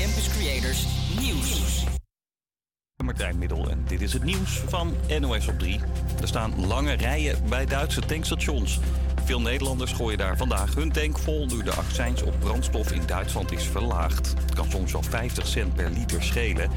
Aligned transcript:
Campus 0.00 0.28
Creators 0.28 0.86
Nieuws. 1.20 1.84
Martijn 3.04 3.38
Middel 3.38 3.70
en 3.70 3.84
dit 3.86 4.00
is 4.00 4.12
het 4.12 4.24
nieuws 4.24 4.50
van 4.50 4.94
NOS 5.20 5.48
op 5.48 5.58
3. 5.58 5.80
Er 6.20 6.28
staan 6.28 6.66
lange 6.66 6.92
rijen 6.92 7.48
bij 7.48 7.66
Duitse 7.66 8.00
tankstations. 8.00 8.78
Veel 9.24 9.40
Nederlanders 9.40 9.92
gooien 9.92 10.18
daar 10.18 10.36
vandaag 10.36 10.74
hun 10.74 10.92
tank 10.92 11.18
vol 11.18 11.46
nu 11.46 11.62
de 11.62 11.72
accijns 11.72 12.22
op 12.22 12.34
brandstof 12.38 12.92
in 12.92 13.06
Duitsland 13.06 13.52
is 13.52 13.64
verlaagd. 13.64 14.34
Het 14.38 14.54
kan 14.54 14.70
soms 14.70 14.92
wel 14.92 15.02
50 15.02 15.46
cent 15.46 15.74
per 15.74 15.90
liter 15.90 16.22
schelen. 16.22 16.70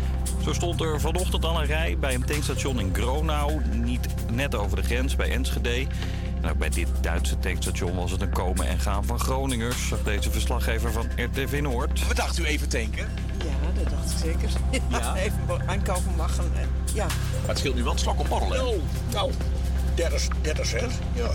Zo 0.44 0.54
stond 0.54 0.82
er 0.82 1.00
vanochtend 1.00 1.46
al 1.46 1.60
een 1.60 1.66
rij 1.66 1.98
bij 1.98 2.14
een 2.14 2.26
tankstation 2.26 2.80
in 2.80 2.94
Gronau, 2.94 3.62
niet 3.74 4.08
net 4.32 4.56
over 4.56 4.76
de 4.76 4.84
grens 4.84 5.16
bij 5.16 5.32
Enschede. 5.32 5.88
Ook 6.50 6.58
bij 6.58 6.70
dit 6.70 6.88
Duitse 7.02 7.40
tankstation 7.40 7.96
was 7.96 8.12
het 8.12 8.22
een 8.22 8.30
komen 8.30 8.68
en 8.68 8.80
gaan 8.80 9.06
van 9.06 9.20
Groningers, 9.20 9.88
zag 9.88 10.04
deze 10.04 10.32
verslaggever 10.32 10.92
van 10.92 11.06
RTV 11.16 11.60
Noord. 11.62 12.08
Wat 12.08 12.16
dacht 12.16 12.38
u 12.40 12.46
even 12.46 12.70
tanken? 12.70 13.08
Ja, 13.38 13.82
dat 13.82 13.90
dacht 13.90 14.12
ik 14.12 14.18
zeker. 14.18 14.50
Ja, 14.90 15.16
even 15.26 15.68
aankopen 15.70 16.16
mag. 16.18 16.38
En, 16.38 16.52
eh, 16.56 16.96
ja. 16.96 17.06
Maar 17.06 17.48
het 17.48 17.58
scheelt 17.58 17.76
nu 17.76 17.84
wel 17.84 17.92
een 17.92 18.00
slok 18.00 18.20
op 18.20 18.28
borrelen. 18.30 18.68
Oh, 18.68 18.76
nou, 19.12 19.32
30, 19.96 20.28
30 20.42 20.66
cent. 20.66 20.92
Ja. 21.14 21.30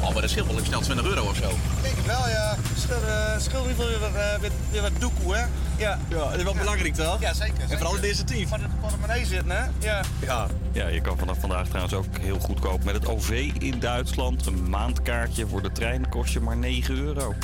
Oh, 0.00 0.12
maar 0.12 0.20
dat 0.20 0.30
scheelt 0.30 0.46
wel 0.46 0.58
een 0.58 0.64
snel 0.64 0.80
20 0.80 1.06
euro 1.06 1.24
of 1.24 1.36
zo. 1.36 1.50
Denk 1.82 1.96
het 1.96 2.06
wel, 2.06 2.28
ja. 2.28 2.56
Scheelt, 2.76 3.02
uh, 3.02 3.62
ieder 3.62 3.68
geval 3.68 3.86
weer, 3.86 3.98
wat, 3.98 4.10
uh, 4.10 4.34
weer, 4.40 4.50
weer 4.70 4.82
wat 4.82 4.92
doekoe, 4.98 5.34
hè? 5.36 5.44
Ja. 5.76 5.98
Ja, 6.08 6.16
dat 6.16 6.36
is 6.36 6.42
wel 6.42 6.54
belangrijk 6.54 6.94
toch? 6.94 7.20
Ja, 7.20 7.34
zeker. 7.34 7.62
En 7.68 7.78
vooral 7.78 7.94
in 7.94 8.00
deze 8.00 8.24
team. 8.24 8.48
Maar 8.48 8.58
de 8.58 8.66
portemonnee 8.80 9.26
zitten, 9.26 9.50
hè? 9.50 9.64
Ja. 9.78 10.00
Ja. 10.20 10.46
Ja, 10.72 10.88
je 10.88 11.00
kan 11.00 11.18
vanaf 11.18 11.40
vandaag 11.40 11.66
trouwens 11.66 11.94
ook 11.94 12.18
heel 12.20 12.38
goedkoop 12.38 12.84
met 12.84 12.94
het 12.94 13.06
OV 13.06 13.50
in 13.58 13.78
Duitsland. 13.78 14.46
Een 14.46 14.70
maandkaartje 14.70 15.46
voor 15.46 15.62
de 15.62 15.72
trein 15.72 16.08
kost 16.08 16.32
je 16.32 16.40
maar 16.40 16.56
9 16.56 16.96
euro. 16.96 17.34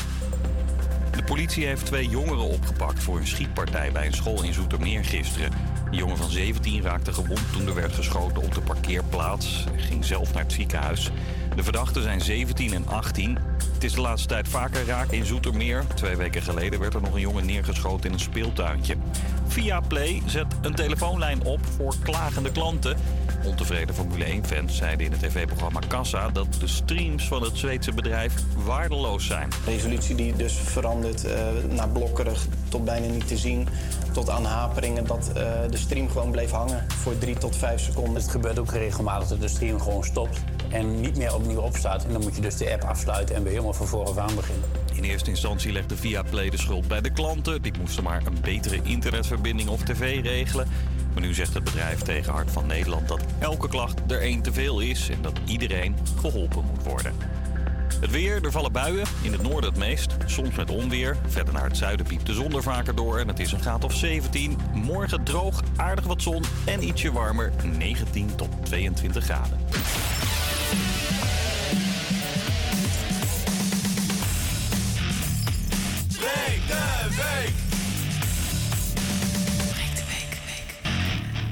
De 1.11 1.23
politie 1.23 1.67
heeft 1.67 1.87
twee 1.87 2.09
jongeren 2.09 2.45
opgepakt 2.45 3.03
voor 3.03 3.19
een 3.19 3.27
schietpartij 3.27 3.93
bij 3.93 4.07
een 4.07 4.15
school 4.15 4.43
in 4.43 4.53
Zoetermeer 4.53 5.05
gisteren. 5.05 5.51
De 5.91 5.97
jongen 5.97 6.17
van 6.17 6.31
17 6.31 6.83
raakte 6.83 7.13
gewond 7.13 7.53
toen 7.53 7.67
er 7.67 7.75
werd 7.75 7.95
geschoten 7.95 8.43
op 8.43 8.55
de 8.55 8.61
parkeerplaats. 8.61 9.65
Hij 9.71 9.83
ging 9.83 10.05
zelf 10.05 10.33
naar 10.33 10.43
het 10.43 10.53
ziekenhuis. 10.53 11.11
De 11.57 11.63
verdachten 11.63 12.03
zijn 12.03 12.21
17 12.21 12.73
en 12.73 12.89
18. 12.89 13.39
Het 13.73 13.85
is 13.85 13.93
de 13.93 14.01
laatste 14.01 14.29
tijd 14.29 14.49
vaker 14.49 14.87
raak 14.87 15.11
in 15.11 15.25
Zoetermeer. 15.25 15.85
Twee 15.95 16.17
weken 16.17 16.43
geleden 16.43 16.81
werd 16.81 16.95
er 16.95 17.01
nog 17.01 17.15
een 17.15 17.21
jongen 17.21 17.47
neergeschoten 17.47 18.07
in 18.07 18.13
een 18.13 18.21
speeltuintje. 18.21 18.97
Via 19.47 19.81
Play 19.81 20.23
zet 20.27 20.47
een 20.63 20.75
telefoonlijn 20.75 21.45
op 21.45 21.61
voor 21.77 21.95
klagende 22.03 22.53
klanten. 22.53 22.97
Ontevreden 23.45 23.95
Formule 23.95 24.25
1-fans 24.25 24.77
zeiden 24.77 25.07
in 25.07 25.13
het 25.13 25.21
tv-programma 25.21 25.81
Kassa 25.89 26.31
dat 26.31 26.47
de 26.61 26.67
streams 26.67 27.29
van 27.29 27.43
het 27.43 27.57
Zweedse 27.57 27.93
bedrijf 27.93 28.35
waardeloos 28.65 29.27
zijn. 29.27 29.49
Resolutie 29.67 30.15
die 30.15 30.37
dus 30.37 30.53
verandert 30.53 31.25
uh, 31.25 31.33
naar 31.69 31.89
blokkerig 31.89 32.47
tot 32.69 32.85
bijna 32.85 33.07
niet 33.07 33.27
te 33.29 33.37
zien, 33.37 33.69
tot 34.17 34.31
aan 34.31 34.45
haperingen, 34.45 35.07
dat 35.07 35.31
uh, 35.37 35.43
de 35.71 35.77
stream 35.77 36.11
gewoon 36.11 36.31
bleef 36.31 36.51
hangen 36.51 36.85
voor 36.89 37.19
drie 37.19 37.39
tot 37.39 37.57
vijf 37.57 37.81
seconden. 37.81 38.15
Het 38.15 38.31
gebeurt 38.31 38.59
ook 38.59 38.73
regelmatig 38.73 39.29
dat 39.29 39.41
de 39.41 39.49
stream 39.49 39.81
gewoon 39.81 40.05
stopt 40.05 40.41
en 40.69 41.01
niet 41.01 41.17
meer 41.17 41.35
opnieuw 41.35 41.61
opstaat. 41.61 42.05
En 42.05 42.13
dan 42.13 42.21
moet 42.23 42.35
je 42.35 42.41
dus 42.41 42.57
de 42.57 42.73
app 42.73 42.83
afsluiten 42.83 43.35
en 43.35 43.43
weer 43.43 43.51
helemaal 43.53 43.73
van 43.73 43.87
vooraf 43.87 44.17
aan 44.17 44.35
beginnen. 44.35 44.69
In 44.95 45.05
eerste 45.05 45.31
instantie 45.31 45.73
legde 45.73 45.97
Viaplay 45.97 46.51
de 46.51 46.59
schuld 46.59 46.89
bij 46.89 47.01
de 47.01 47.11
klanten. 47.11 47.63
Die 47.63 47.73
moesten 47.81 48.03
maar 48.03 48.23
een 48.27 48.39
betere 48.43 48.81
internetverbinding 48.83 49.69
of 49.69 49.83
tv 49.83 50.23
regelen. 50.23 50.69
Maar 51.13 51.23
nu 51.23 51.35
zegt 51.35 51.55
het 51.55 51.65
bedrijf 51.65 52.03
tegen 52.03 52.33
Hart 52.33 52.51
van 52.51 52.67
Nederland 52.67 53.09
dat 53.09 53.21
elke 53.39 53.69
klacht 53.69 54.01
er 54.09 54.21
één 54.21 54.43
te 54.43 54.53
veel 54.53 54.81
is 54.81 55.09
en 55.09 55.23
dat 55.23 55.41
iedereen 55.45 55.97
geholpen 56.21 56.65
moet 56.65 56.83
worden. 56.83 57.13
Het 58.01 58.11
weer, 58.11 58.45
er 58.45 58.51
vallen 58.51 58.73
buien. 58.73 59.07
In 59.23 59.33
het 59.33 59.43
noorden 59.43 59.71
het 59.71 59.79
meest. 59.79 60.17
Soms 60.27 60.57
met 60.57 60.71
onweer. 60.71 61.17
Verder 61.27 61.55
naar 61.55 61.65
het 61.65 61.77
zuiden 61.77 62.07
piept 62.07 62.27
de 62.27 62.35
zon 62.35 62.55
er 62.55 62.63
vaker 62.63 62.95
door. 62.95 63.19
En 63.19 63.29
het 63.29 63.39
is 63.39 63.53
een 63.53 63.61
graad 63.61 63.85
of 63.85 63.95
17. 63.95 64.59
Morgen 64.75 65.25
droog, 65.25 65.63
aardig 65.77 66.05
wat 66.05 66.23
zon 66.23 66.45
en 66.65 66.83
ietsje 66.83 67.13
warmer. 67.13 67.53
19 67.79 68.35
tot 68.37 68.49
22 68.63 69.25
graden. 69.25 69.59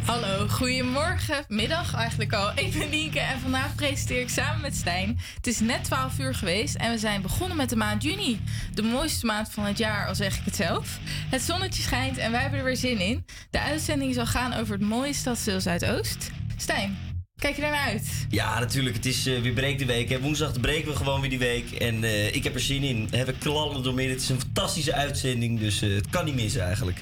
Hallo, 0.04 0.48
goedemorgen, 0.48 1.44
middag 1.48 1.94
eigenlijk 1.94 2.32
al. 2.32 2.50
Ik 2.54 2.78
ben 2.78 2.90
Nienke 2.90 3.20
en 3.20 3.40
vandaag 3.40 3.74
presenteer 3.74 4.20
ik 4.20 4.28
samen 4.28 4.60
met 4.60 4.74
Stijn. 4.74 5.18
Het 5.36 5.46
is 5.46 5.60
net 5.60 5.84
12 5.84 6.18
uur 6.18 6.34
geweest 6.34 6.74
en 6.74 6.90
we 6.90 6.98
zijn 6.98 7.22
begonnen 7.22 7.56
met 7.56 7.68
de 7.68 7.76
maand 7.76 8.02
juni. 8.02 8.40
De 8.74 8.82
mooiste 8.82 9.26
maand 9.26 9.50
van 9.50 9.64
het 9.64 9.78
jaar, 9.78 10.06
al 10.06 10.14
zeg 10.14 10.38
ik 10.38 10.44
het 10.44 10.56
zelf. 10.56 10.98
Het 11.30 11.42
zonnetje 11.42 11.82
schijnt 11.82 12.18
en 12.18 12.30
wij 12.30 12.40
hebben 12.40 12.58
er 12.58 12.64
weer 12.64 12.76
zin 12.76 12.98
in. 12.98 13.24
De 13.50 13.60
uitzending 13.60 14.14
zal 14.14 14.26
gaan 14.26 14.52
over 14.52 14.72
het 14.72 14.82
mooie 14.82 15.12
stadsdeel 15.12 15.60
Zuidoost. 15.60 16.30
Stijn, 16.56 16.96
Kijk 17.38 17.56
je 17.56 17.62
naar 17.62 17.88
uit? 17.88 18.26
Ja, 18.28 18.58
natuurlijk. 18.58 18.96
Het 18.96 19.06
is 19.06 19.26
uh, 19.26 19.40
weer 19.40 19.52
breek 19.52 19.78
de 19.78 19.84
week. 19.84 20.08
Hè. 20.08 20.20
Woensdag 20.20 20.60
breken 20.60 20.90
we 20.90 20.96
gewoon 20.96 21.20
weer 21.20 21.30
die 21.30 21.38
week. 21.38 21.70
En 21.70 22.02
uh, 22.02 22.34
ik 22.34 22.44
heb 22.44 22.54
er 22.54 22.60
zin 22.60 22.82
in. 22.82 23.08
We 23.10 23.16
hebben 23.16 23.38
klallen 23.38 23.82
door 23.82 23.94
midden. 23.94 24.14
Het 24.14 24.22
is 24.22 24.28
een 24.28 24.40
fantastische 24.40 24.94
uitzending. 24.94 25.60
Dus 25.60 25.82
uh, 25.82 25.94
het 25.96 26.08
kan 26.10 26.24
niet 26.24 26.34
missen 26.34 26.62
eigenlijk. 26.62 27.00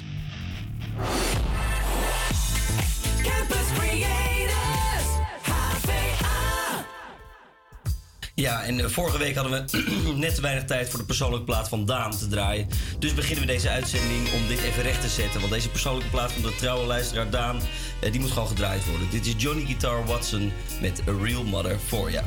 Ja, 8.43 8.63
en 8.63 8.91
vorige 8.91 9.19
week 9.19 9.35
hadden 9.35 9.67
we 9.67 9.83
net 10.17 10.35
te 10.35 10.41
weinig 10.41 10.65
tijd 10.65 10.89
voor 10.89 10.99
de 10.99 11.05
persoonlijke 11.05 11.45
plaat 11.45 11.69
van 11.69 11.87
Daan 11.87 12.11
te 12.11 12.27
draaien. 12.29 12.69
Dus 12.99 13.15
beginnen 13.15 13.47
we 13.47 13.53
deze 13.53 13.69
uitzending 13.69 14.33
om 14.33 14.49
dit 14.49 14.63
even 14.63 14.83
recht 14.83 15.01
te 15.01 15.09
zetten. 15.09 15.41
Want 15.41 15.53
deze 15.53 15.69
persoonlijke 15.69 16.11
plaat 16.11 16.33
van 16.33 16.43
de 16.43 16.55
trouwe 16.55 16.87
luisteraar 16.87 17.31
Daan, 17.31 17.61
die 18.11 18.21
moet 18.21 18.31
gewoon 18.31 18.49
gedraaid 18.49 18.87
worden. 18.87 19.11
Dit 19.11 19.27
is 19.27 19.35
Johnny 19.37 19.65
Guitar 19.65 20.07
Watson 20.07 20.53
met 20.81 21.03
A 21.09 21.13
Real 21.23 21.45
Mother 21.45 21.79
for 21.79 22.11
Ya. 22.11 22.25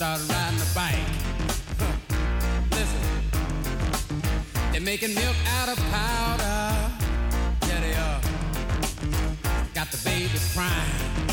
Start 0.00 0.20
riding 0.30 0.58
a 0.58 0.64
bike. 0.74 0.96
Listen, 2.70 3.02
they're 4.72 4.80
making 4.80 5.14
milk 5.14 5.36
out 5.46 5.68
of 5.68 5.76
powder. 5.90 6.90
Yeah, 7.68 7.80
they 7.82 7.92
are. 7.92 8.20
Got 9.74 9.90
the 9.90 10.00
babies 10.02 10.54
crying. 10.54 11.28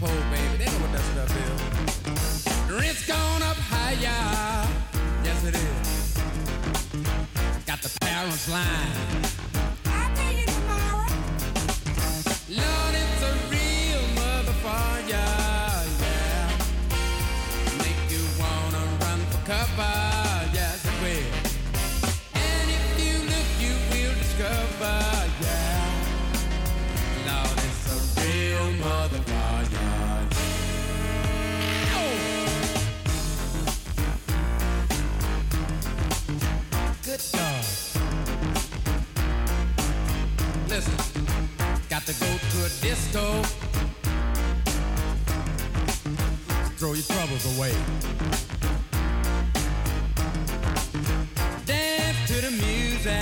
Poor 0.00 0.08
baby, 0.32 0.56
they 0.58 0.64
know 0.64 0.80
what 0.80 0.90
that 0.94 1.04
stuff 1.12 1.30
is. 1.46 2.72
Rent's 2.72 3.06
gone 3.06 3.42
up 3.44 3.56
higher. 3.56 4.66
Yes, 5.22 5.44
it 5.44 5.54
is. 5.54 6.18
Got 7.66 7.82
the 7.82 7.98
parents 8.00 8.48
lying. 8.50 9.27
Disco. 42.98 43.42
Throw 46.76 46.92
your 46.94 47.04
troubles 47.04 47.44
away. 47.56 47.72
Dance 51.66 52.18
to 52.26 52.40
the 52.40 52.50
music 52.50 53.20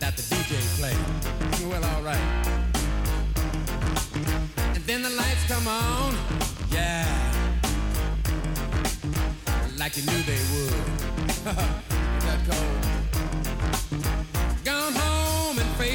that 0.00 0.16
the 0.16 0.22
DJ 0.22 0.52
play. 0.78 0.96
Well, 1.68 1.84
all 1.84 2.02
right. 2.02 2.28
And 4.74 4.84
then 4.84 5.02
the 5.02 5.10
lights 5.10 5.44
come 5.46 5.68
on. 5.68 6.14
Yeah. 6.70 7.06
like 9.78 9.96
you 9.96 10.02
knew 10.04 10.22
they 10.22 10.40
would. 10.52 10.72
That 12.22 12.38
cold? 12.48 12.91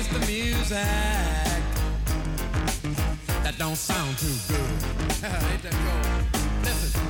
Face 0.07 0.19
the 0.19 0.31
music. 0.31 0.77
That 3.43 3.55
don't 3.57 3.75
sound 3.75 4.17
too 4.17 4.27
good. 4.47 4.59
Ain't 5.51 5.63
that 5.63 5.73
cold? 5.73 6.07
Listen. 6.63 7.01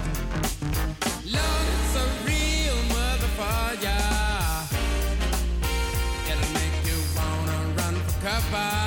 Lord, 1.26 1.68
it's 1.74 1.96
a 1.96 2.08
real 2.26 2.78
motherfucker. 2.96 4.06
It'll 6.30 6.54
make 6.54 6.78
you 6.86 6.98
wanna 7.16 7.60
run 7.78 7.96
for 8.06 8.18
cover, 8.26 8.87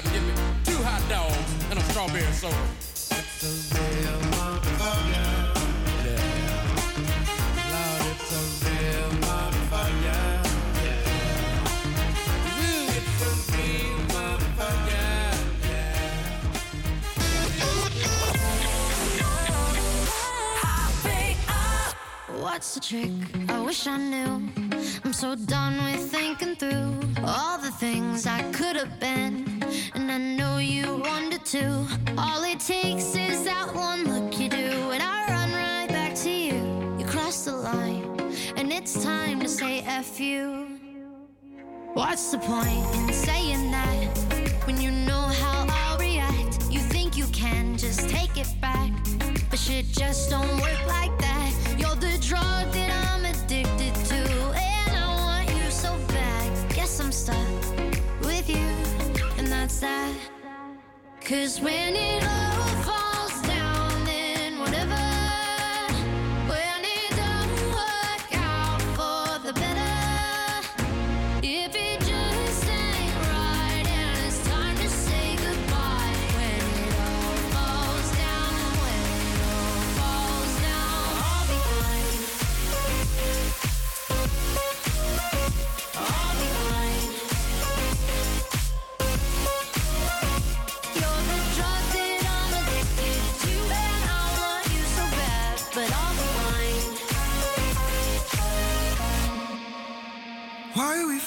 I 0.00 0.02
get 0.04 0.22
me 0.22 0.32
two 0.64 0.82
hot 0.82 1.02
dogs 1.10 1.36
and 1.68 1.78
a 1.78 1.82
strawberry 1.82 2.22
soda. 2.32 2.56
It's 3.10 3.44
a 3.44 3.74
real 3.76 4.20
motherfucker. 4.32 5.30
Yeah. 6.06 6.24
Lord, 7.70 8.06
it's 8.08 8.32
a 8.32 8.42
real 8.64 9.10
motherfucker. 9.20 10.40
What's 22.40 22.74
the 22.74 22.80
trick? 22.80 23.10
I 23.50 23.60
wish 23.60 23.86
I 23.86 23.98
knew. 23.98 24.48
I'm 25.04 25.12
so 25.12 25.34
done 25.34 25.76
with 25.84 26.10
thinking 26.10 26.56
through 26.56 26.98
all 27.22 27.58
the 27.58 27.70
things 27.70 28.26
I 28.26 28.42
could 28.52 28.76
have 28.76 28.98
been. 28.98 29.49
And 29.94 30.10
I 30.10 30.18
know 30.18 30.58
you 30.58 30.96
wanted 30.96 31.44
to. 31.46 31.86
All 32.16 32.44
it 32.44 32.60
takes 32.60 33.16
is 33.16 33.44
that 33.44 33.74
one 33.74 34.04
look 34.04 34.38
you 34.38 34.48
do, 34.48 34.90
and 34.92 35.02
I 35.02 35.26
run 35.28 35.52
right 35.52 35.88
back 35.88 36.14
to 36.16 36.30
you. 36.30 36.96
You 36.98 37.04
cross 37.04 37.44
the 37.44 37.56
line, 37.56 38.04
and 38.56 38.72
it's 38.72 39.02
time 39.02 39.40
to 39.40 39.48
say 39.48 39.80
F 39.80 40.20
you. 40.20 40.78
What's 41.94 42.30
the 42.30 42.38
point 42.38 42.86
in 42.94 43.12
saying 43.12 43.72
that 43.72 44.62
when 44.64 44.80
you 44.80 44.92
know 44.92 45.26
how 45.42 45.66
I'll 45.68 45.98
react? 45.98 46.70
You 46.70 46.78
think 46.78 47.16
you 47.16 47.26
can 47.26 47.76
just 47.76 48.08
take 48.08 48.36
it 48.36 48.48
back, 48.60 48.92
but 49.50 49.58
shit 49.58 49.86
just 49.86 50.30
don't 50.30 50.60
work 50.60 50.86
like 50.86 51.18
that. 51.18 51.29
And 59.82 60.16
that's 60.16 60.28
that. 60.40 61.20
Cause 61.20 61.60
when 61.60 61.94
it 61.94 62.24
all 62.24 62.69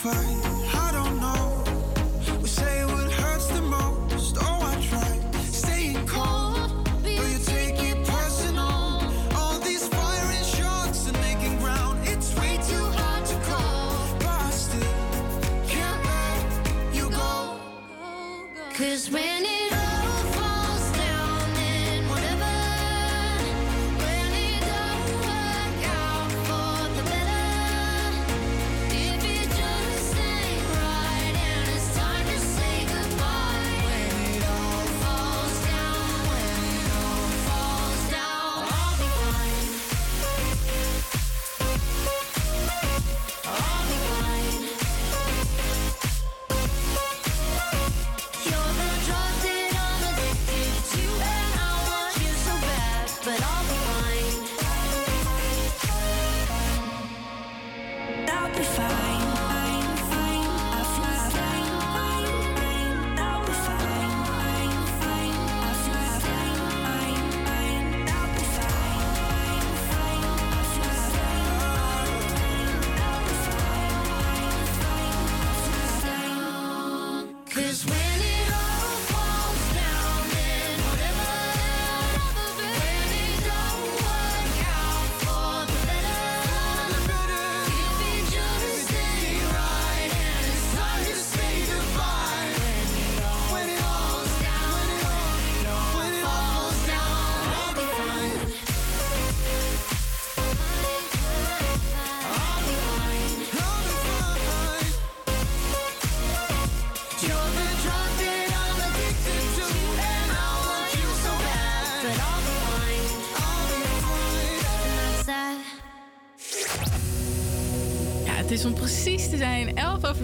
find 0.03 0.42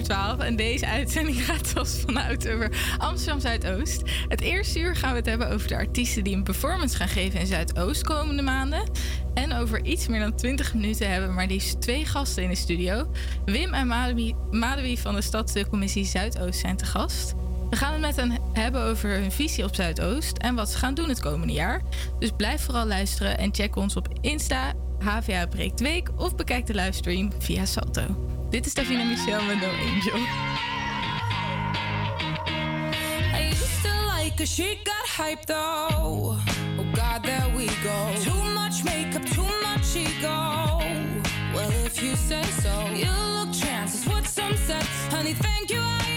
zijn 0.06 0.20
11 0.20 0.32
over 0.32 0.38
12 0.38 0.39
en 0.39 0.56
deze 0.56 0.88
uitzending 0.88 1.44
gaat 1.46 1.68
zoals 1.68 2.03
vanuit 2.06 2.50
over 2.50 2.96
Amsterdam 2.98 3.39
Zuidoost. 3.39 4.01
Het 4.27 4.41
eerste 4.41 4.79
uur 4.79 4.96
gaan 4.96 5.12
we 5.12 5.18
het 5.18 5.25
hebben 5.25 5.50
over 5.50 5.68
de 5.68 5.75
artiesten 5.75 6.24
die 6.24 6.36
een 6.36 6.44
performance 6.44 6.96
gaan 6.96 7.08
geven 7.08 7.39
in 7.39 7.48
Zuidoost 7.48 8.03
komende 8.03 8.41
maanden. 8.41 8.84
En 9.34 9.53
over 9.53 9.86
iets 9.86 10.08
meer 10.08 10.20
dan 10.20 10.36
20 10.36 10.74
minuten 10.74 11.12
hebben 11.12 11.29
we 11.29 11.36
maar 11.36 11.48
liefst 11.48 11.82
twee 11.82 12.06
gasten 12.06 12.44
in 12.44 12.50
de 12.50 12.56
studio. 12.56 13.12
Wim 13.46 13.74
en 13.74 13.88
Mademi 14.51 14.98
van 14.98 15.15
de 15.15 15.22
Stadsdeelcommissie 15.22 16.06
Zuidoost 16.06 16.60
zijn 16.60 16.77
te 16.77 16.86
gast. 16.86 17.36
We 17.70 17.75
gaan 17.75 17.91
het 17.91 18.01
met 18.01 18.15
hen 18.15 18.38
hebben 18.53 18.82
over 18.82 19.10
hun 19.10 19.32
visie 19.32 19.63
op 19.63 19.75
Zuidoost 19.75 20.38
en 20.38 20.56
wat 20.56 20.70
ze 20.70 20.77
gaan 20.77 20.94
doen 20.94 21.10
het 21.10 21.20
komende 21.20 21.53
jaar. 21.53 21.82
Dus 22.20 22.32
blijf 22.38 22.62
vooral 22.62 22.86
luisteren 22.86 23.38
en 23.38 23.53
check 23.53 23.75
ons 23.75 23.96
op 23.96 24.08
Insta, 24.22 24.74
HVA 25.00 25.48
Breekt 25.48 25.79
Week 25.79 26.10
of 26.15 26.36
bekijk 26.36 26.65
de 26.65 26.74
livestream 26.74 27.32
via 27.39 27.65
Salto. 27.65 28.29
Dit 28.50 28.65
is 28.65 28.74
Davina 28.74 29.03
Michel 29.03 29.44
met 29.44 29.60
No 29.62 29.70
Angel. 29.70 30.20
I 33.34 33.48
used 33.50 33.82
to 33.84 33.89
like 34.08 34.39
her, 34.39 34.46
she 34.46 34.79
got 34.84 35.06
hyped 35.08 35.46
though. 35.46 36.36
Oh 36.79 36.86
God, 36.94 37.24
there 37.24 37.48
we 37.56 37.68
go. 37.84 38.13
Too 38.24 38.44
much 38.53 38.84
makeup, 38.84 39.25
too 39.25 39.50
much 39.62 39.96
ego. 39.96 40.82
Well, 41.53 41.70
if 41.86 42.01
you 42.01 42.15
say 42.15 42.44
so, 42.63 42.88
you 42.94 43.12
look 43.38 43.53
chances 43.53 44.03
some. 44.03 44.82
Honey, 45.12 45.34
thank 45.34 45.70
you, 45.70 45.79
I 45.79 46.09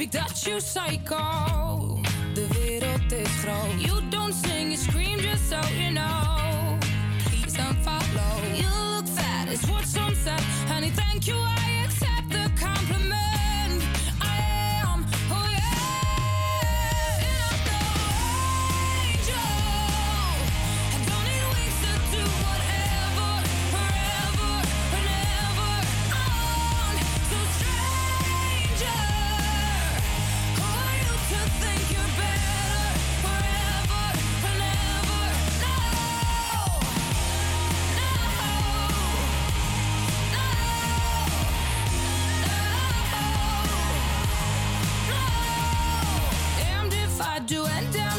speak 0.00 0.12
Dutch, 0.12 0.46
you 0.46 0.60
psycho. 0.60 2.00
De 2.34 2.46
wereld 2.54 3.12
is 3.12 3.44
groot. 3.44 3.78
You 3.78 4.00
don't 4.08 4.32
sing, 4.32 4.70
you 4.70 4.76
scream 4.78 5.18
just 5.18 5.50
so 5.50 5.60
you 5.76 5.90
know. 5.90 6.78
Please 7.26 7.54
don't 7.54 7.76
follow. 7.84 8.42
You 8.54 8.70
look 8.94 9.06
fat, 9.06 9.48
is 9.48 9.62
what 9.68 9.84
some 9.84 10.14
said. 10.14 10.40
Honey, 10.68 10.90
thank 10.90 11.26
you, 11.26 11.34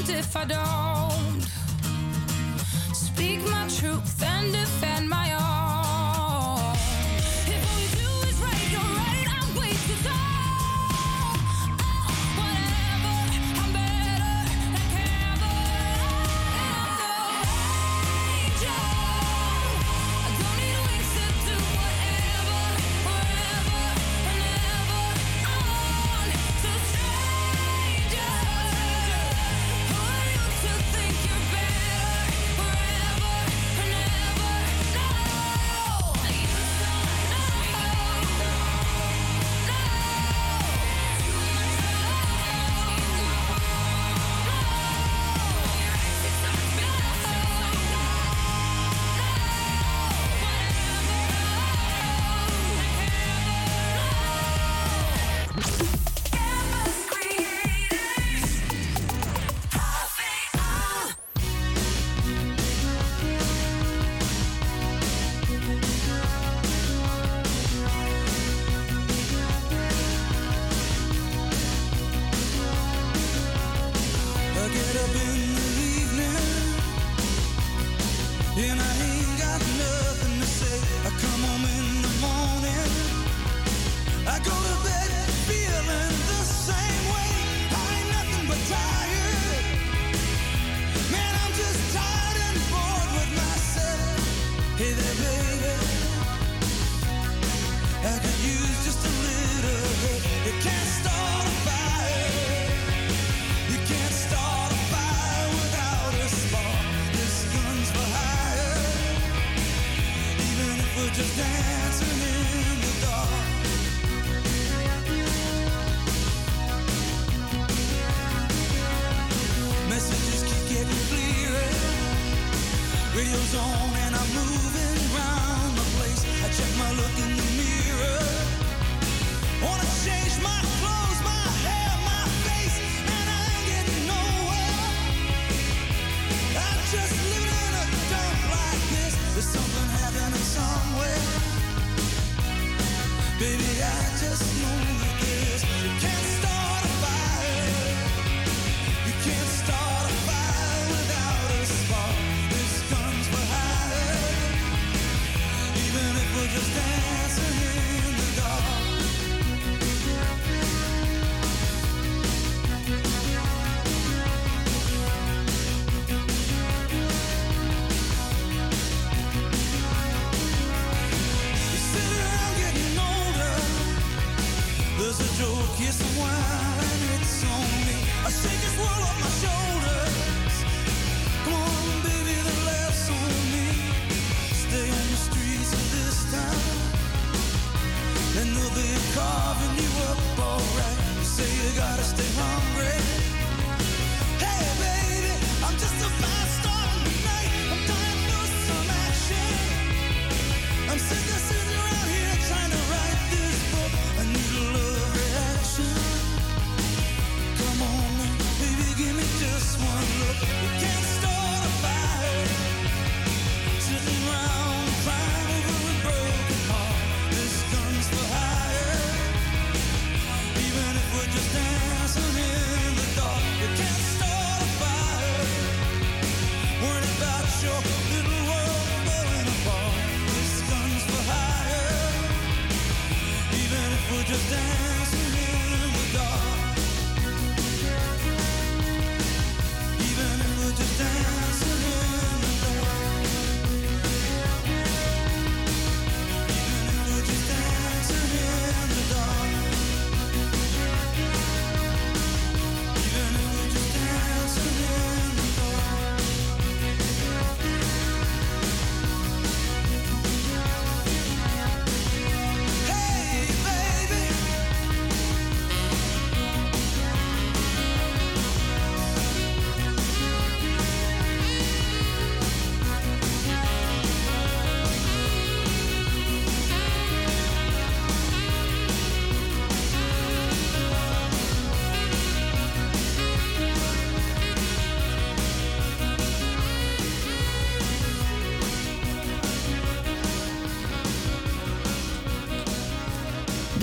damned 0.06 0.20
if 0.20 0.36
I 0.36 0.46
don't. 0.46 1.42
Speak 2.94 3.40
my 3.50 3.68
truth 3.68 4.24
and 4.24 4.52
defend 4.52 5.10
my 5.10 5.31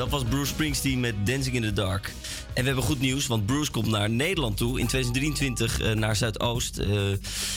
Dat 0.08 0.20
was 0.20 0.28
Bruce 0.28 0.52
Springsteen 0.52 1.00
met 1.00 1.14
Dancing 1.24 1.56
in 1.56 1.62
the 1.62 1.72
Dark. 1.72 2.12
En 2.54 2.60
we 2.60 2.66
hebben 2.66 2.84
goed 2.84 3.00
nieuws, 3.00 3.26
want 3.26 3.46
Bruce 3.46 3.70
komt 3.70 3.86
naar 3.86 4.10
Nederland 4.10 4.56
toe 4.56 4.80
in 4.80 4.86
2023 4.86 5.80
eh, 5.80 5.92
naar 5.92 6.16
Zuidoost. 6.16 6.78
eh, 6.78 6.88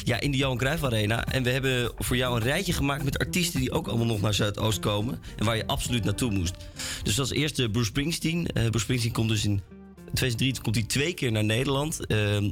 ja, 0.03 0.19
in 0.19 0.31
de 0.31 0.37
Johan 0.37 0.57
Cruijff 0.57 0.83
Arena. 0.83 1.25
En 1.25 1.43
we 1.43 1.49
hebben 1.49 1.91
voor 1.97 2.15
jou 2.15 2.35
een 2.35 2.43
rijtje 2.43 2.73
gemaakt 2.73 3.03
met 3.03 3.17
artiesten 3.17 3.59
die 3.59 3.71
ook 3.71 3.87
allemaal 3.87 4.05
nog 4.05 4.21
naar 4.21 4.33
Zuidoost 4.33 4.79
komen. 4.79 5.19
En 5.35 5.45
waar 5.45 5.55
je 5.55 5.67
absoluut 5.67 6.03
naartoe 6.03 6.31
moest. 6.31 6.53
Dus 7.03 7.19
als 7.19 7.31
eerste 7.31 7.69
Bruce 7.69 7.87
Springsteen. 7.89 8.47
Eh, 8.47 8.63
Bruce 8.63 8.79
Springsteen 8.79 9.13
komt 9.13 9.29
dus 9.29 9.45
in 9.45 9.61
2023 10.13 10.63
komt 10.63 10.75
hij 10.75 10.85
twee 10.85 11.13
keer 11.13 11.31
naar 11.31 11.43
Nederland. 11.43 11.99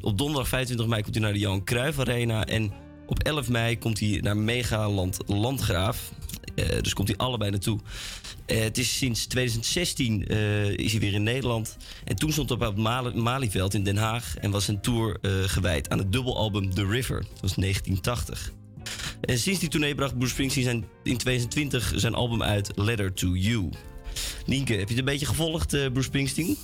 Op 0.01 0.17
donderdag 0.17 0.47
25 0.47 0.87
mei 0.87 1.01
komt 1.01 1.15
hij 1.15 1.23
naar 1.23 1.33
de 1.33 1.39
Johan 1.39 1.63
Cruijff 1.63 1.99
Arena. 1.99 2.45
En 2.45 2.71
op 3.05 3.23
11 3.23 3.49
mei 3.49 3.77
komt 3.77 3.99
hij 3.99 4.19
naar 4.21 4.37
Megaland 4.37 5.17
Landgraaf. 5.25 6.11
Eh, 6.59 6.81
dus 6.81 6.93
komt 6.93 7.07
hij 7.07 7.17
allebei 7.17 7.51
naartoe. 7.51 7.79
Eh, 8.45 8.59
het 8.59 8.77
is 8.77 8.97
sinds 8.97 9.25
2016 9.25 10.27
eh, 10.27 10.69
is 10.69 10.91
hij 10.91 11.01
weer 11.01 11.13
in 11.13 11.23
Nederland. 11.23 11.77
En 12.03 12.15
toen 12.15 12.31
stond 12.31 12.49
hij 12.49 12.57
op 12.57 12.65
het 12.65 12.77
Mali- 12.77 13.15
Malieveld 13.15 13.73
in 13.73 13.83
Den 13.83 13.97
Haag. 13.97 14.35
En 14.35 14.51
was 14.51 14.65
zijn 14.65 14.81
tour 14.81 15.17
gewijd 15.45 15.89
aan 15.89 15.97
het 15.97 16.11
dubbelalbum 16.11 16.73
The 16.73 16.85
River. 16.85 17.21
Dat 17.21 17.41
was 17.41 17.55
1980. 17.55 18.51
En 19.21 19.39
sinds 19.39 19.59
die 19.59 19.69
tournee 19.69 19.95
bracht 19.95 20.17
Bruce 20.17 20.33
Springsteen 20.33 20.63
zijn, 20.63 20.85
in 21.03 21.17
2020 21.17 21.93
zijn 21.95 22.13
album 22.13 22.43
uit 22.43 22.71
Letter 22.75 23.13
to 23.13 23.35
You. 23.35 23.69
Nienke, 24.45 24.73
heb 24.73 24.81
je 24.81 24.87
het 24.87 24.97
een 24.97 25.05
beetje 25.05 25.25
gevolgd, 25.25 25.73
eh, 25.73 25.91
Bruce 25.91 26.07
Springsteen? 26.07 26.57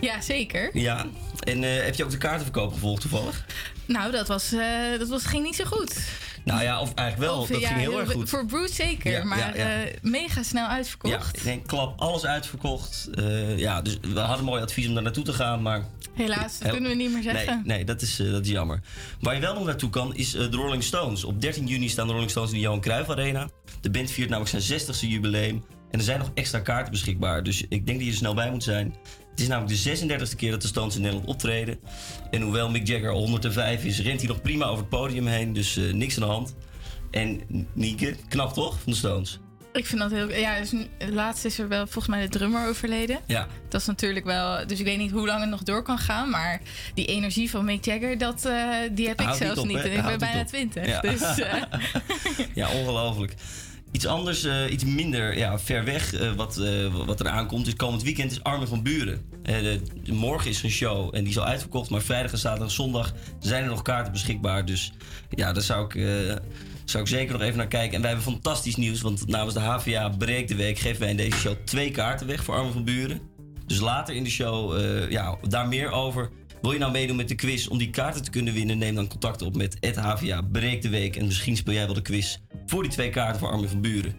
Ja, 0.00 0.20
zeker. 0.20 0.78
Ja. 0.78 1.06
En 1.38 1.62
heb 1.62 1.94
je 1.94 2.04
ook 2.04 2.10
de 2.10 2.16
kaartenverkoop 2.16 2.72
gevolgd 2.72 3.00
toevallig? 3.00 3.46
Nou, 3.86 4.12
dat, 4.12 4.28
was, 4.28 4.54
dat 4.98 5.08
was, 5.08 5.24
ging 5.24 5.44
niet 5.44 5.56
zo 5.56 5.64
goed. 5.64 5.98
Nou 6.46 6.62
ja, 6.62 6.80
of 6.80 6.94
eigenlijk 6.94 7.30
wel. 7.30 7.40
Of, 7.40 7.48
dat 7.48 7.60
ja, 7.60 7.68
ging 7.68 7.80
heel 7.80 8.00
erg 8.00 8.12
goed. 8.12 8.28
Voor 8.28 8.46
Bruce 8.46 8.74
zeker, 8.74 9.10
Ja, 9.12 9.24
maar 9.24 9.38
ja, 9.38 9.54
eh, 9.54 9.94
mega 10.02 10.42
snel 10.42 10.66
uitverkocht. 10.66 11.36
Ja, 11.36 11.42
in 11.42 11.48
één 11.50 11.66
klap 11.66 12.00
alles 12.00 12.26
uitverkocht. 12.26 13.08
Eh, 13.14 13.58
ja, 13.58 13.82
dus 13.82 13.98
we 14.00 14.20
hadden 14.20 14.44
mooi 14.44 14.62
advies 14.62 14.88
om 14.88 14.94
daar 14.94 15.02
naartoe 15.02 15.24
te 15.24 15.32
gaan, 15.32 15.62
maar... 15.62 15.84
Helaas, 16.14 16.58
dat 16.58 16.70
kunnen 16.70 16.90
we 16.90 16.96
niet 16.96 17.12
meer 17.12 17.22
zeggen. 17.22 17.62
Nee, 17.64 17.76
nee 17.76 17.84
dat, 17.84 18.02
is, 18.02 18.18
eh, 18.18 18.30
dat 18.30 18.44
is 18.44 18.50
jammer. 18.50 18.80
Waar 19.20 19.34
je 19.34 19.40
wel 19.40 19.54
nog 19.54 19.64
naartoe 19.64 19.90
kan, 19.90 20.14
is 20.14 20.30
de 20.30 20.48
Rolling 20.50 20.82
Stones. 20.82 21.24
Op 21.24 21.40
13 21.40 21.66
juni 21.66 21.88
staan 21.88 22.06
de 22.06 22.12
Rolling 22.12 22.30
Stones 22.30 22.50
in 22.50 22.56
de 22.56 22.62
Johan 22.62 22.80
Cruijff 22.80 23.10
Arena. 23.10 23.48
De 23.80 23.90
band 23.90 24.10
viert 24.10 24.28
namelijk 24.28 24.64
zijn 24.64 24.80
60ste 24.80 25.08
jubileum. 25.08 25.64
En 25.90 25.98
er 25.98 26.04
zijn 26.04 26.18
nog 26.18 26.30
extra 26.34 26.58
kaarten 26.58 26.92
beschikbaar. 26.92 27.42
Dus 27.42 27.62
ik 27.68 27.86
denk 27.86 27.98
dat 27.98 28.06
je 28.06 28.12
er 28.12 28.18
snel 28.18 28.34
bij 28.34 28.50
moet 28.50 28.62
zijn. 28.62 28.94
Het 29.36 29.44
is 29.44 29.50
namelijk 29.50 29.82
de 29.82 30.28
36e 30.30 30.36
keer 30.36 30.50
dat 30.50 30.62
de 30.62 30.68
Stones 30.68 30.94
in 30.94 31.00
Nederland 31.00 31.28
optreden. 31.28 31.78
En 32.30 32.42
hoewel 32.42 32.70
Mick 32.70 32.86
Jagger 32.86 33.10
al 33.10 33.18
105 33.18 33.84
is, 33.84 34.00
rent 34.00 34.20
hij 34.20 34.28
nog 34.28 34.42
prima 34.42 34.64
over 34.64 34.78
het 34.78 34.88
podium 34.88 35.26
heen. 35.26 35.52
Dus 35.52 35.76
eh, 35.76 35.92
niks 35.92 36.14
aan 36.14 36.22
de 36.22 36.34
hand. 36.34 36.54
En 37.10 37.40
Nieke, 37.72 38.16
knap 38.28 38.52
toch, 38.52 38.80
van 38.82 38.92
de 38.92 38.98
Stones? 38.98 39.38
Ik 39.72 39.86
vind 39.86 40.00
dat 40.00 40.10
heel... 40.10 40.32
Ja, 40.32 40.58
dus 40.58 40.72
laatst 41.10 41.44
is 41.44 41.58
er 41.58 41.68
wel 41.68 41.86
volgens 41.86 42.06
mij 42.06 42.22
de 42.22 42.28
drummer 42.28 42.68
overleden. 42.68 43.18
Ja. 43.26 43.46
Dat 43.68 43.80
is 43.80 43.86
natuurlijk 43.86 44.24
wel... 44.24 44.66
Dus 44.66 44.78
ik 44.78 44.84
weet 44.84 44.98
niet 44.98 45.10
hoe 45.10 45.26
lang 45.26 45.40
het 45.40 45.50
nog 45.50 45.62
door 45.62 45.82
kan 45.82 45.98
gaan. 45.98 46.30
Maar 46.30 46.60
die 46.94 47.06
energie 47.06 47.50
van 47.50 47.64
Mick 47.64 47.84
Jagger, 47.84 48.18
dat, 48.18 48.44
eh, 48.44 48.68
die 48.92 49.08
heb 49.08 49.20
ik 49.20 49.26
niet 49.26 49.36
zelfs 49.36 49.60
op, 49.60 49.66
niet. 49.66 49.76
En 49.76 49.92
ik 49.92 50.02
ben 50.02 50.18
bijna 50.18 50.40
op. 50.40 50.46
20. 50.46 50.86
Ja. 50.86 51.00
Dus 51.00 51.38
eh, 51.38 51.62
Ja, 52.54 52.70
ongelooflijk. 52.70 53.34
Iets 53.92 54.06
anders, 54.06 54.44
eh, 54.44 54.70
iets 54.72 54.84
minder 54.84 55.38
ja, 55.38 55.58
ver 55.58 55.84
weg, 55.84 56.14
eh, 56.14 56.32
wat, 56.32 56.56
eh, 56.58 56.94
wat 57.06 57.20
er 57.20 57.28
aankomt, 57.28 57.66
is 57.66 57.74
komend 57.76 58.02
weekend 58.02 58.30
is 58.30 58.42
Armin 58.42 58.66
van 58.66 58.82
Buren. 58.82 59.24
De- 59.42 59.80
morgen 60.12 60.50
is 60.50 60.62
een 60.62 60.70
show 60.70 61.14
en 61.14 61.20
die 61.20 61.30
is 61.32 61.38
al 61.38 61.44
uitverkocht, 61.44 61.90
maar 61.90 62.02
vrijdag 62.02 62.32
en 62.32 62.38
zaterdag 62.38 62.68
en 62.68 62.74
zondag 62.74 63.12
zijn 63.40 63.62
er 63.62 63.68
nog 63.68 63.82
kaarten 63.82 64.12
beschikbaar. 64.12 64.64
Dus 64.64 64.92
ja, 65.30 65.52
daar 65.52 65.62
zou 65.62 65.84
ik, 65.84 66.06
zou 66.84 67.02
ik 67.02 67.08
zeker 67.08 67.32
nog 67.32 67.42
even 67.42 67.56
naar 67.56 67.66
kijken. 67.68 67.94
En 67.94 68.00
wij 68.02 68.10
hebben 68.12 68.32
fantastisch 68.32 68.76
nieuws, 68.76 69.00
want 69.00 69.26
namens 69.26 69.54
de 69.54 69.60
HVA 69.60 70.08
Breek 70.08 70.48
de 70.48 70.54
Week 70.54 70.78
geven 70.78 71.00
wij 71.00 71.10
in 71.10 71.16
deze 71.16 71.36
show 71.36 71.54
twee 71.64 71.90
kaarten 71.90 72.26
weg 72.26 72.44
voor 72.44 72.54
Armin 72.54 72.72
van 72.72 72.84
Buren. 72.84 73.20
Dus 73.66 73.80
later 73.80 74.14
in 74.14 74.24
de 74.24 74.30
show, 74.30 74.80
ja, 75.10 75.36
daar 75.48 75.68
meer 75.68 75.90
over. 75.90 76.30
Wil 76.62 76.72
je 76.72 76.78
nou 76.78 76.92
meedoen 76.92 77.16
met 77.16 77.28
de 77.28 77.34
quiz 77.34 77.66
om 77.66 77.78
die 77.78 77.90
kaarten 77.90 78.22
te 78.22 78.30
kunnen 78.30 78.54
winnen? 78.54 78.78
Neem 78.78 78.94
dan 78.94 79.08
contact 79.08 79.42
op 79.42 79.56
met 79.56 79.76
het 79.80 79.96
HVA 79.96 80.40
Breek 80.42 80.82
de 80.82 80.88
Week. 80.88 81.16
En 81.16 81.26
misschien 81.26 81.56
speel 81.56 81.74
jij 81.74 81.84
wel 81.84 81.94
de 81.94 82.02
quiz 82.02 82.36
voor 82.66 82.82
die 82.82 82.92
twee 82.92 83.10
kaarten 83.10 83.40
voor 83.40 83.50
Armin 83.50 83.68
van 83.68 83.80
Buren. 83.80 84.14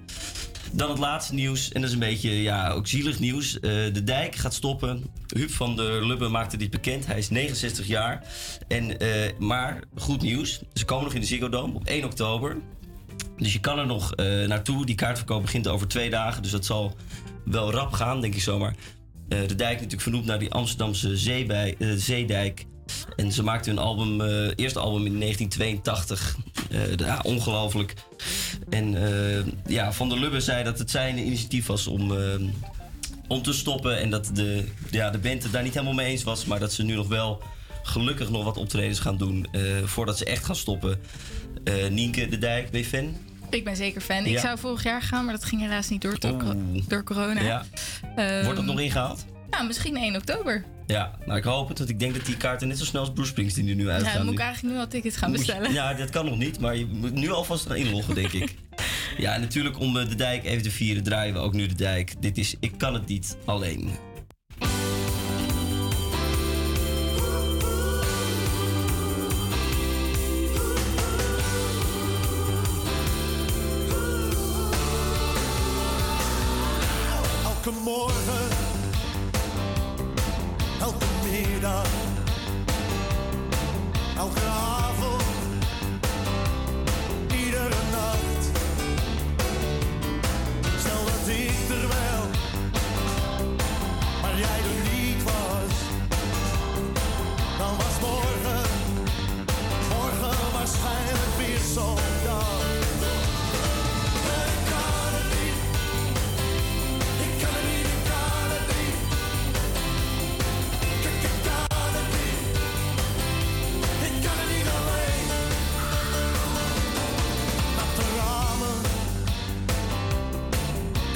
Dan 0.71 0.89
het 0.89 0.99
laatste 0.99 1.33
nieuws, 1.33 1.71
en 1.71 1.81
dat 1.81 1.89
is 1.89 1.95
een 1.95 2.01
beetje 2.01 2.41
ja, 2.41 2.69
ook 2.69 2.87
zielig 2.87 3.19
nieuws. 3.19 3.59
Eh, 3.59 3.71
de 3.93 4.03
dijk 4.03 4.35
gaat 4.35 4.53
stoppen. 4.53 5.03
Huub 5.27 5.51
van 5.51 5.75
der 5.75 6.07
Lubbe 6.07 6.27
maakte 6.27 6.57
dit 6.57 6.69
bekend. 6.69 7.05
Hij 7.05 7.17
is 7.17 7.29
69 7.29 7.87
jaar. 7.87 8.23
En, 8.67 8.99
eh, 8.99 9.39
maar 9.39 9.79
goed 9.95 10.21
nieuws, 10.21 10.61
ze 10.73 10.85
komen 10.85 11.03
nog 11.03 11.13
in 11.13 11.21
de 11.21 11.27
Ziggo 11.27 11.49
Dome 11.49 11.73
op 11.73 11.87
1 11.87 12.03
oktober. 12.03 12.57
Dus 13.37 13.53
je 13.53 13.59
kan 13.59 13.79
er 13.79 13.85
nog 13.85 14.13
eh, 14.13 14.47
naartoe. 14.47 14.85
Die 14.85 14.95
kaartverkoop 14.95 15.41
begint 15.41 15.67
over 15.67 15.87
twee 15.87 16.09
dagen. 16.09 16.41
Dus 16.41 16.51
dat 16.51 16.65
zal 16.65 16.95
wel 17.45 17.71
rap 17.71 17.91
gaan, 17.91 18.21
denk 18.21 18.35
ik 18.35 18.41
zomaar. 18.41 18.75
De 19.27 19.55
dijk 19.55 19.73
natuurlijk 19.73 20.01
vernoemd 20.01 20.25
naar 20.25 20.39
die 20.39 20.51
Amsterdamse 20.51 21.17
zeebij, 21.17 21.75
zeedijk. 21.95 22.65
En 23.15 23.31
ze 23.31 23.43
maakten 23.43 23.75
hun 23.75 23.83
album, 23.83 24.21
eh, 24.21 24.51
eerste 24.55 24.79
album 24.79 25.05
in 25.05 25.17
1982. 25.17 26.35
Eh, 26.71 26.95
ja, 26.95 27.19
ongelooflijk. 27.23 27.93
En 28.69 29.03
eh, 29.05 29.45
ja, 29.65 29.93
Van 29.93 30.09
der 30.09 30.19
Lubbe 30.19 30.39
zei 30.41 30.63
dat 30.63 30.79
het 30.79 30.91
zijn 30.91 31.17
initiatief 31.17 31.65
was 31.65 31.87
om, 31.87 32.13
om 33.27 33.41
te 33.41 33.53
stoppen. 33.53 33.99
En 33.99 34.09
dat 34.09 34.29
de, 34.33 34.63
ja, 34.91 35.09
de 35.09 35.17
band 35.17 35.43
het 35.43 35.51
daar 35.51 35.63
niet 35.63 35.73
helemaal 35.73 35.93
mee 35.95 36.07
eens 36.11 36.23
was. 36.23 36.45
Maar 36.45 36.59
dat 36.59 36.73
ze 36.73 36.83
nu 36.83 36.95
nog 36.95 37.07
wel 37.07 37.41
gelukkig 37.83 38.29
nog 38.29 38.43
wat 38.43 38.57
optredens 38.57 38.99
gaan 38.99 39.17
doen 39.17 39.47
voordat 39.85 40.17
ze 40.17 40.25
echt 40.25 40.45
gaan 40.45 40.55
stoppen. 40.55 40.99
Nienke 41.89 42.27
de 42.27 42.37
Dijk, 42.37 42.71
ben 42.71 42.79
je 42.79 42.85
fan? 42.85 43.15
Ik 43.49 43.63
ben 43.63 43.75
zeker 43.75 44.01
fan. 44.01 44.25
Ik 44.25 44.31
Ja. 44.31 44.41
zou 44.41 44.59
vorig 44.59 44.83
jaar 44.83 45.01
gaan, 45.01 45.25
maar 45.25 45.33
dat 45.33 45.45
ging 45.45 45.61
helaas 45.61 45.89
niet 45.89 46.01
door, 46.01 46.19
door, 46.87 47.03
corona. 47.03 47.41
Ja. 47.41 47.65
Ehm, 48.15 48.43
Wordt 48.43 48.57
dat 48.57 48.65
nog 48.67 48.79
ingehaald? 48.79 49.25
Nou, 49.49 49.67
misschien 49.67 49.97
1 49.97 50.15
oktober. 50.15 50.63
Ja, 50.87 51.11
nou 51.25 51.37
ik 51.37 51.43
hoop 51.43 51.67
het, 51.69 51.77
want 51.77 51.89
ik 51.89 51.99
denk 51.99 52.13
dat 52.15 52.25
die 52.25 52.37
kaarten 52.37 52.67
net 52.67 52.77
zo 52.77 52.85
snel 52.85 53.01
als 53.01 53.11
Bruce 53.13 53.29
Springsteen 53.29 53.67
er 53.69 53.75
nu 53.75 53.85
Ja, 53.85 53.91
uitgaan. 53.93 54.13
dan 54.13 54.21
moet 54.25 54.33
nu. 54.33 54.39
ik 54.39 54.45
eigenlijk 54.45 54.75
nu 54.75 54.81
al 54.81 54.87
tickets 54.87 55.15
gaan 55.17 55.31
bestellen. 55.31 55.73
Ja, 55.73 55.93
dat 55.93 56.09
kan 56.09 56.25
nog 56.25 56.37
niet, 56.37 56.59
maar 56.59 56.75
je 56.77 56.85
moet 56.85 57.13
nu 57.13 57.31
alvast 57.31 57.65
erin 57.65 57.85
inloggen, 57.85 58.15
denk 58.15 58.31
ik. 58.31 58.55
Ja, 59.17 59.33
en 59.33 59.41
natuurlijk 59.41 59.79
om 59.79 59.97
eh, 59.97 60.09
de 60.09 60.15
dijk 60.15 60.45
even 60.45 60.63
te 60.63 60.71
vieren 60.71 61.03
draaien 61.03 61.33
we 61.33 61.39
ook 61.39 61.53
nu 61.53 61.67
de 61.67 61.75
dijk. 61.75 62.13
Dit 62.21 62.37
is 62.37 62.55
Ik 62.59 62.77
kan 62.77 62.93
het 62.93 63.07
niet 63.07 63.37
alleen. 63.45 63.89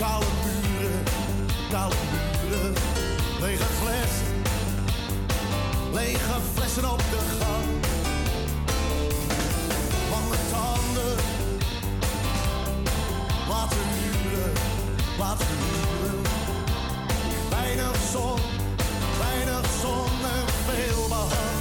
Koude 0.01 0.25
muren, 0.43 1.03
koude 1.69 1.95
muren, 2.11 2.73
lege 3.41 3.63
flessen, 3.79 4.43
lege 5.93 6.37
flessen 6.53 6.91
op 6.91 6.97
de 6.97 7.21
gang. 7.39 7.69
Lange 10.11 10.37
tanden, 10.51 11.17
laten 13.49 13.85
huren, 13.93 14.53
laten 15.19 15.47
huren. 15.61 16.21
Weinig 17.49 17.95
zon, 18.11 18.39
weinig 19.19 19.65
zon 19.81 20.11
en 20.35 20.47
veel 20.65 21.07
behang. 21.07 21.60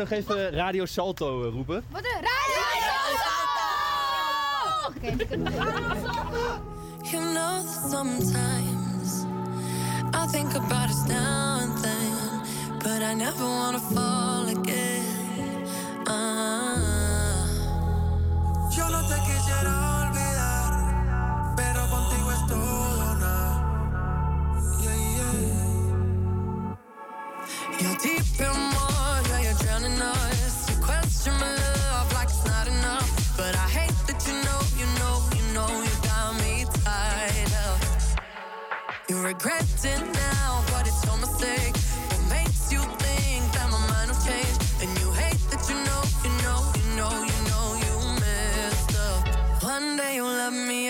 nog 0.00 0.10
even 0.10 0.50
eh, 0.50 0.56
Radio 0.56 0.86
Salto 0.86 1.44
eh, 1.46 1.52
roepen? 1.52 1.84
Wat 1.90 2.04
een 2.04 2.20
radio! 2.20 2.60
Oké, 4.88 5.24
You 7.10 7.22
know 7.32 7.62
that 7.62 7.90
sometimes 7.90 9.24
I 10.14 10.26
think 10.30 10.54
about 10.54 10.88
us 10.90 11.06
now 11.08 11.60
and 11.60 11.82
then, 11.82 12.40
but 12.78 13.02
I 13.02 13.14
never 13.14 13.44
wanna 13.44 13.78
fall. 13.78 14.19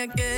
again. 0.01 0.30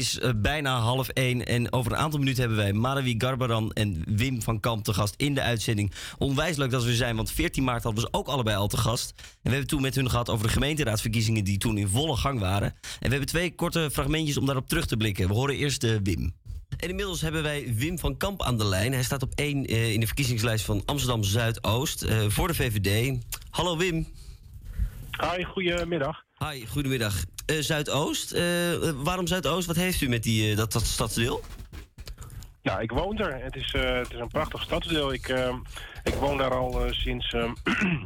is 0.00 0.18
eh, 0.18 0.30
bijna 0.36 0.78
half 0.78 1.08
één 1.08 1.46
en 1.46 1.72
over 1.72 1.92
een 1.92 1.98
aantal 1.98 2.18
minuten 2.18 2.40
hebben 2.40 2.58
wij 2.58 2.72
Marawi 2.72 3.14
Garbaran 3.18 3.72
en 3.72 4.04
Wim 4.06 4.42
van 4.42 4.60
Kamp 4.60 4.84
te 4.84 4.94
gast 4.94 5.14
in 5.16 5.34
de 5.34 5.42
uitzending. 5.42 5.92
Onwijs 6.18 6.56
leuk 6.56 6.70
dat 6.70 6.84
we 6.84 6.94
zijn, 6.94 7.16
want 7.16 7.32
14 7.32 7.64
maart 7.64 7.82
hadden 7.82 8.02
we 8.02 8.08
ze 8.12 8.18
ook 8.18 8.26
allebei 8.28 8.56
al 8.56 8.68
te 8.68 8.76
gast. 8.76 9.12
En 9.18 9.24
we 9.42 9.50
hebben 9.50 9.66
toen 9.66 9.80
met 9.80 9.94
hun 9.94 10.10
gehad 10.10 10.28
over 10.28 10.46
de 10.46 10.52
gemeenteraadsverkiezingen 10.52 11.44
die 11.44 11.58
toen 11.58 11.78
in 11.78 11.88
volle 11.88 12.16
gang 12.16 12.40
waren. 12.40 12.68
En 12.68 12.76
we 13.00 13.08
hebben 13.08 13.26
twee 13.26 13.54
korte 13.54 13.88
fragmentjes 13.92 14.36
om 14.36 14.46
daarop 14.46 14.68
terug 14.68 14.86
te 14.86 14.96
blikken. 14.96 15.28
We 15.28 15.34
horen 15.34 15.56
eerst 15.56 15.84
uh, 15.84 15.96
Wim. 16.02 16.32
En 16.76 16.88
inmiddels 16.88 17.20
hebben 17.20 17.42
wij 17.42 17.74
Wim 17.74 17.98
van 17.98 18.16
Kamp 18.16 18.42
aan 18.42 18.58
de 18.58 18.64
lijn. 18.66 18.92
Hij 18.92 19.02
staat 19.02 19.22
op 19.22 19.32
één 19.34 19.66
eh, 19.66 19.92
in 19.92 20.00
de 20.00 20.06
verkiezingslijst 20.06 20.64
van 20.64 20.82
Amsterdam 20.84 21.24
Zuidoost 21.24 22.04
voor 22.28 22.46
de 22.46 22.54
VVD. 22.54 23.18
Hallo 23.50 23.76
Wim. 23.76 24.06
Hi, 25.20 25.44
goedemiddag. 25.44 26.29
Hi, 26.48 26.66
goedemiddag. 26.66 27.24
Eh, 27.46 27.56
Zuidoost. 27.58 28.32
Eh, 28.32 28.42
waarom 28.96 29.26
Zuidoost? 29.26 29.66
Wat 29.66 29.76
heeft 29.76 30.00
u 30.00 30.08
met 30.08 30.22
die, 30.22 30.50
eh, 30.50 30.56
dat, 30.56 30.72
dat 30.72 30.82
stadsdeel? 30.82 31.40
Nou, 32.62 32.82
ik 32.82 32.90
woon 32.90 33.18
er. 33.18 33.42
Het 33.42 33.56
is, 33.56 33.72
het 33.72 34.12
is 34.12 34.18
een 34.18 34.28
prachtig 34.28 34.62
stadsdeel. 34.62 35.12
Ik, 35.12 35.28
ik 36.02 36.14
woon 36.14 36.38
daar 36.38 36.54
al 36.54 36.82
sinds 36.90 37.32
ehm, 37.32 37.52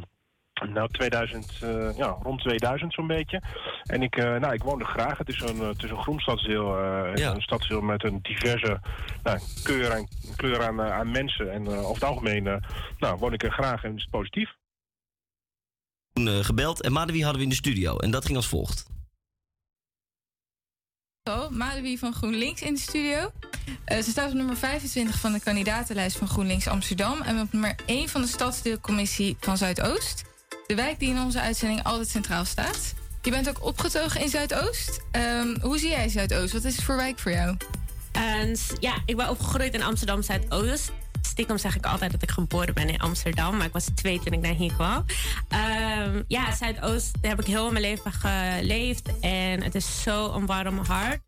nou, 0.73 0.89
2000, 0.91 1.57
ja, 1.97 2.17
rond 2.23 2.41
2000 2.41 2.93
zo'n 2.93 3.07
beetje. 3.07 3.41
En 3.83 4.01
ik, 4.01 4.15
nou, 4.15 4.53
ik 4.53 4.63
woon 4.63 4.79
er 4.79 4.85
graag. 4.85 5.17
Het 5.17 5.29
is 5.29 5.41
een, 5.41 5.59
het 5.59 5.83
is 5.83 5.89
een 5.89 6.01
groen 6.01 6.19
stadsdeel. 6.19 6.77
Ja. 7.15 7.33
Een 7.33 7.41
stadsdeel 7.41 7.81
met 7.81 8.03
een 8.03 8.19
diverse 8.21 8.79
nou, 9.23 9.39
kleur 10.35 10.63
aan, 10.63 10.81
aan 10.81 11.11
mensen. 11.11 11.51
En 11.51 11.67
over 11.67 11.93
het 11.93 12.03
algemeen 12.03 12.61
nou, 12.97 13.17
woon 13.17 13.33
ik 13.33 13.43
er 13.43 13.51
graag 13.51 13.83
en 13.83 13.95
is 13.95 14.01
het 14.01 14.11
positief. 14.11 14.49
Eh, 16.15 16.43
gebeld 16.43 16.81
en 16.81 16.91
Madewie 16.91 17.23
hadden 17.23 17.39
we 17.39 17.47
in 17.47 17.53
de 17.53 17.59
studio. 17.59 17.97
En 17.97 18.11
dat 18.11 18.25
ging 18.25 18.37
als 18.37 18.47
volgt. 18.47 18.85
Oh, 21.23 21.33
Hallo, 21.33 21.49
Madewie 21.49 21.99
van 21.99 22.13
GroenLinks 22.13 22.61
in 22.61 22.73
de 22.73 22.79
studio. 22.79 23.31
Eh, 23.85 24.01
ze 24.01 24.09
staat 24.09 24.29
op 24.29 24.33
nummer 24.33 24.57
25 24.57 25.19
van 25.19 25.31
de 25.31 25.39
kandidatenlijst 25.39 26.17
van 26.17 26.27
GroenLinks 26.27 26.67
Amsterdam 26.67 27.21
en 27.21 27.39
op 27.39 27.51
nummer 27.51 27.75
1 27.85 28.09
van 28.09 28.21
de 28.21 28.27
stadsdeelcommissie 28.27 29.37
van 29.39 29.57
Zuidoost. 29.57 30.23
De 30.67 30.75
wijk 30.75 30.99
die 30.99 31.09
in 31.09 31.19
onze 31.19 31.41
uitzending 31.41 31.83
altijd 31.83 32.07
centraal 32.07 32.45
staat. 32.45 32.93
Je 33.21 33.31
bent 33.31 33.49
ook 33.49 33.65
opgetogen 33.65 34.21
in 34.21 34.29
Zuidoost. 34.29 35.01
Um, 35.11 35.55
hoe 35.61 35.77
zie 35.77 35.89
jij 35.89 36.09
Zuidoost? 36.09 36.53
Wat 36.53 36.63
is 36.63 36.75
het 36.75 36.85
voor 36.85 36.95
wijk 36.95 37.19
voor 37.19 37.31
jou? 37.31 37.57
Uh, 38.17 38.55
ja, 38.79 38.93
ik 39.05 39.15
ben 39.15 39.29
opgegroeid 39.29 39.73
in 39.73 39.83
Amsterdam 39.83 40.21
Zuidoost. 40.21 40.91
Stiekem 41.35 41.57
zeg 41.57 41.75
ik 41.75 41.85
altijd 41.85 42.11
dat 42.11 42.21
ik 42.21 42.31
geboren 42.31 42.73
ben 42.73 42.89
in 42.89 42.99
Amsterdam, 42.99 43.57
maar 43.57 43.65
ik 43.65 43.73
was 43.73 43.89
twee 43.95 44.19
toen 44.19 44.33
ik 44.33 44.39
naar 44.39 44.53
hier 44.53 44.73
kwam. 44.73 45.05
Ehm, 45.49 46.21
ja, 46.27 46.55
Zuidoost 46.55 47.21
daar 47.21 47.31
heb 47.31 47.39
ik 47.39 47.45
heel 47.45 47.71
mijn 47.71 47.83
leven 47.83 48.11
geleefd 48.11 49.19
en 49.19 49.63
het 49.63 49.75
is 49.75 50.01
zo 50.01 50.31
een 50.31 50.45
warm 50.45 50.77
hart. 50.77 51.19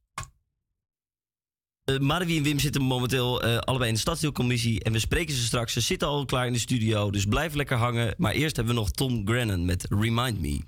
Uh, 1.86 2.12
en 2.12 2.44
Wim 2.44 2.60
zitten 2.60 2.82
momenteel 2.82 3.42
eh, 3.42 3.58
allebei 3.58 3.90
in 3.90 3.96
de 3.96 4.02
stadsdeelcommissie. 4.02 4.84
En 4.84 4.92
we 4.92 5.00
spreken 5.00 5.36
ze 5.36 5.42
straks. 5.42 5.74
Ze 5.74 5.82
zitten 5.82 6.08
al 6.08 6.26
klaar 6.26 6.48
in 6.48 6.54
de 6.54 6.60
studio. 6.60 7.12
Dus 7.12 7.26
blijf 7.26 7.54
lekker 7.54 7.78
hangen. 7.78 8.14
Maar 8.18 8.34
eerst 8.34 8.56
hebben 8.56 8.74
we 8.76 8.80
nog 8.80 8.92
Tom 8.92 9.22
Grennan 9.26 9.66
met 9.66 9.86
Remind 9.90 10.42
Me. 10.42 10.62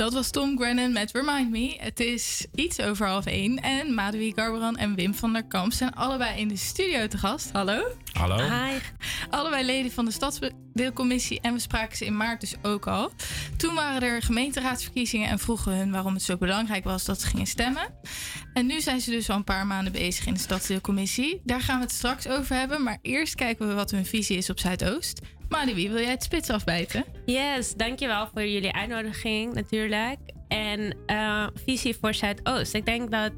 Dat 0.00 0.12
was 0.12 0.30
Tom 0.30 0.58
Grennan 0.58 0.92
met 0.92 1.12
Remind 1.12 1.50
Me. 1.50 1.76
Het 1.78 2.00
is 2.00 2.46
iets 2.54 2.80
over 2.80 3.06
half 3.06 3.26
één. 3.26 3.58
En 3.62 3.94
Madeleine 3.94 4.34
Garberan 4.34 4.76
en 4.76 4.94
Wim 4.94 5.14
van 5.14 5.32
der 5.32 5.44
Kamp 5.44 5.72
zijn 5.72 5.94
allebei 5.94 6.40
in 6.40 6.48
de 6.48 6.56
studio 6.56 7.06
te 7.06 7.18
gast. 7.18 7.50
Hallo. 7.52 7.82
Hallo. 8.12 8.36
Hi. 8.36 8.78
Allebei 9.30 9.64
leden 9.64 9.92
van 9.92 10.04
de 10.04 10.10
Stadsdeelcommissie. 10.10 11.40
En 11.40 11.52
we 11.52 11.58
spraken 11.58 11.96
ze 11.96 12.04
in 12.04 12.16
maart 12.16 12.40
dus 12.40 12.54
ook 12.62 12.86
al. 12.86 13.10
Toen 13.56 13.74
waren 13.74 14.02
er 14.02 14.22
gemeenteraadsverkiezingen 14.22 15.28
en 15.28 15.38
vroegen 15.38 15.76
hun 15.76 15.90
waarom 15.90 16.14
het 16.14 16.22
zo 16.22 16.36
belangrijk 16.36 16.84
was 16.84 17.04
dat 17.04 17.20
ze 17.20 17.26
gingen 17.26 17.46
stemmen. 17.46 17.94
En 18.52 18.66
nu 18.66 18.80
zijn 18.80 19.00
ze 19.00 19.10
dus 19.10 19.30
al 19.30 19.36
een 19.36 19.44
paar 19.44 19.66
maanden 19.66 19.92
bezig 19.92 20.26
in 20.26 20.34
de 20.34 20.40
Stadsdeelcommissie. 20.40 21.40
Daar 21.44 21.60
gaan 21.60 21.76
we 21.76 21.84
het 21.84 21.94
straks 21.94 22.28
over 22.28 22.56
hebben. 22.56 22.82
Maar 22.82 22.98
eerst 23.02 23.34
kijken 23.34 23.68
we 23.68 23.74
wat 23.74 23.90
hun 23.90 24.06
visie 24.06 24.36
is 24.36 24.50
op 24.50 24.58
Zuidoost. 24.58 25.20
Madeleine, 25.50 25.90
wil 25.90 26.02
jij 26.02 26.10
het 26.10 26.22
spits 26.22 26.50
afbijten? 26.50 27.04
Yes, 27.26 27.74
dankjewel 27.74 28.28
voor 28.32 28.46
jullie 28.46 28.72
uitnodiging 28.72 29.54
natuurlijk. 29.54 30.18
En 30.48 30.96
eh, 31.06 31.46
visie 31.64 31.96
voor 32.00 32.14
Zuidoost. 32.14 32.74
Ik 32.74 32.86
denk 32.86 33.10
dat 33.10 33.32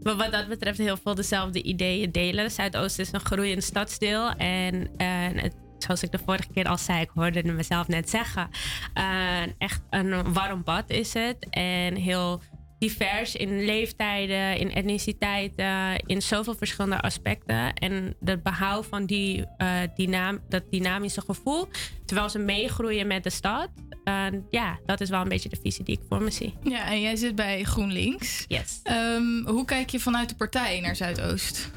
we 0.00 0.16
wat 0.16 0.32
dat 0.32 0.48
betreft 0.48 0.78
heel 0.78 0.96
veel 0.96 1.14
dezelfde 1.14 1.62
ideeën 1.62 2.12
delen. 2.12 2.50
Zuidoost 2.50 2.98
is 2.98 3.12
een 3.12 3.20
groeiend 3.20 3.62
stadsdeel. 3.64 4.30
En, 4.30 4.88
en 4.96 5.38
het, 5.38 5.54
zoals 5.78 6.02
ik 6.02 6.10
de 6.12 6.18
vorige 6.24 6.48
keer 6.54 6.68
al 6.68 6.78
zei, 6.78 7.00
ik 7.00 7.10
hoorde 7.14 7.52
mezelf 7.52 7.88
net 7.88 8.10
zeggen. 8.10 8.48
eh, 8.94 9.42
echt 9.58 9.82
een 9.90 10.32
warm 10.32 10.62
bad 10.64 10.90
is 10.90 11.14
het. 11.14 11.46
En 11.50 11.94
heel 11.94 12.40
divers 12.78 13.34
in 13.34 13.64
leeftijden, 13.64 14.58
in 14.58 14.72
etniciteiten, 14.72 15.96
in 16.06 16.22
zoveel 16.22 16.54
verschillende 16.54 17.00
aspecten. 17.00 17.74
En 17.74 18.16
het 18.24 18.42
behoud 18.42 18.86
van 18.86 19.06
die, 19.06 19.44
eh, 19.56 19.68
dynam 19.94 20.40
dat 20.48 20.62
dynamische 20.70 21.20
gevoel, 21.20 21.68
terwijl 22.04 22.28
ze 22.28 22.38
meegroeien 22.38 23.06
met 23.06 23.22
de 23.24 23.30
stad. 23.30 23.68
eh, 24.04 24.26
ja, 24.50 24.78
dat 24.86 25.00
is 25.00 25.08
wel 25.10 25.20
een 25.20 25.28
beetje 25.28 25.48
de 25.48 25.58
visie 25.62 25.84
die 25.84 25.98
ik 25.98 26.04
voor 26.08 26.22
me 26.22 26.30
zie. 26.30 26.54
Ja, 26.62 26.86
en 26.86 27.00
jij 27.00 27.16
zit 27.16 27.34
bij 27.34 27.62
GroenLinks. 27.64 28.44
Yes. 28.48 28.80
Ehm, 28.82 29.44
hoe 29.46 29.64
kijk 29.64 29.90
je 29.90 30.00
vanuit 30.00 30.28
de 30.28 30.34
partij 30.34 30.80
naar 30.80 30.96
Zuidoost? 30.96 31.70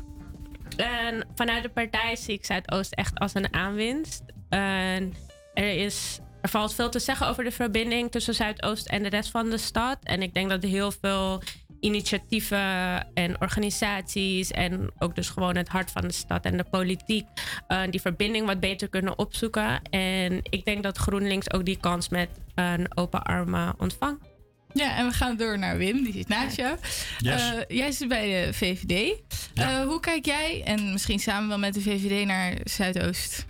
En 0.78 1.28
vanuit 1.36 1.64
de 1.64 1.70
partij 1.70 2.16
zie 2.16 2.34
ik 2.34 2.46
Zuidoost 2.46 2.94
echt 2.94 3.20
als 3.20 3.34
een 3.34 3.54
aanwinst. 3.54 4.24
En 4.50 5.14
er, 5.54 5.76
is, 5.78 6.20
er 6.42 6.50
valt 6.50 6.74
veel 6.74 6.90
te 6.90 7.00
zeggen 7.00 7.28
over 7.28 7.44
de 7.44 7.52
verbinding 7.52 8.12
tussen 8.12 8.34
Zuidoost 8.34 8.88
en 8.88 9.04
de 9.04 9.10
rest 9.10 9.32
van 9.32 9.50
de 9.50 9.58
stad. 9.58 9.98
En 10.04 10.22
ik 10.22 10.34
denk 10.34 10.50
dat 10.50 10.64
er 10.64 10.70
heel 10.70 10.92
veel 10.92 11.42
initiatieven 11.80 13.08
en 13.14 13.42
organisaties 13.42 14.52
en 14.52 14.92
ook 15.00 15.16
dus 15.16 15.30
gewoon 15.30 15.56
het 15.56 15.68
hart 15.68 15.92
van 15.92 16.02
de 16.02 16.12
stad 16.12 16.46
en 16.46 16.58
de 16.58 16.64
politiek 16.64 17.26
eh, 17.68 17.82
die 17.90 18.02
verbinding 18.02 18.46
wat 18.46 18.60
beter 18.60 18.90
kunnen 18.90 19.18
opzoeken. 19.18 19.82
En 19.90 20.40
ik 20.44 20.66
denk 20.66 20.84
dat 20.84 20.98
GroenLinks 20.98 21.52
ook 21.52 21.66
die 21.66 21.78
kans 21.78 22.10
met 22.10 22.30
een 22.56 22.98
open 22.98 23.24
armen 23.24 23.74
ontvangt. 23.78 24.28
Ja, 24.74 24.98
en 24.98 25.08
we 25.08 25.14
gaan 25.14 25.38
door 25.38 25.60
naar 25.60 25.78
Wim, 25.78 26.04
die 26.04 26.14
zit 26.14 26.28
naast 26.28 26.56
jou. 26.56 26.78
Yes. 27.18 27.54
Eh, 27.54 27.78
jij 27.78 27.92
zit 27.92 28.08
bij 28.08 28.46
de 28.46 28.54
VVD. 28.54 29.22
Eh, 29.56 29.82
hoe 29.82 30.00
kijk 30.00 30.26
jij, 30.26 30.62
en 30.66 30.92
misschien 30.92 31.20
samen 31.20 31.50
wel 31.50 31.60
met 31.60 31.74
de 31.74 31.82
VVD, 31.82 32.26
naar 32.26 32.54
Zuidoost? 32.64 33.46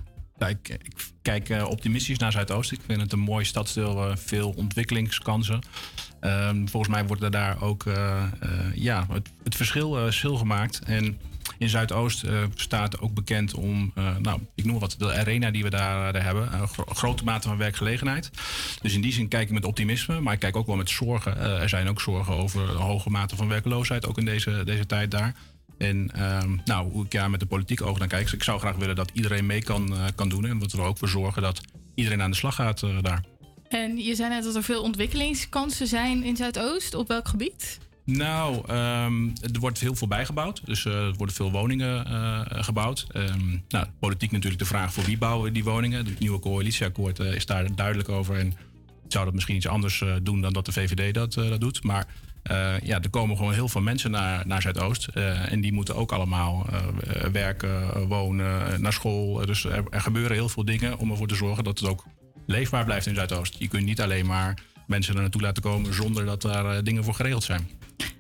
Ik, 0.47 0.77
kijk 1.21 1.49
eh, 1.49 1.67
optimistisch 1.67 2.17
naar 2.17 2.31
Zuidoost. 2.31 2.71
Ik 2.71 2.79
vind 2.85 3.01
het 3.01 3.11
een 3.11 3.19
mooi 3.19 3.45
stadsdeel, 3.45 4.09
eh, 4.09 4.15
veel 4.15 4.53
ontwikkelingskansen. 4.57 5.59
Ehm, 6.19 6.67
volgens 6.67 6.93
mij 6.93 7.07
wordt 7.07 7.23
er 7.23 7.31
daar 7.31 7.61
ook 7.61 7.85
eh, 7.85 8.23
ja, 8.73 9.07
het, 9.43 9.55
verschil, 9.55 9.93
verschil 9.93 10.35
gemaakt. 10.35 10.79
En 10.85 11.19
in 11.57 11.69
Zuidoost 11.69 12.25
staat 12.55 12.99
ook 12.99 13.13
bekend 13.13 13.53
om, 13.53 13.93
nou, 14.21 14.39
ik 14.55 14.65
noem 14.65 14.79
wat, 14.79 14.95
de 14.97 15.13
arena 15.13 15.51
die 15.51 15.63
we 15.63 15.69
daar, 15.69 16.23
hebben. 16.23 16.53
Een 16.53 16.67
gro- 16.67 16.93
grote 16.93 17.23
mate 17.23 17.47
van 17.47 17.57
werkgelegenheid. 17.57 18.29
Dus 18.81 18.93
in 18.93 19.01
die 19.01 19.13
zin 19.13 19.27
kijk 19.27 19.47
ik 19.47 19.53
met 19.53 19.65
optimisme, 19.65 20.19
maar 20.19 20.33
ik 20.33 20.39
kijk 20.39 20.55
ook 20.55 20.67
wel 20.67 20.75
met 20.75 20.89
zorgen. 20.89 21.37
Er 21.37 21.69
zijn 21.69 21.89
ook 21.89 22.01
zorgen 22.01 22.33
over 22.33 22.67
hoge 22.69 23.09
mate 23.09 23.35
van 23.35 23.47
werkloosheid, 23.47 24.07
ook 24.07 24.17
in 24.17 24.25
deze, 24.25 24.61
deze 24.65 24.85
tijd 24.85 25.11
daar. 25.11 25.35
En 25.79 26.11
ehm, 26.13 26.57
nou, 26.65 26.91
hoe 26.91 27.05
ik 27.05 27.11
ja, 27.11 27.27
met 27.27 27.39
de 27.39 27.45
politieke 27.45 27.83
ogen 27.83 27.99
naar 27.99 28.07
kijk, 28.07 28.31
ik 28.31 28.43
zou 28.43 28.59
graag 28.59 28.75
willen 28.75 28.95
dat 28.95 29.11
iedereen 29.13 29.45
mee 29.45 29.63
kan, 29.63 29.93
eh, 29.93 30.05
kan 30.15 30.29
doen. 30.29 30.45
En 30.45 30.59
dat 30.59 30.71
we 30.71 30.77
er 30.77 30.83
ook 30.83 30.97
voor 30.97 31.07
zorgen 31.07 31.41
dat 31.41 31.61
iedereen 31.95 32.21
aan 32.21 32.31
de 32.31 32.37
slag 32.37 32.55
gaat 32.55 32.83
eh, 32.83 32.97
daar. 33.01 33.23
En 33.67 33.97
je 33.97 34.15
zei 34.15 34.29
net 34.29 34.43
dat 34.43 34.55
er 34.55 34.63
veel 34.63 34.81
ontwikkelingskansen 34.81 35.87
zijn 35.87 36.23
in 36.23 36.35
Zuidoost. 36.35 36.93
Op 36.93 37.07
welk 37.07 37.27
gebied? 37.27 37.79
Nou, 38.05 38.63
ehm, 38.67 39.27
er 39.53 39.59
wordt 39.59 39.79
heel 39.79 39.95
veel 39.95 40.07
bijgebouwd. 40.07 40.65
Dus 40.65 40.85
eh, 40.85 40.93
er 40.93 41.13
worden 41.13 41.35
veel 41.35 41.51
woningen 41.51 42.05
gebouwd. 42.65 43.07
Ehm, 43.11 43.57
nou, 43.67 43.85
politiek 43.99 44.31
natuurlijk 44.31 44.61
de 44.61 44.67
vraag 44.67 44.93
voor 44.93 45.03
wie 45.03 45.17
bouwen 45.17 45.53
die 45.53 45.63
woningen. 45.63 46.05
Het 46.05 46.19
nieuwe 46.19 46.39
coalitieakkoord 46.39 47.19
is 47.19 47.45
daar 47.45 47.75
duidelijk 47.75 48.09
over. 48.09 48.35
En 48.35 48.53
zou 49.07 49.25
dat 49.25 49.33
misschien 49.33 49.55
iets 49.55 49.67
anders 49.67 50.03
doen 50.23 50.41
dan 50.41 50.53
dat 50.53 50.65
de 50.65 50.71
VVD 50.71 51.13
dat, 51.13 51.33
dat 51.33 51.59
doet. 51.59 51.83
Maar 51.83 52.07
eh, 52.43 52.79
ja, 52.79 53.01
er 53.01 53.09
komen 53.09 53.37
gewoon 53.37 53.53
heel 53.53 53.67
veel 53.67 53.81
mensen 53.81 54.11
naar, 54.11 54.47
naar 54.47 54.61
Zuidoost. 54.61 55.07
eh, 55.07 55.51
en 55.51 55.61
die 55.61 55.73
moeten 55.73 55.95
ook 55.95 56.11
allemaal 56.11 56.65
eh, 56.71 57.23
werken, 57.31 58.07
wonen, 58.07 58.81
naar 58.81 58.93
school. 58.93 59.45
Dus 59.45 59.63
er, 59.65 59.83
gebeuren 59.91 60.35
heel 60.37 60.49
veel 60.49 60.65
dingen 60.65 60.97
om 60.97 61.11
ervoor 61.11 61.27
te 61.27 61.35
zorgen 61.35 61.63
dat 61.63 61.79
het 61.79 61.89
ook 61.89 62.05
leefbaar 62.45 62.85
blijft 62.85 63.05
in 63.05 63.15
Zuidoost. 63.15 63.55
Je 63.59 63.67
kunt 63.67 63.85
niet 63.85 64.01
alleen 64.01 64.25
maar 64.25 64.57
mensen 64.87 65.15
er 65.15 65.21
naartoe 65.21 65.41
laten 65.41 65.63
komen 65.63 65.93
zonder 65.93 66.25
dat 66.25 66.41
daar 66.41 66.83
dingen 66.83 67.03
voor 67.03 67.13
geregeld 67.13 67.43
zijn. 67.43 67.69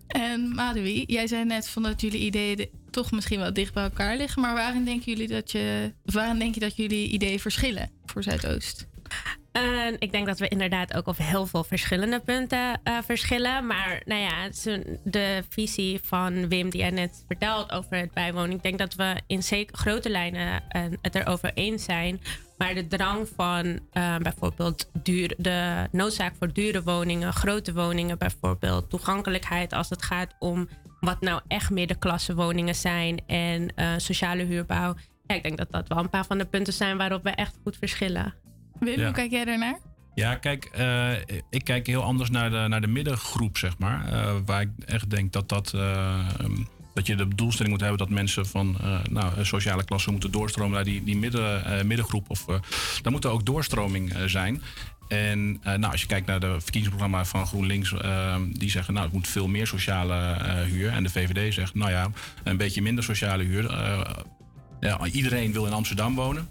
En 0.07 0.49
Madhuri, 0.55 1.03
jij 1.07 1.27
zei 1.27 1.45
net 1.45 1.69
van 1.69 1.83
dat 1.83 2.01
jullie 2.01 2.19
ideeën 2.19 2.55
de- 2.57 2.69
toch 2.89 3.11
misschien 3.11 3.39
wel 3.39 3.53
dicht 3.53 3.73
bij 3.73 3.83
elkaar 3.83 4.17
liggen. 4.17 4.41
Maar 4.41 4.53
waarin 4.53 4.85
denken 4.85 5.11
jullie 5.11 5.27
dat 5.27 5.51
je, 5.51 5.93
waarin 6.03 6.39
denk 6.39 6.53
je 6.53 6.59
dat 6.59 6.75
jullie 6.75 7.07
ideeën 7.09 7.39
verschillen 7.39 7.89
voor 8.05 8.23
Zuidoost? 8.23 8.87
Ik 9.99 10.11
denk 10.11 10.25
dat 10.25 10.39
we 10.39 10.47
inderdaad 10.47 10.93
ook 10.93 11.07
op 11.07 11.17
heel 11.17 11.45
veel 11.45 11.63
verschillende 11.63 12.19
punten 12.19 12.79
eh, 12.83 12.97
verschillen. 13.05 13.65
Maar 13.67 14.01
nou 14.05 14.21
ja, 14.21 14.49
de 15.03 15.43
visie 15.49 15.99
van 16.03 16.49
Wim 16.49 16.69
die 16.69 16.79
jij 16.79 16.89
net 16.89 17.23
vertelt 17.27 17.71
over 17.71 17.97
het 17.97 18.13
bijwonen. 18.13 18.55
Ik 18.55 18.63
denk 18.63 18.77
dat 18.77 18.93
we 18.93 19.15
in 19.27 19.43
zeker 19.43 19.77
grote 19.77 20.09
lijnen 20.09 20.63
eh, 20.69 20.83
het 21.01 21.15
erover 21.15 21.51
eens 21.53 21.83
zijn. 21.83 22.21
Maar 22.57 22.73
de 22.73 22.87
drang 22.87 23.27
van 23.35 23.79
eh, 23.91 24.17
bijvoorbeeld 24.17 24.89
duur, 24.93 25.33
de 25.37 25.87
noodzaak 25.91 26.33
voor 26.39 26.53
dure 26.53 26.83
woningen, 26.83 27.33
grote 27.33 27.73
woningen 27.73 28.17
bijvoorbeeld. 28.17 28.89
Toegankelijkheid 28.89 29.73
als 29.73 29.89
het 29.89 30.03
gaat 30.03 30.35
om 30.39 30.69
wat 30.99 31.21
nou 31.21 31.41
echt 31.47 31.69
middenklasse 31.69 32.35
woningen 32.35 32.75
zijn 32.75 33.19
en 33.27 33.73
sociale 33.97 34.43
huurbouw. 34.43 34.95
Ik 35.27 35.43
denk 35.43 35.57
dat 35.57 35.71
dat 35.71 35.87
wel 35.87 35.97
een 35.97 36.09
paar 36.09 36.25
van 36.25 36.37
de 36.37 36.45
punten 36.45 36.73
zijn 36.73 36.97
waarop 36.97 37.23
we 37.23 37.29
echt 37.29 37.59
goed 37.63 37.77
verschillen. 37.77 38.33
Wim, 38.79 38.97
Ja. 38.99 39.03
hoe 39.03 39.13
kijk 39.13 39.31
jij 39.31 39.45
daarnaar? 39.45 39.79
Ja, 40.15 40.35
kijk, 40.35 40.65
eh, 40.65 41.11
ik 41.49 41.63
kijk 41.63 41.87
heel 41.87 42.03
anders 42.03 42.29
naar 42.29 42.49
de, 42.49 42.65
naar 42.67 42.81
de 42.81 42.87
middengroep, 42.87 43.57
zeg 43.57 43.77
maar. 43.77 44.07
Eh, 44.11 44.35
waar 44.45 44.61
ik 44.61 44.69
echt 44.85 45.09
denk 45.09 45.33
dat, 45.33 45.49
dat, 45.49 45.73
eh, 45.73 46.19
ehm, 46.39 46.51
dat 46.93 47.07
je 47.07 47.15
de 47.15 47.27
doelstelling 47.35 47.71
moet 47.73 47.81
hebben 47.81 47.99
dat 47.99 48.09
mensen 48.09 48.45
van 48.45 48.77
nou, 49.09 49.45
sociale 49.45 49.83
klasse 49.83 50.11
moeten 50.11 50.31
doorstromen 50.31 50.73
naar 50.73 50.83
die, 50.83 51.03
die 51.03 51.17
midden, 51.17 51.87
middengroep. 51.87 52.29
Of, 52.29 52.45
daar 53.01 53.11
moet 53.11 53.23
er 53.23 53.31
ook 53.31 53.45
doorstroming 53.45 54.13
zijn. 54.25 54.61
En 55.07 55.59
nou, 55.63 55.83
als 55.83 56.01
je 56.01 56.07
kijkt 56.07 56.27
naar 56.27 56.39
de 56.39 56.55
verkiezingsprogramma 56.59 57.25
van 57.25 57.47
GroenLinks, 57.47 57.93
ehm, 57.93 58.51
die 58.51 58.69
zeggen 58.69 58.93
nou 58.93 59.05
het 59.05 59.15
moet 59.15 59.27
veel 59.27 59.47
meer 59.47 59.67
sociale 59.67 60.15
eh, 60.15 60.61
huur. 60.61 60.89
En 60.91 61.03
de 61.03 61.09
VVD 61.09 61.53
zegt 61.53 61.75
nou 61.75 61.91
ja, 61.91 62.11
een 62.43 62.57
beetje 62.57 62.81
minder 62.81 63.03
sociale 63.03 63.43
huur. 63.43 63.77
Ja, 64.79 65.05
iedereen 65.05 65.51
wil 65.51 65.65
in 65.65 65.73
Amsterdam 65.73 66.15
wonen. 66.15 66.49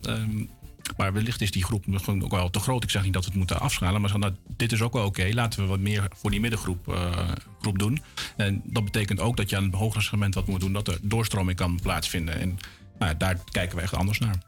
Maar 0.97 1.13
wellicht 1.13 1.41
is 1.41 1.51
die 1.51 1.65
groep 1.65 1.85
ook 2.23 2.31
wel 2.31 2.51
te 2.51 2.61
groot. 2.61 2.83
Ik 2.83 2.91
zeg 2.91 3.03
niet 3.03 3.13
dat 3.13 3.23
we 3.23 3.29
het 3.29 3.39
moeten 3.39 3.61
afschalen. 3.61 4.01
Maar 4.01 4.19
nou, 4.19 4.33
dit 4.57 4.73
is 4.73 4.83
ook 4.83 4.93
wel 4.93 5.05
oké. 5.05 5.29
Laten 5.33 5.63
we 5.63 5.67
wat 5.67 5.79
meer 5.79 6.09
voor 6.15 6.31
die 6.31 6.41
middengroep 6.41 6.89
eh, 6.89 7.29
groep 7.61 7.79
doen. 7.79 8.03
En 8.37 8.63
dat 8.65 8.85
betekent 8.85 9.21
ook 9.21 9.37
dat 9.37 9.51
je 9.51 9.57
aan 9.57 9.65
het 9.65 9.75
hoger 9.75 10.03
segment 10.03 10.35
wat 10.35 10.47
moet 10.47 10.61
doen. 10.61 10.73
Dat 10.73 10.89
er 10.89 10.99
doorstroming 11.03 11.57
kan 11.57 11.79
plaatsvinden. 11.83 12.41
En 12.41 12.59
nou, 12.99 13.17
daar 13.17 13.39
kijken 13.51 13.77
we 13.77 13.83
echt 13.83 13.95
anders 13.95 14.19
naar. 14.19 14.39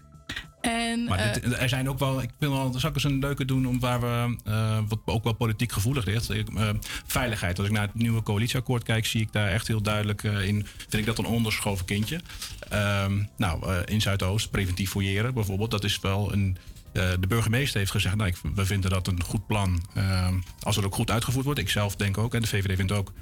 En, 0.61 1.05
Maar 1.05 1.19
eh, 1.19 1.33
dit- 1.35 1.59
er 1.59 1.69
zijn 1.69 1.89
ook 1.89 1.99
wel, 1.99 2.23
ik 2.23 2.31
wil 2.39 2.51
wel, 2.53 2.73
zal 2.79 2.89
ik 2.89 2.95
eens 2.95 3.05
een 3.05 3.19
leuke 3.19 3.45
doen 3.45 3.67
om 3.67 3.81
waar 3.81 4.01
we, 4.01 4.37
eh, 4.45 4.79
wat 4.89 4.99
ook 5.05 5.25
wel 5.25 5.33
politiek 5.33 5.73
gevoelig 5.73 6.05
ligt. 6.05 6.31
Eh, 6.31 6.69
veiligheid. 7.07 7.59
Als 7.59 7.67
ik 7.67 7.73
naar 7.73 7.83
het 7.87 7.95
nieuwe 7.95 8.23
coalitieakkoord 8.23 8.83
kijk, 8.83 9.07
zie 9.07 9.21
ik 9.21 9.33
daar 9.33 9.49
echt 9.49 9.67
heel 9.67 9.83
duidelijk 9.83 10.23
in. 10.23 10.67
Vind 10.77 10.95
ik 10.95 11.07
dat 11.07 11.19
een 11.19 11.25
onderschoven 11.27 11.85
kindje. 11.85 12.21
Ehm, 12.69 13.23
nou, 13.37 13.75
in 13.85 14.01
Zuidoost, 14.01 14.51
preventief 14.51 14.91
fouilleren 14.91 15.35
bijvoorbeeld, 15.35 15.71
dat 15.71 15.85
is 15.85 16.01
wel 16.01 16.33
een. 16.33 16.57
de 16.93 17.27
burgemeester 17.29 17.79
heeft 17.79 17.91
gezegd, 17.91 18.17
nou, 18.17 18.29
ik, 18.29 18.37
we 18.55 18.67
vinden 18.67 18.91
dat 18.91 19.07
een 19.07 19.23
goed 19.23 19.47
plan. 19.47 19.83
ehm, 19.95 20.35
als 20.61 20.77
het 20.77 20.85
ook 20.85 20.95
goed 20.95 21.11
uitgevoerd 21.11 21.45
wordt. 21.45 21.61
Ik 21.61 21.71
zelf 21.71 21.97
denk 21.97 22.19
ook, 22.19 22.35
en 22.35 22.41
de 22.41 22.47
VVD 22.47 22.77
vindt 22.77 22.93
ook, 22.93 23.13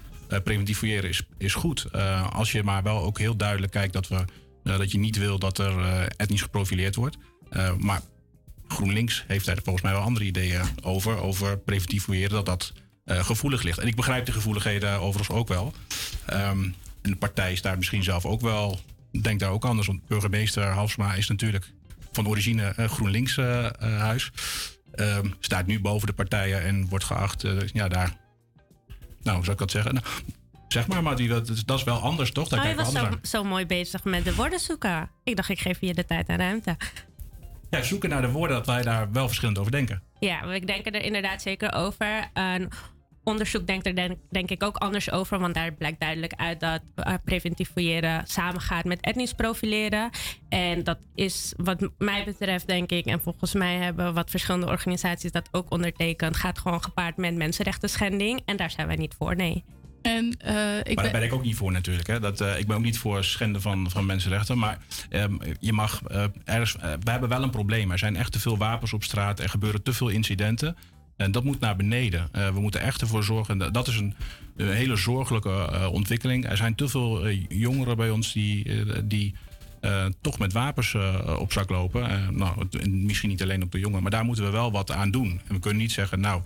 preventief 0.45 0.79
fouilleren 0.79 1.09
is, 1.11 1.23
is 1.39 1.55
goed. 1.55 1.93
Als 2.33 2.53
je 2.53 2.63
maar 2.63 2.83
wel 2.83 3.03
ook 3.03 3.19
heel 3.19 3.37
duidelijk 3.37 3.73
kijkt 3.73 3.93
dat, 3.93 4.09
we, 4.09 4.25
dat 4.77 4.93
je 4.93 4.99
niet 4.99 5.17
wil 5.17 5.39
dat 5.39 5.59
er 5.59 5.79
eh, 5.79 6.03
etnisch 6.17 6.43
geprofileerd 6.43 6.95
wordt. 6.95 7.17
Eh, 7.51 7.75
maar 7.75 8.01
GroenLinks 8.69 9.25
heeft 9.27 9.47
daar 9.47 9.59
volgens 9.63 9.85
mij 9.85 9.93
wel 9.93 10.03
andere 10.03 10.25
ideeën 10.25 10.63
over. 10.83 11.21
Over 11.21 11.59
preventief 11.59 12.03
fouilleren, 12.03 12.35
dat 12.35 12.47
dat 12.47 12.73
eh, 13.05 13.25
gevoelig 13.25 13.63
ligt. 13.63 13.79
En 13.79 13.87
ik 13.87 13.97
begrijp 13.97 14.27
de 14.27 14.33
gevoeligheden 14.33 15.01
overigens 15.01 15.37
ook 15.37 15.49
wel. 15.49 15.73
Ehm, 16.27 16.63
en 17.03 17.11
de 17.11 17.17
partij 17.17 17.53
is 17.53 17.63
daar 17.63 17.77
misschien 17.77 18.03
zelf 18.03 18.27
ook 18.27 18.41
wel, 18.41 18.81
denkt 19.23 19.41
daar 19.41 19.51
ook 19.51 19.65
anders. 19.65 19.87
Want 19.87 20.07
burgemeester 20.07 20.65
Halfsma 20.65 21.15
is 21.15 21.29
natuurlijk 21.29 21.73
van 22.13 22.29
origine 22.29 22.73
eh, 22.77 22.89
GroenLinks 22.89 23.37
eh, 23.37 23.65
eh, 23.65 23.73
huis. 23.81 24.31
Ehm, 24.93 25.29
staat 25.41 25.67
nu 25.67 25.81
boven 25.81 26.07
de 26.07 26.13
partijen 26.13 26.63
en 26.63 26.89
wordt 26.89 27.05
geacht, 27.05 27.45
eh, 27.45 27.69
ja, 27.73 27.89
daar... 27.89 28.17
Nou, 29.23 29.37
hoe 29.37 29.45
zou 29.45 29.53
ik 29.53 29.59
dat 29.59 29.71
zeggen? 29.71 29.95
Nou, 29.95 30.07
zeg 30.69 30.87
maar, 30.87 31.03
maar 31.03 31.17
die, 31.17 31.29
dat, 31.29 31.63
dat 31.67 31.79
is 31.79 31.85
wel 31.85 31.99
anders, 31.99 32.33
toch? 32.33 32.49
Daar 32.49 32.61
Oh, 32.61 32.69
je 32.69 32.75
was 32.75 33.31
zo 33.31 33.45
mooi 33.45 33.67
bezig 33.67 34.05
met 34.05 34.25
de 34.25 34.35
woorden 34.35 34.61
zoeken. 34.61 35.11
Ik 35.25 35.37
dacht, 35.37 35.49
ik 35.49 35.59
geef 35.59 35.81
je 35.81 35.95
de 35.95 36.05
tijd 36.05 36.29
en 36.29 36.37
ruimte. 36.37 36.77
Ja, 37.71 37.83
zoeken 37.83 38.09
naar 38.09 38.23
de 38.23 38.31
woorden 38.31 38.57
dat 38.57 38.67
wij 38.67 38.83
daar 38.83 39.13
wel 39.13 39.27
verschillend 39.27 39.59
over 39.59 39.73
denken. 39.73 40.03
Ja, 40.19 40.47
we 40.47 40.65
denken 40.65 40.93
er 40.93 41.03
inderdaad 41.03 41.43
zeker 41.43 41.73
over. 41.73 42.31
Een 42.33 42.71
onderzoek 43.25 43.67
denkt 43.67 43.87
er 43.87 43.95
denk, 43.95 44.19
denk 44.31 44.51
ik 44.51 44.63
ook 44.63 44.77
anders 44.77 45.11
over. 45.11 45.39
Want 45.39 45.55
daar 45.55 45.73
blijkt 45.73 46.01
duidelijk 46.01 46.33
uit 46.37 46.61
dat 46.61 46.83
eh, 46.95 47.15
preventief 47.25 47.71
fouilleren 47.71 48.27
samengaat 48.27 48.85
met 48.85 49.01
etnisch 49.01 49.33
profileren. 49.33 50.11
En 50.49 50.85
dat 50.85 50.99
is 51.15 51.53
wat 51.57 51.91
mij 51.99 52.25
betreft, 52.25 52.67
denk 52.67 52.91
ik, 52.91 53.05
en 53.05 53.21
volgens 53.21 53.55
mij 53.55 53.77
hebben 53.77 54.15
wat 54.15 54.31
verschillende 54.31 54.67
organisaties 54.67 55.33
dat 55.33 55.49
ook 55.51 55.71
ondertekend, 55.71 56.37
gaat 56.37 56.59
gewoon 56.59 56.83
gepaard 56.83 57.17
met 57.17 57.35
mensenrechten 57.35 57.91
schending. 57.91 58.43
En 58.45 58.57
daar 58.57 58.71
zijn 58.71 58.87
wij 58.87 58.97
niet 58.97 59.15
voor, 59.19 59.37
nee. 59.37 59.65
En 60.03 60.35
eh, 60.39 60.79
ik 60.79 60.95
maar 60.95 61.05
daar 61.05 61.13
ben 61.13 61.23
ik 61.23 61.33
ook 61.33 61.43
niet 61.43 61.57
voor 61.57 61.73
natuurlijk. 61.73 62.07
Hè. 62.07 62.21
Dat, 62.21 62.41
eh, 62.41 62.59
ik 62.59 62.67
ben 62.67 62.77
ook 62.77 62.83
niet 62.83 62.99
voor 62.99 63.25
schenden 63.25 63.61
van, 63.63 63.91
van 63.91 64.07
mensenrechten. 64.07 64.59
Maar 64.59 64.79
ehm, 65.11 65.35
je 65.61 65.73
mag. 65.73 66.03
eh, 66.03 66.23
er 66.45 66.75
eh, 66.81 66.93
we 67.03 67.11
hebben 67.11 67.29
wel 67.29 67.43
een 67.43 67.51
probleem. 67.51 67.91
Er 67.91 67.99
zijn 67.99 68.17
echt 68.17 68.33
te 68.33 68.41
veel 68.41 68.57
wapens 68.59 68.93
op 68.93 69.05
straat. 69.05 69.41
Er 69.41 69.49
gebeuren 69.49 69.83
te 69.83 69.93
veel 69.93 70.09
incidenten. 70.09 70.77
En 71.17 71.33
dat 71.33 71.45
moet 71.45 71.61
naar 71.61 71.77
beneden. 71.77 72.29
We 72.33 72.61
moeten 72.61 72.81
echt 72.81 73.01
ervoor 73.01 73.25
zorgen. 73.25 73.73
dat- 73.73 73.89
is 73.89 73.97
een, 73.97 74.15
een 74.57 74.73
hele 74.73 74.97
zorgelijke 74.97 75.89
ontwikkeling. 75.93 76.49
Er 76.49 76.57
zijn 76.57 76.75
te 76.75 76.89
veel 76.89 77.29
jongeren 77.49 77.97
bij 77.97 78.11
ons 78.11 78.33
die, 78.33 78.67
die 79.05 79.35
toch 80.21 80.39
met 80.39 80.53
wapens 80.53 80.95
op 81.39 81.53
zak 81.53 81.71
lopen. 81.71 82.37
Nou, 82.37 82.67
misschien 82.89 83.29
niet 83.29 83.43
alleen 83.43 83.63
op 83.63 83.73
de 83.73 83.79
jongeren, 83.79 84.03
maar 84.03 84.11
daar 84.11 84.25
moeten 84.25 84.45
we 84.45 84.51
wel 84.51 84.73
wat 84.73 84.91
aan 84.93 85.11
doen. 85.11 85.41
En 85.47 85.55
we 85.55 85.61
kunnen 85.61 85.81
niet 85.83 85.93
zeggen, 85.93 86.21
nou, 86.21 86.43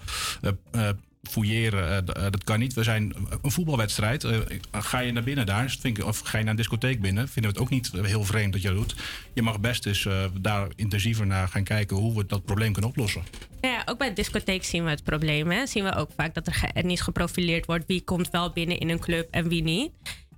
fouilleren, 1.30 1.88
eh, 1.88 1.96
eh, 2.24 2.32
dat 2.32 2.44
kan 2.44 2.58
niet. 2.58 2.74
We 2.74 2.82
zijn 2.82 3.14
een 3.42 3.50
voetbalwedstrijd. 3.50 4.24
eh, 4.24 4.38
ga 4.72 4.98
je 4.98 5.12
naar 5.12 5.22
binnen 5.22 5.46
daar, 5.46 5.76
of 6.04 6.18
ga 6.18 6.38
je 6.38 6.42
naar 6.42 6.52
een 6.52 6.56
discotheek 6.56 7.00
binnen, 7.00 7.28
vinden 7.28 7.52
we 7.52 7.58
het 7.58 7.66
ook 7.66 7.72
niet 7.72 7.90
heel 7.92 8.24
vreemd 8.24 8.52
dat 8.52 8.62
je 8.62 8.68
dat 8.68 8.76
doet. 8.76 8.94
Je 9.32 9.42
mag 9.42 9.60
best 9.60 9.86
eens 9.86 10.06
eh, 10.06 10.24
daar 10.40 10.68
intensiever 10.76 11.26
naar 11.26 11.48
gaan 11.48 11.64
kijken 11.64 11.96
hoe 11.96 12.16
we 12.16 12.26
dat 12.26 12.44
probleem 12.44 12.72
kunnen 12.72 12.90
oplossen. 12.90 13.22
Ja, 13.60 13.82
ook 13.84 13.98
bij 13.98 14.08
de 14.08 14.14
discotheek 14.14 14.64
zien 14.64 14.84
we 14.84 14.90
het 14.90 15.04
probleem. 15.04 15.50
Hè? 15.50 15.66
Zien 15.66 15.84
we 15.84 15.94
ook 15.94 16.10
vaak 16.16 16.34
dat 16.34 16.46
er 16.46 16.70
etnisch 16.72 17.00
geprofileerd 17.00 17.66
wordt. 17.66 17.84
Wie 17.86 18.04
komt 18.04 18.30
wel 18.30 18.52
binnen 18.52 18.78
in 18.78 18.88
een 18.88 19.00
club 19.00 19.28
en 19.30 19.48
wie 19.48 19.62
niet. 19.62 19.90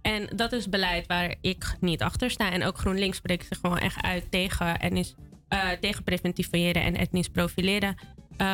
En 0.02 0.28
dat 0.36 0.52
is 0.52 0.68
beleid 0.68 1.06
waar 1.06 1.34
ik 1.40 1.76
niet 1.80 2.02
achter 2.02 2.30
sta. 2.30 2.50
En 2.50 2.64
ook 2.64 2.78
GroenLinks 2.78 3.16
spreekt 3.16 3.46
zich 3.46 3.58
gewoon 3.60 3.78
echt 3.78 4.02
uit 4.02 4.30
tegen, 4.30 4.78
etnisch, 4.78 5.14
eh, 5.48 5.70
tegen 5.80 6.04
preventief 6.04 6.50
en 6.50 6.96
etnisch 6.96 7.28
profileren. 7.28 7.96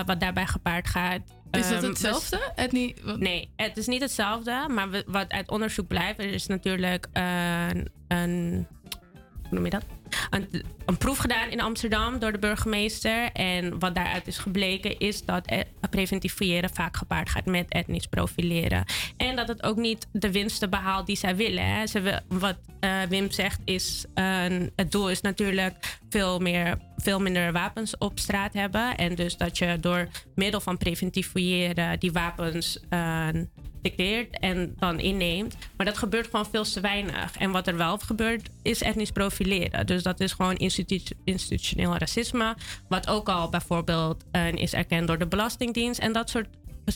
wat 0.07 0.21
daarbij 0.21 0.47
gepaard 0.47 0.89
gaat. 0.89 1.21
Is 1.51 1.69
dat 1.69 1.83
Ehm, 1.83 1.89
hetzelfde? 1.89 2.53
Etnie, 2.55 2.95
Nee, 3.17 3.51
het 3.57 3.77
is 3.77 3.87
niet 3.87 4.01
hetzelfde. 4.01 4.67
Maar 4.69 4.91
we- 4.91 5.05
wat 5.07 5.31
uit 5.31 5.51
onderzoek 5.51 5.87
blijft, 5.89 6.19
er 6.19 6.33
is 6.33 6.47
natuurlijk 6.47 7.07
een, 7.13 7.89
een 8.09 8.67
hoe 9.51 9.59
noem 9.59 9.65
je 9.65 9.71
dat? 9.71 9.85
Een, 10.31 10.97
proef 10.99 11.19
gedaan 11.19 11.49
in 11.49 11.61
Amsterdam 11.61 12.19
door 12.19 12.33
de 12.33 12.39
burgemeester. 12.39 13.33
En 13.33 13.79
wat 13.79 13.95
daaruit 13.95 14.27
is 14.27 14.39
gebleken, 14.39 14.99
is 14.99 15.25
dat 15.25 15.51
e- 15.51 15.63
preventief 15.91 16.35
fouilleren 16.35 16.71
vaak 16.71 16.97
gepaard 16.97 17.31
gaat 17.31 17.47
met 17.47 17.69
etnisch 17.69 18.07
profileren. 18.07 18.85
En 19.17 19.37
dat 19.37 19.49
het 19.49 19.63
ook 19.63 19.77
niet 19.77 20.07
de 20.13 20.33
winsten 20.33 20.71
behaalt 20.71 21.07
die 21.07 21.17
zij 21.17 21.37
willen. 21.37 21.65
Hè. 21.65 21.87
Ze 21.87 22.23
wat 22.29 22.57
eh, 22.81 23.03
Wim 23.09 23.31
zegt, 23.31 23.61
is 23.65 24.05
het 24.75 24.93
doel 24.93 25.11
is 25.11 25.21
natuurlijk 25.21 25.99
veel, 26.09 26.39
meer, 26.39 26.79
veel 26.97 27.21
minder 27.21 27.53
wapens 27.53 27.99
op 27.99 28.19
straat 28.19 28.53
hebben. 28.53 28.97
En 28.97 29.15
dus 29.15 29.37
dat 29.37 29.59
je 29.59 29.77
door 29.81 30.09
middel 30.35 30.61
van 30.61 30.79
preventief 30.79 31.31
fouilleren 31.31 31.99
die 31.99 32.13
wapens 32.13 32.81
eh, 32.89 33.29
dicteert 33.83 34.39
en 34.39 34.75
dan 34.79 35.01
inneemt. 35.01 35.57
Maar 35.77 35.87
dat 35.87 35.99
gebeurt 35.99 36.27
gewoon 36.27 36.47
veel 36.47 36.65
te 36.65 36.81
weinig. 36.81 37.37
En 37.37 37.51
wat 37.51 37.67
er 37.67 37.77
wel 37.77 37.99
gebeurt, 37.99 38.49
is 38.63 38.83
etnisch 38.83 39.11
profileren. 39.11 39.87
Dus 39.87 40.03
dat 40.03 40.21
is 40.21 40.33
gewoon 40.33 40.57
institu- 40.57 41.15
institutioneel 41.25 41.97
racisme. 41.97 42.57
Wat 42.89 43.09
ook 43.09 43.29
al 43.29 43.49
bijvoorbeeld 43.49 44.25
eh, 44.31 44.53
is 44.53 44.73
erkend 44.73 45.07
door 45.07 45.19
de 45.19 45.27
Belastingdienst. 45.27 46.01
En 46.01 46.13
dat 46.13 46.31
soort 46.31 46.49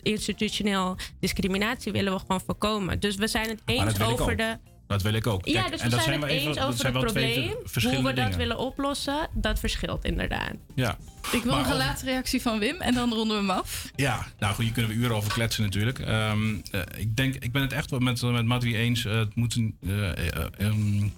institutioneel 0.02 0.96
discriminatie 1.20 1.92
willen 1.92 2.12
we 2.12 2.18
gewoon 2.18 2.40
voorkomen. 2.40 3.00
Dus 3.00 3.16
we 3.16 3.26
zijn 3.26 3.48
het 3.48 3.62
eens 3.64 4.00
over 4.00 4.36
de. 4.36 4.58
Dat 4.86 5.02
wil 5.02 5.12
ik 5.12 5.26
ook. 5.26 5.46
Ja, 5.46 5.68
dus 5.68 5.80
en 5.80 5.90
we 5.90 5.94
dat 5.96 6.04
zijn 6.04 6.20
het 6.20 6.30
even- 6.30 6.48
eens 6.48 6.58
over 6.58 6.78
zijn 6.78 6.94
het 6.94 7.04
probleem. 7.04 7.48
Hoe 7.72 7.90
we 7.96 8.02
dat 8.02 8.14
dingen. 8.14 8.36
willen 8.38 8.58
oplossen, 8.58 9.28
dat 9.34 9.58
verschilt 9.58 10.04
inderdaad. 10.04 10.52
Ja. 10.74 10.96
Ik 11.32 11.42
wil 11.42 11.56
nog 11.56 11.70
een 11.70 11.76
laatste 11.76 12.06
reactie 12.06 12.42
van 12.42 12.58
Wim 12.58 12.76
en 12.80 12.94
dan 12.94 13.12
ronden 13.12 13.36
we 13.36 13.42
hem 13.42 13.50
af. 13.50 13.90
Ja, 13.96 14.26
nou 14.38 14.54
goed, 14.54 14.64
hier 14.64 14.72
kunnen 14.72 14.90
we 14.90 14.96
uren 14.96 15.16
over 15.16 15.32
kletsen 15.32 15.62
natuurlijk. 15.62 15.98
Ehm, 15.98 16.54
eh, 16.70 16.80
ik, 16.96 17.16
denk, 17.16 17.34
ik 17.34 17.52
ben 17.52 17.62
het 17.62 17.72
echt 17.72 17.90
wel 17.90 18.00
met, 18.00 18.22
met 18.22 18.44
Madri 18.44 18.76
eens. 18.76 19.04
eh, 19.04 19.12
het 19.18 19.34
moet 19.34 19.54
een, 19.54 19.76
eh, 19.86 20.10
eh, 20.10 20.44
ehm, 20.58 21.08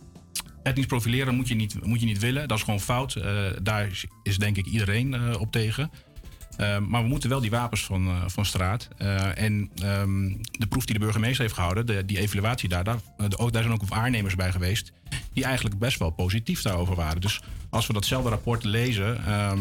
etnisch 0.62 0.86
profileren 0.86 1.34
moet 1.34 1.48
je, 1.48 1.54
niet, 1.54 1.84
moet 1.86 2.00
je 2.00 2.06
niet 2.06 2.18
willen. 2.18 2.48
Dat 2.48 2.56
is 2.58 2.64
gewoon 2.64 2.80
fout. 2.80 3.14
Eh, 3.14 3.44
daar 3.62 3.86
is, 3.90 4.04
is 4.22 4.38
denk 4.38 4.56
ik 4.56 4.66
iedereen 4.66 5.14
eh, 5.14 5.40
op 5.40 5.52
tegen. 5.52 5.90
Ehm, 6.56 6.88
maar 6.88 7.02
we 7.02 7.08
moeten 7.08 7.28
wel 7.28 7.40
die 7.40 7.50
wapens 7.50 7.84
van, 7.84 8.06
eh, 8.06 8.22
van 8.26 8.44
straat. 8.44 8.88
Eh, 8.96 9.38
en 9.42 9.70
ehm, 9.74 10.28
de 10.50 10.66
proef 10.68 10.84
die 10.84 10.94
de 10.98 11.04
burgemeester 11.04 11.40
heeft 11.40 11.54
gehouden, 11.54 11.86
de, 11.86 12.04
die 12.04 12.18
evaluatie 12.18 12.68
daar, 12.68 12.84
daar, 12.84 12.98
eh, 13.18 13.26
daar 13.28 13.62
zijn 13.62 13.72
ook 13.72 13.88
waarnemers 13.88 14.34
bij 14.34 14.52
geweest. 14.52 14.92
Die 15.32 15.44
eigenlijk 15.44 15.78
best 15.78 15.98
wel 15.98 16.10
positief 16.10 16.62
daarover 16.62 16.94
waren. 16.94 17.20
Dus 17.20 17.40
als 17.70 17.86
we 17.86 17.92
datzelfde 17.92 18.30
rapport 18.30 18.64
lezen, 18.64 19.24
ehm, 19.26 19.60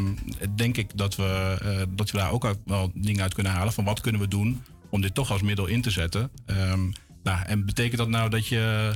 denk 0.55 0.77
ik 0.77 0.97
dat 0.97 1.15
we, 1.15 1.85
dat 1.89 2.11
we 2.11 2.17
daar 2.17 2.31
ook 2.31 2.55
wel 2.65 2.91
dingen 2.93 3.21
uit 3.21 3.33
kunnen 3.33 3.51
halen. 3.51 3.73
Van 3.73 3.83
wat 3.83 4.01
kunnen 4.01 4.21
we 4.21 4.27
doen 4.27 4.63
om 4.89 5.01
dit 5.01 5.13
toch 5.13 5.31
als 5.31 5.41
middel 5.41 5.65
in 5.65 5.81
te 5.81 5.89
zetten. 5.89 6.31
Nou, 7.23 7.45
en 7.45 7.65
betekent 7.65 7.97
dat 7.97 8.09
nou 8.09 8.29
dat 8.29 8.47
je 8.47 8.91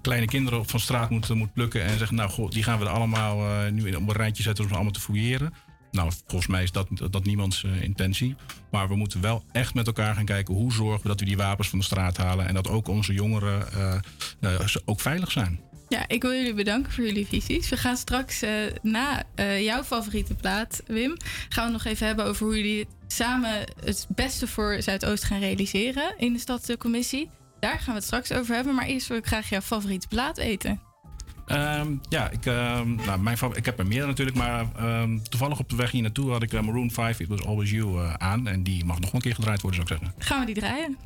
kleine 0.00 0.26
kinderen 0.26 0.66
van 0.66 0.80
straat 0.80 1.10
moet, 1.10 1.28
moet 1.34 1.52
plukken 1.52 1.84
en 1.84 1.98
zeggen, 1.98 2.16
nou 2.16 2.50
die 2.50 2.62
gaan 2.62 2.78
we 2.78 2.84
er 2.84 2.90
allemaal 2.90 3.70
nu 3.70 3.86
in- 3.86 3.96
op 3.96 4.08
een 4.08 4.14
rijtje 4.14 4.42
zetten 4.42 4.62
om 4.64 4.68
ze 4.70 4.74
allemaal 4.76 4.92
te 4.94 5.00
fouilleren? 5.00 5.52
Nou, 5.92 6.12
volgens 6.26 6.50
mij 6.50 6.62
is 6.62 6.72
dat, 6.72 6.88
dat 7.10 7.24
niemands 7.24 7.64
eh, 7.64 7.82
intentie. 7.82 8.34
Maar 8.70 8.88
we 8.88 8.96
moeten 8.96 9.20
wel 9.20 9.44
echt 9.52 9.74
met 9.74 9.86
elkaar 9.86 10.14
gaan 10.14 10.24
kijken 10.24 10.54
hoe 10.54 10.72
zorgen 10.72 11.02
we 11.02 11.08
dat 11.08 11.20
we 11.20 11.26
die 11.26 11.36
wapens 11.36 11.68
van 11.68 11.78
de 11.78 11.84
straat 11.84 12.16
halen 12.16 12.48
en 12.48 12.54
dat 12.54 12.68
ook 12.68 12.88
onze 12.88 13.12
jongeren 13.12 13.66
ze 14.66 14.82
ook 14.84 15.00
veilig 15.00 15.30
zijn. 15.30 15.60
Ja, 15.88 16.08
ik 16.08 16.22
wil 16.22 16.32
jullie 16.32 16.54
bedanken 16.54 16.92
voor 16.92 17.04
jullie 17.04 17.26
visies. 17.26 17.68
We 17.68 17.76
gaan 17.76 17.96
straks 17.96 18.44
na 18.82 19.22
jouw 19.58 19.82
favoriete 19.82 20.34
plaat, 20.34 20.82
Wim, 20.86 21.16
gaan 21.48 21.66
we 21.66 21.72
nog 21.72 21.84
even 21.84 22.06
hebben 22.06 22.24
over 22.24 22.46
hoe 22.46 22.56
jullie 22.56 22.86
samen 23.06 23.64
het 23.84 24.06
beste 24.08 24.46
voor 24.46 24.82
Zuidoost 24.82 25.24
gaan 25.24 25.40
realiseren 25.40 26.14
in 26.18 26.32
de 26.32 26.38
stadscommissie. 26.38 27.30
Daar 27.60 27.78
gaan 27.78 27.94
we 27.94 27.94
het 27.94 28.04
straks 28.04 28.32
over 28.32 28.54
hebben. 28.54 28.74
Maar 28.74 28.86
eerst 28.86 29.06
wil 29.08 29.16
ik 29.16 29.26
graag 29.26 29.48
jouw 29.48 29.60
favoriete 29.60 30.08
plaat 30.08 30.38
eten. 30.38 30.91
Ehm, 31.46 31.94
ja, 32.08 32.30
ik, 32.30 32.46
ehm, 32.46 32.94
nou, 32.94 33.20
mijn, 33.20 33.36
ik 33.54 33.64
heb 33.64 33.78
er 33.78 33.86
meer 33.86 34.06
natuurlijk, 34.06 34.36
maar 34.36 34.66
ehm, 34.76 35.18
toevallig 35.28 35.58
op 35.58 35.68
de 35.68 35.76
weg 35.76 35.90
hier 35.90 36.02
naartoe 36.02 36.30
had 36.30 36.42
ik 36.42 36.52
eh, 36.52 36.60
Maroon 36.60 36.90
5, 36.90 37.20
It 37.20 37.28
Was 37.28 37.44
Always 37.44 37.70
You 37.70 37.98
eh, 37.98 38.14
aan. 38.14 38.46
En 38.46 38.62
die 38.62 38.84
mag 38.84 39.00
nog 39.00 39.12
een 39.12 39.20
keer 39.20 39.34
gedraaid 39.34 39.60
worden, 39.62 39.86
zou 39.86 39.94
ik 39.94 40.00
zeggen. 40.00 40.24
Gaan 40.26 40.40
we 40.40 40.46
die 40.46 40.54
draaien? 40.54 40.96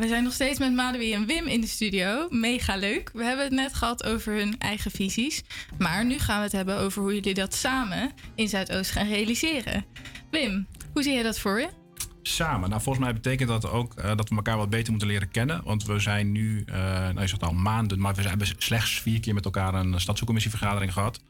We 0.00 0.08
zijn 0.08 0.22
nog 0.22 0.32
steeds 0.32 0.58
met 0.58 0.72
Madewi 0.72 1.12
en 1.12 1.26
Wim 1.26 1.46
in 1.46 1.60
de 1.60 1.66
studio. 1.66 2.26
Mega 2.30 2.76
leuk. 2.76 3.10
We 3.12 3.24
hebben 3.24 3.44
het 3.44 3.54
net 3.54 3.74
gehad 3.74 4.04
over 4.04 4.34
hun 4.34 4.58
eigen 4.58 4.90
visies. 4.90 5.42
Maar 5.78 6.04
nu 6.04 6.18
gaan 6.18 6.36
we 6.38 6.42
het 6.42 6.52
hebben 6.52 6.78
over 6.78 7.02
hoe 7.02 7.14
jullie 7.14 7.34
dat 7.34 7.54
samen 7.54 8.12
in 8.34 8.48
Zuidoost 8.48 8.90
gaan 8.90 9.08
realiseren. 9.08 9.84
Wim, 10.30 10.66
hoe 10.92 11.02
zie 11.02 11.12
je 11.12 11.22
dat 11.22 11.38
voor 11.38 11.60
je? 11.60 11.68
Samen. 12.22 12.68
Nou, 12.68 12.82
volgens 12.82 13.04
mij 13.04 13.14
betekent 13.14 13.48
dat 13.48 13.70
ook 13.70 13.94
eh, 13.94 14.16
dat 14.16 14.28
we 14.28 14.36
elkaar 14.36 14.56
wat 14.56 14.70
beter 14.70 14.90
moeten 14.90 15.08
leren 15.08 15.30
kennen. 15.30 15.60
Want 15.64 15.84
we 15.84 15.98
zijn 15.98 16.32
nu, 16.32 16.62
eh, 16.66 16.76
nou 16.78 17.20
je 17.20 17.26
zegt 17.26 17.42
al 17.42 17.52
maanden, 17.52 18.00
maar 18.00 18.14
we 18.14 18.28
hebben 18.28 18.48
slechts 18.58 19.00
vier 19.00 19.20
keer 19.20 19.34
met 19.34 19.44
elkaar 19.44 19.74
een 19.74 20.00
stadscommissievergadering 20.00 20.92
gehad. 20.92 21.20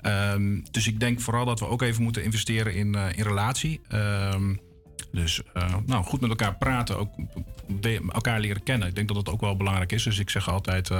Ehm, 0.00 0.60
dus 0.70 0.86
ik 0.86 1.00
denk 1.00 1.20
vooral 1.20 1.44
dat 1.44 1.60
we 1.60 1.66
ook 1.66 1.82
even 1.82 2.02
moeten 2.02 2.24
investeren 2.24 2.74
in, 2.74 2.94
eh, 2.94 3.06
in 3.16 3.22
relatie. 3.22 3.80
Ehm, 3.88 4.54
dus 5.12 5.40
eh, 5.54 5.74
nou, 5.86 6.04
goed 6.04 6.20
met 6.20 6.30
elkaar 6.30 6.56
praten, 6.56 6.98
ook 6.98 7.10
elkaar 8.12 8.40
leren 8.40 8.62
kennen. 8.62 8.88
Ik 8.88 8.94
denk 8.94 9.08
dat 9.08 9.24
dat 9.24 9.34
ook 9.34 9.40
wel 9.40 9.56
belangrijk 9.56 9.92
is. 9.92 10.02
Dus 10.02 10.18
ik 10.18 10.30
zeg 10.30 10.48
altijd 10.48 10.90
eh, 10.90 10.98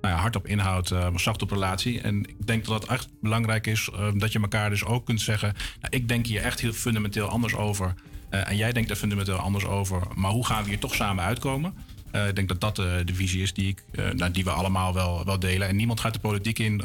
nou 0.00 0.14
ja, 0.14 0.20
hard 0.20 0.36
op 0.36 0.46
inhoud, 0.46 0.90
eh, 0.90 1.10
maar 1.10 1.20
zacht 1.20 1.42
op 1.42 1.50
relatie. 1.50 2.00
En 2.00 2.28
ik 2.28 2.46
denk 2.46 2.64
dat 2.64 2.80
dat 2.80 2.90
echt 2.90 3.08
belangrijk 3.20 3.66
is. 3.66 3.90
dat 4.14 4.32
je 4.32 4.40
elkaar 4.40 4.70
dus 4.70 4.84
ook 4.84 5.06
kunt 5.06 5.20
zeggen... 5.20 5.54
Nou, 5.80 5.96
ik 5.96 6.08
denk 6.08 6.26
hier 6.26 6.42
echt 6.42 6.60
heel 6.60 6.72
fundamenteel 6.72 7.28
anders 7.28 7.54
over. 7.54 7.94
en 8.30 8.56
jij 8.56 8.72
denkt 8.72 8.90
er 8.90 8.96
fundamenteel 8.96 9.36
anders 9.36 9.64
over. 9.64 10.02
Maar 10.14 10.30
hoe 10.30 10.46
gaan 10.46 10.62
we 10.62 10.68
hier 10.68 10.78
toch 10.78 10.94
samen 10.94 11.24
uitkomen? 11.24 11.74
Eh, 12.12 12.28
ik 12.28 12.34
denk 12.34 12.48
dat 12.48 12.60
dat 12.60 12.78
eh, 12.78 12.92
de 13.04 13.14
visie 13.14 13.42
is 13.42 13.54
die, 13.54 13.68
ik, 13.68 13.82
eh, 13.92 14.10
nou, 14.10 14.30
die 14.30 14.44
we 14.44 14.50
allemaal 14.50 14.94
wel, 14.94 15.24
wel 15.24 15.38
delen. 15.38 15.68
En 15.68 15.76
niemand 15.76 16.00
gaat 16.00 16.12
de 16.12 16.18
politiek 16.18 16.58
in 16.58 16.82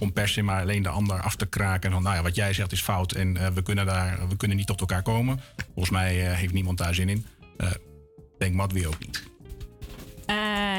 om 0.00 0.12
per 0.12 0.28
se 0.28 0.42
maar 0.42 0.60
alleen 0.60 0.82
de 0.82 0.88
ander 0.88 1.20
af 1.20 1.36
te 1.36 1.46
kraken. 1.46 1.88
En 1.88 1.94
van, 1.94 2.02
nou 2.02 2.16
ja, 2.16 2.22
wat 2.22 2.34
jij 2.34 2.52
zegt 2.52 2.72
is 2.72 2.82
fout 2.82 3.12
en 3.12 3.54
we, 3.54 3.62
kunnen 3.62 3.86
daar, 3.86 4.28
we 4.28 4.36
kunnen 4.36 4.56
niet 4.56 4.66
tot 4.66 4.80
elkaar 4.80 5.02
komen. 5.02 5.40
Volgens 5.64 5.90
mij 5.90 6.14
heeft 6.14 6.52
niemand 6.52 6.78
daar 6.78 6.94
zin 6.94 7.08
in. 7.08 7.26
Denk 8.38 8.54
Madwi 8.54 8.86
ook 8.86 8.98
niet. 8.98 9.32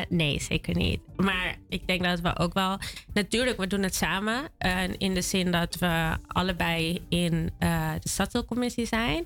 Nee, 0.09 0.41
zeker 0.41 0.75
niet. 0.75 0.99
Maar 1.15 1.55
ik 1.69 1.87
denk 1.87 2.03
dat 2.03 2.21
we 2.21 2.37
ook 2.37 2.53
wel. 2.53 2.79
Natuurlijk, 3.13 3.57
we 3.57 3.67
doen 3.67 3.83
het 3.83 3.95
samen. 3.95 4.49
in 4.97 5.13
de 5.13 5.21
zin 5.21 5.51
dat 5.51 5.75
we 5.75 6.17
allebei 6.27 7.01
in 7.09 7.51
de 7.99 8.09
stadsdeelcommissie 8.09 8.85
zijn. 8.85 9.25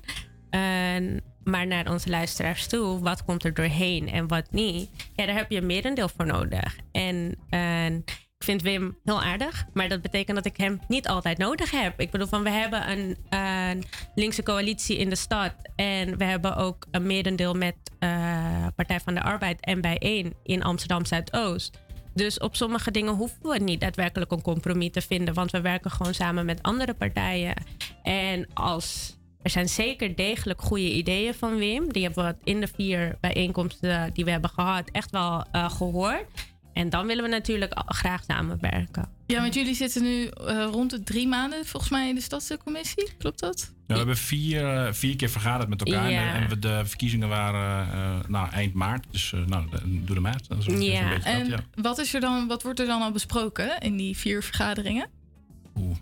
Maar 1.50 1.66
naar 1.66 1.90
onze 1.90 2.10
luisteraars 2.10 2.66
toe, 2.66 3.00
wat 3.00 3.24
komt 3.24 3.44
er 3.44 3.54
doorheen 3.54 4.08
en 4.08 4.28
wat 4.28 4.52
niet? 4.52 4.90
Ja, 5.14 5.26
daar 5.26 5.36
heb 5.36 5.50
je 5.50 5.56
een 5.56 5.66
merendeel 5.66 6.08
voor 6.08 6.26
nodig. 6.26 6.76
En, 6.92 7.36
en 7.48 8.04
ik 8.38 8.44
vind 8.46 8.62
Wim 8.62 8.98
heel 9.04 9.22
aardig, 9.22 9.66
maar 9.72 9.88
dat 9.88 10.02
betekent 10.02 10.36
dat 10.36 10.46
ik 10.46 10.56
hem 10.56 10.80
niet 10.88 11.08
altijd 11.08 11.38
nodig 11.38 11.70
heb. 11.70 12.00
Ik 12.00 12.10
bedoel, 12.10 12.26
van 12.26 12.42
we 12.42 12.50
hebben 12.50 12.90
een, 12.90 13.16
een 13.28 13.84
linkse 14.14 14.42
coalitie 14.42 14.96
in 14.96 15.08
de 15.08 15.16
stad 15.16 15.54
en 15.76 16.16
we 16.16 16.24
hebben 16.24 16.56
ook 16.56 16.86
een 16.90 17.06
merendeel 17.06 17.54
met 17.54 17.76
eh, 17.98 18.66
Partij 18.76 19.00
van 19.00 19.14
de 19.14 19.22
Arbeid 19.22 19.60
en 19.60 19.80
bijeen 19.80 20.34
in 20.42 20.62
Amsterdam 20.62 21.04
Zuidoost. 21.04 21.78
Dus 22.14 22.38
op 22.38 22.56
sommige 22.56 22.90
dingen 22.90 23.14
hoeven 23.14 23.42
we 23.42 23.58
niet 23.58 23.80
daadwerkelijk 23.80 24.32
een 24.32 24.42
compromis 24.42 24.90
te 24.90 25.00
vinden, 25.00 25.34
want 25.34 25.50
we 25.50 25.60
werken 25.60 25.90
gewoon 25.90 26.14
samen 26.14 26.44
met 26.44 26.62
andere 26.62 26.94
partijen. 26.94 27.54
En 28.02 28.46
als 28.54 29.18
er 29.42 29.50
zijn 29.50 29.68
zeker 29.68 30.16
degelijk 30.16 30.60
goede 30.60 30.92
ideeën 30.92 31.34
van 31.34 31.56
Wim. 31.56 31.92
Die 31.92 32.02
hebben 32.02 32.24
we 32.24 32.36
in 32.44 32.60
de 32.60 32.68
vier 32.74 33.18
bijeenkomsten 33.20 34.10
die 34.14 34.24
we 34.24 34.30
hebben 34.30 34.50
gehad 34.50 34.90
echt 34.90 35.10
wel 35.10 35.44
eh, 35.52 35.70
gehoord. 35.70 36.26
En 36.72 36.90
dan 36.90 37.06
willen 37.06 37.24
we 37.24 37.30
natuurlijk 37.30 37.82
graag 37.86 38.24
samenwerken. 38.24 39.08
Ja, 39.26 39.40
want 39.40 39.54
jullie 39.54 39.74
zitten 39.74 40.02
nu 40.02 40.26
eh, 40.26 40.68
rond 40.70 40.90
de 40.90 41.02
drie 41.02 41.28
maanden 41.28 41.66
volgens 41.66 41.92
mij 41.92 42.08
in 42.08 42.14
de 42.14 42.20
stadscommissie. 42.20 43.10
Klopt 43.18 43.40
dat? 43.40 43.72
Ja, 43.90 43.96
we 43.96 44.02
hebben 44.02 44.16
vier, 44.16 44.76
eh, 44.76 44.92
vier 44.92 45.16
keer 45.16 45.30
vergaderd 45.30 45.68
met 45.68 45.82
elkaar. 45.82 46.10
Ja. 46.10 46.34
En, 46.34 46.60
de 46.60 46.82
verkiezingen 46.84 47.28
waren 47.28 47.92
eh, 47.92 48.28
nou, 48.28 48.50
eind 48.50 48.74
maart. 48.74 49.06
Dus 49.10 49.32
eh, 49.32 49.40
nou, 49.46 49.68
doe 49.84 50.22
de 50.22 50.28
is 50.28 50.48
ongeveer 50.48 50.62
zo'n 50.62 50.82
Ja, 50.82 51.08
beetje 51.08 51.14
dat, 51.14 51.40
en 51.40 51.48
ja. 51.48 51.58
wat, 51.74 51.98
is 51.98 52.14
er 52.14 52.20
dan, 52.20 52.46
wat 52.46 52.62
wordt 52.62 52.80
er 52.80 52.86
dan 52.86 53.02
al 53.02 53.10
besproken 53.12 53.80
in 53.80 53.96
die 53.96 54.16
vier 54.16 54.42
vergaderingen? 54.42 55.08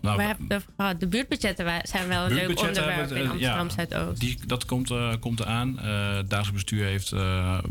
Nou, 0.01 0.17
we 0.17 0.23
hebben 0.23 0.63
gehad, 0.75 0.99
de 0.99 1.07
buurtbudgetten 1.07 1.81
zijn 1.83 2.07
wel 2.07 2.25
een 2.25 2.33
leuk 2.33 2.59
onderwerp 2.59 2.95
hebben 2.95 3.17
in 3.17 3.23
eh, 3.23 3.29
Amsterdam 3.31 3.69
Zuidoost. 3.69 4.19
Die, 4.19 4.39
dat 4.47 4.65
komt, 4.65 4.91
eh, 4.91 5.13
komt 5.19 5.39
eraan. 5.39 5.79
Eh 5.79 6.15
het 6.15 6.29
dagelijks 6.29 6.63
bestuur 6.63 6.85
heeft 6.85 7.13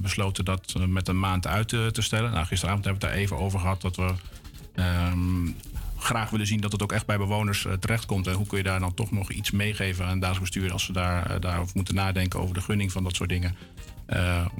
besloten 0.01 0.45
dat 0.45 0.75
met 0.89 1.09
een 1.09 1.19
maand 1.19 1.47
uit 1.47 1.69
te, 1.69 1.89
te 1.93 2.03
stellen. 2.03 2.31
Nou, 2.31 2.47
gisteravond 2.47 2.85
hebben 2.85 3.03
we 3.03 3.07
het 3.07 3.17
daar 3.17 3.25
even 3.25 3.39
over 3.39 3.61
gehad 3.61 3.81
dat 3.81 3.97
we 3.97 4.13
ehm, 4.75 5.51
graag 5.97 6.31
willen 6.31 6.47
zien 6.47 6.61
dat 6.61 6.73
het 6.73 6.83
ook 6.83 6.93
echt 6.93 7.07
bij 7.07 7.19
bewoners 7.19 7.67
terechtkomt. 7.81 8.27
En 8.27 8.35
hoe 8.35 8.47
kun 8.47 8.59
je 8.59 8.65
daar 8.65 8.81
dan 8.81 8.95
toch 8.95 9.11
nog 9.11 9.31
iets 9.31 9.51
meegeven 9.51 10.05
aan 10.05 10.11
het 10.11 10.21
dagelijks 10.21 10.51
bestuur 10.51 10.73
als 10.73 10.85
ze 10.85 10.93
daar, 10.93 11.41
daarover 11.41 11.73
moeten 11.75 11.95
nadenken 11.95 12.41
over 12.41 12.55
de 12.55 12.61
gunning 12.61 12.93
van 12.93 13.05
dat 13.05 13.17
soort 13.17 13.29
dingen. 13.29 13.57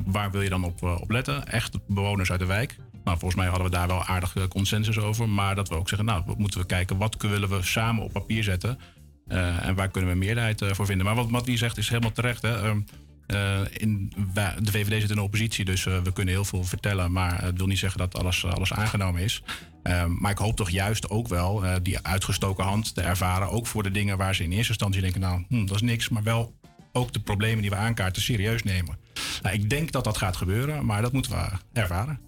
Waar 0.05 0.31
wil 0.31 0.43
je 0.43 0.49
dan 0.49 0.65
op, 0.65 0.83
op 0.83 1.11
letten? 1.11 1.47
Echt 1.47 1.79
bewoners 1.87 2.31
uit 2.31 2.41
de 2.41 2.47
wijk. 2.47 2.77
Nou, 3.09 3.21
volgens 3.21 3.41
mij 3.41 3.51
hadden 3.51 3.71
we 3.71 3.77
daar 3.77 3.87
wel 3.87 4.05
aardige 4.05 4.49
consensus 4.49 4.99
over. 4.99 5.29
Maar 5.29 5.55
dat 5.55 5.69
we 5.69 5.75
ook 5.75 5.89
zeggen, 5.89 6.07
nou, 6.07 6.23
moeten 6.37 6.61
we 6.61 6.67
kijken 6.67 6.97
wat 6.97 7.17
willen 7.23 7.49
we 7.49 7.63
samen 7.63 8.05
op 8.05 8.13
papier 8.13 8.45
zetten. 8.45 8.79
Eh, 9.27 9.67
en 9.67 9.75
waar 9.75 9.89
kunnen 9.89 10.11
we 10.11 10.17
meerderheid 10.17 10.63
eh, 10.63 10.73
voor 10.73 10.87
vinden. 10.87 11.07
Maar 11.07 11.15
wat 11.15 11.31
Matwie 11.31 11.57
zegt 11.57 11.79
is 11.79 11.89
helemaal 11.89 12.13
terecht. 12.13 12.43
Hè? 12.43 12.63
Ehm, 12.63 12.81
eh, 13.29 13.61
in, 13.73 14.13
de 14.59 14.71
VVD 14.71 15.01
zit 15.01 15.11
in 15.11 15.17
de 15.17 15.23
oppositie, 15.23 15.65
dus 15.65 15.87
eh, 15.87 15.99
we 16.03 16.13
kunnen 16.13 16.35
heel 16.35 16.45
veel 16.45 16.65
vertellen. 16.65 17.13
Maar 17.13 17.43
het 17.43 17.57
wil 17.57 17.67
niet 17.67 17.79
zeggen 17.79 17.99
dat 17.99 18.19
alles, 18.19 18.45
alles 18.45 18.73
aangenomen 18.73 19.23
is. 19.23 19.43
Ehm, 19.83 20.13
maar 20.19 20.31
ik 20.31 20.39
hoop 20.39 20.57
toch 20.57 20.71
juist 20.71 21.11
ook 21.11 21.29
wel 21.29 21.65
eh, 21.65 21.75
die 21.83 21.99
uitgestoken 22.03 22.65
hand 22.65 22.95
te 22.95 23.01
ervaren. 23.01 23.51
Ook 23.51 23.67
voor 23.67 23.83
de 23.83 23.91
dingen 23.91 24.17
waar 24.17 24.35
ze 24.35 24.43
in 24.43 24.53
eerste 24.53 24.69
instantie 24.69 25.01
denken, 25.01 25.21
nou, 25.21 25.45
hm, 25.49 25.67
dat 25.67 25.77
is 25.77 25.83
niks. 25.83 26.09
Maar 26.09 26.23
wel 26.23 26.55
ook 26.93 27.13
de 27.13 27.21
problemen 27.21 27.61
die 27.61 27.71
we 27.71 27.77
aankaarten 27.77 28.23
serieus 28.23 28.63
nemen. 28.63 28.99
Nou, 29.43 29.55
ik 29.55 29.71
denk 29.71 29.93
dat 29.93 30.05
dat 30.05 30.17
gaat 30.17 30.37
gebeuren, 30.37 30.87
maar 30.87 31.03
dat 31.03 31.13
moeten 31.13 31.33
we 31.33 31.47
ervaren. 31.73 32.28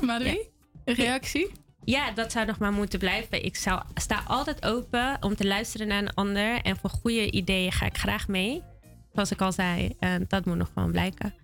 Madeline, 0.00 0.46
een 0.84 0.94
reactie? 0.94 1.50
Ja, 1.84 2.10
dat 2.10 2.32
zou 2.32 2.46
nog 2.46 2.58
maar 2.58 2.72
moeten 2.72 2.98
blijven. 2.98 3.44
Ik 3.44 3.56
zou, 3.56 3.82
sta 3.94 4.22
altijd 4.26 4.64
open 4.64 5.16
om 5.20 5.36
te 5.36 5.46
luisteren 5.46 5.86
naar 5.86 6.02
een 6.02 6.14
ander. 6.14 6.60
En 6.62 6.76
voor 6.76 6.90
goede 6.90 7.30
ideeën 7.30 7.72
ga 7.72 7.86
ik 7.86 7.98
graag 7.98 8.28
mee. 8.28 8.62
Zoals 9.12 9.30
ik 9.30 9.40
al 9.40 9.52
zei, 9.52 9.94
en 9.98 10.24
dat 10.28 10.44
moet 10.44 10.56
nog 10.56 10.70
gewoon 10.74 10.90
blijken. 10.90 11.34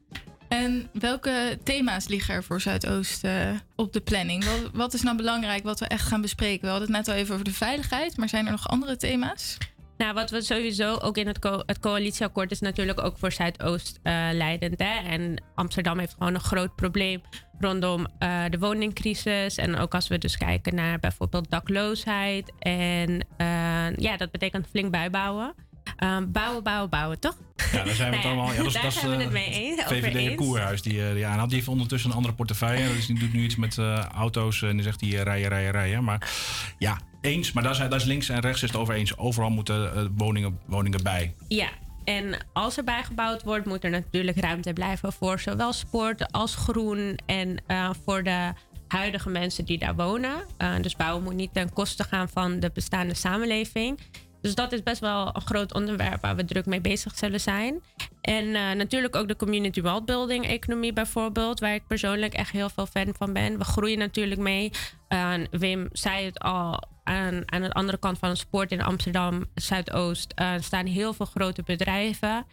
En 0.48 0.88
welke 0.92 1.58
thema's 1.62 2.08
liggen 2.08 2.34
er 2.34 2.44
voor 2.44 2.60
Zuidoost 2.60 3.24
eh, 3.24 3.50
op 3.76 3.92
de 3.92 4.00
planning? 4.00 4.44
Wat, 4.44 4.70
wat 4.72 4.94
is 4.94 5.02
nou 5.02 5.16
belangrijk 5.16 5.62
wat 5.62 5.80
we 5.80 5.86
echt 5.86 6.06
gaan 6.06 6.20
bespreken? 6.20 6.64
We 6.64 6.68
hadden 6.68 6.88
het 6.88 6.96
net 6.96 7.08
al 7.08 7.20
even 7.20 7.32
over 7.32 7.44
de 7.44 7.52
veiligheid, 7.52 8.16
maar 8.16 8.28
zijn 8.28 8.44
er 8.46 8.50
nog 8.50 8.68
andere 8.68 8.96
thema's? 8.96 9.56
Nou, 9.96 10.14
wat 10.14 10.30
we 10.30 10.42
sowieso 10.42 10.96
ook 10.96 11.16
in 11.16 11.26
het, 11.26 11.38
het 11.66 11.78
coalitieakkoord 11.78 12.50
is 12.50 12.60
natuurlijk 12.60 13.02
ook 13.02 13.18
voor 13.18 13.32
Zuidoost 13.32 14.00
eh, 14.02 14.28
leidend. 14.32 14.78
Hè? 14.78 15.08
En 15.08 15.42
Amsterdam 15.54 15.98
heeft 15.98 16.14
gewoon 16.18 16.34
een 16.34 16.40
groot 16.40 16.74
probleem 16.74 17.22
rondom 17.58 18.06
eh, 18.18 18.44
de 18.50 18.58
woningcrisis. 18.58 19.56
En 19.56 19.76
ook 19.76 19.94
als 19.94 20.08
we 20.08 20.18
dus 20.18 20.36
kijken 20.36 20.74
naar 20.74 20.98
bijvoorbeeld 20.98 21.50
dakloosheid. 21.50 22.52
En 22.58 23.26
eh, 23.36 23.96
ja, 23.96 24.16
dat 24.16 24.30
betekent 24.30 24.66
flink 24.70 24.90
bijbouwen. 24.90 25.54
Ehm, 25.96 26.30
bouwen, 26.30 26.62
bouwen, 26.62 26.90
bouwen, 26.90 27.20
toch? 27.20 27.36
Ja, 27.72 27.84
daar 27.84 27.94
zijn 27.94 28.10
we 28.10 28.16
het 28.16 28.24
Nou 28.24 28.36
ja, 28.36 28.42
allemaal. 28.42 28.52
Ja, 28.52 28.62
dat 28.62 28.72
daar 28.72 28.82
dat 28.82 28.92
is, 28.92 29.00
zijn 29.00 29.10
we 29.10 29.16
eh, 29.16 29.22
het 29.22 29.32
mee 29.32 29.50
eens, 29.50 29.82
VVD 29.82 30.14
eens. 30.14 30.34
Koerhuis 30.34 30.82
die, 30.82 31.06
eh, 31.06 31.14
die 31.14 31.26
aan 31.26 31.38
had. 31.38 31.48
Die 31.48 31.56
heeft 31.56 31.68
ondertussen 31.68 32.10
een 32.10 32.16
andere 32.16 32.34
portefeuille. 32.34 32.94
Dus 32.94 33.06
die 33.06 33.18
doet 33.18 33.32
nu 33.32 33.42
iets 33.44 33.56
met 33.56 33.78
eh, 33.78 33.98
auto's 33.98 34.62
en 34.62 34.74
die 34.74 34.82
zegt 34.82 34.98
die 34.98 35.22
rijden, 35.22 35.48
rijden, 35.48 35.72
rijden. 35.72 36.04
Maar 36.04 36.30
ja, 36.78 36.98
eens. 37.20 37.52
Maar 37.52 37.62
daar, 37.62 37.74
zijn, 37.74 37.90
daar 37.90 37.98
is 37.98 38.04
links 38.04 38.28
en 38.28 38.40
rechts 38.40 38.62
is 38.62 38.70
het 38.70 38.80
over 38.80 38.94
eens. 38.94 39.18
Overal 39.18 39.50
moeten 39.50 40.12
woningen, 40.16 40.58
woningen 40.66 41.02
bij. 41.02 41.34
Ja, 41.48 41.68
en 42.04 42.46
als 42.52 42.76
er 42.76 42.84
bijgebouwd 42.84 43.42
wordt, 43.42 43.66
moet 43.66 43.84
er 43.84 43.90
natuurlijk 43.90 44.40
ruimte 44.40 44.72
blijven 44.72 45.12
voor 45.12 45.40
zowel 45.40 45.72
sport 45.72 46.32
als 46.32 46.54
groen 46.54 47.18
en 47.26 47.62
voor 48.04 48.22
de 48.22 48.52
huidige 48.88 49.30
mensen 49.30 49.64
die 49.64 49.78
daar 49.78 49.94
wonen. 49.94 50.44
Dus 50.80 50.96
bouwen 50.96 51.22
moet 51.22 51.34
niet 51.34 51.54
ten 51.54 51.72
koste 51.72 52.04
gaan 52.04 52.28
van 52.28 52.60
de 52.60 52.70
bestaande 52.74 53.14
samenleving. 53.14 53.98
Dus 54.44 54.54
dat 54.54 54.72
is 54.72 54.82
best 54.82 55.00
wel 55.00 55.30
een 55.32 55.46
groot 55.46 55.74
onderwerp 55.74 56.20
waar 56.20 56.36
we 56.36 56.44
druk 56.44 56.66
mee 56.66 56.80
bezig 56.80 57.16
zullen 57.16 57.40
zijn. 57.40 57.82
En 58.20 58.54
eh, 58.54 58.72
natuurlijk 58.72 59.16
ook 59.16 59.28
de 59.28 59.36
community 59.36 59.82
worldbuilding 59.82 60.46
economie 60.46 60.92
bijvoorbeeld, 60.92 61.60
waar 61.60 61.74
ik 61.74 61.86
persoonlijk 61.86 62.34
echt 62.34 62.50
heel 62.50 62.68
veel 62.68 62.86
fan 62.86 63.14
van 63.16 63.32
ben. 63.32 63.58
We 63.58 63.64
groeien 63.64 63.98
natuurlijk 63.98 64.40
mee. 64.40 64.70
Eh, 65.08 65.32
Wim 65.50 65.88
zei 65.92 66.24
het 66.24 66.38
al, 66.38 66.82
aan, 67.04 67.42
aan 67.46 67.62
de 67.62 67.72
andere 67.72 67.98
kant 67.98 68.18
van 68.18 68.28
het 68.28 68.38
sport 68.38 68.72
in 68.72 68.82
Amsterdam, 68.82 69.44
Zuidoost, 69.54 70.32
eh, 70.34 70.52
staan 70.60 70.86
heel 70.86 71.12
veel 71.12 71.26
grote 71.26 71.62
bedrijven. 71.62 72.46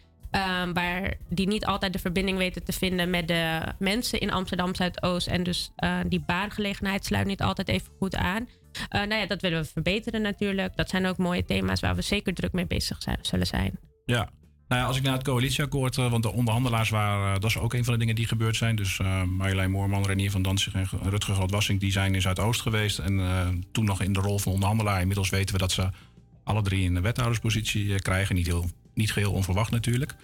waar 0.74 1.14
die 1.28 1.46
niet 1.46 1.66
altijd 1.66 1.92
de 1.92 1.98
verbinding 1.98 2.38
weten 2.38 2.64
te 2.64 2.72
vinden 2.72 3.10
met 3.10 3.28
de 3.28 3.60
mensen 3.78 4.20
in 4.20 4.32
Amsterdam 4.32 4.74
Zuidoost. 4.74 5.26
En 5.26 5.42
dus 5.42 5.70
eh, 5.76 5.98
die 6.06 6.24
baangelegenheid 6.26 7.04
sluit 7.04 7.26
niet 7.26 7.42
altijd 7.42 7.68
even 7.68 7.92
goed 7.98 8.16
aan. 8.16 8.48
Eh, 8.88 9.00
nou 9.00 9.14
ja, 9.14 9.26
dat 9.26 9.40
willen 9.40 9.62
we 9.62 9.68
verbeteren 9.68 10.22
natuurlijk. 10.22 10.76
Dat 10.76 10.88
zijn 10.88 11.06
ook 11.06 11.16
mooie 11.16 11.44
thema's 11.44 11.80
waar 11.80 11.94
we 11.94 12.02
zeker 12.02 12.34
druk 12.34 12.52
mee 12.52 12.66
bezig 12.66 12.98
zullen 13.22 13.46
zijn. 13.46 13.78
Ja. 14.04 14.30
Nou 14.68 14.84
ja, 14.84 14.86
als 14.86 14.96
ik 14.96 15.02
naar 15.02 15.12
het 15.12 15.24
coalitieakkoord, 15.24 15.98
eh, 15.98 16.10
want 16.10 16.22
de 16.22 16.32
onderhandelaars 16.32 16.90
waren, 16.90 17.34
eh, 17.34 17.40
dat 17.40 17.50
is 17.50 17.58
ook 17.58 17.74
een 17.74 17.84
van 17.84 17.92
de 17.92 17.98
dingen 17.98 18.14
die 18.14 18.26
gebeurd 18.26 18.56
zijn. 18.56 18.76
Dus 18.76 18.98
Marjolein 19.26 19.70
Moorman, 19.70 20.06
Renier 20.06 20.30
van 20.30 20.42
Danzig 20.42 20.74
en 20.74 20.86
Rutger 21.02 21.34
Grootwassing, 21.34 21.80
die 21.80 21.92
zijn 21.92 22.14
in 22.14 22.20
Zuidoost 22.20 22.60
geweest. 22.60 22.98
En 22.98 23.64
toen 23.72 23.84
nog 23.84 24.02
in 24.02 24.12
de 24.12 24.20
rol 24.20 24.38
van 24.38 24.52
onderhandelaar. 24.52 25.00
Inmiddels 25.00 25.30
weten 25.30 25.54
we 25.54 25.60
dat 25.60 25.72
ze 25.72 25.88
alle 26.44 26.62
drie 26.62 26.90
een 26.90 27.02
wethouderspositie 27.02 27.92
eh, 27.92 27.98
krijgen. 27.98 28.34
Niet, 28.34 28.46
heel, 28.46 28.70
niet 28.94 29.12
geheel 29.12 29.32
onverwacht 29.32 29.70
natuurlijk. 29.70 30.14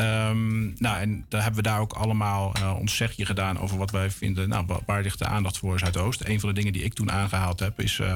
Ehm, 0.00 0.60
nou, 0.82 0.98
en 1.00 1.24
daar 1.28 1.42
hebben 1.42 1.62
we 1.62 1.68
daar 1.68 1.80
ook 1.80 1.92
allemaal 1.92 2.52
eh, 2.54 2.76
ons 2.78 2.96
zegje 2.96 3.26
gedaan 3.26 3.58
over 3.58 3.78
wat 3.78 3.90
wij 3.90 4.10
vinden. 4.10 4.48
Nou, 4.48 4.66
wa- 4.66 4.80
waar 4.86 5.02
ligt 5.02 5.18
de 5.18 5.24
aandacht 5.26 5.58
voor 5.58 5.78
Zuidoost? 5.78 6.20
Een 6.24 6.40
van 6.40 6.48
de 6.48 6.54
dingen 6.54 6.72
die 6.72 6.82
ik 6.82 6.94
toen 6.94 7.10
aangehaald 7.10 7.60
heb 7.60 7.80
is... 7.80 7.98
eh, 7.98 8.14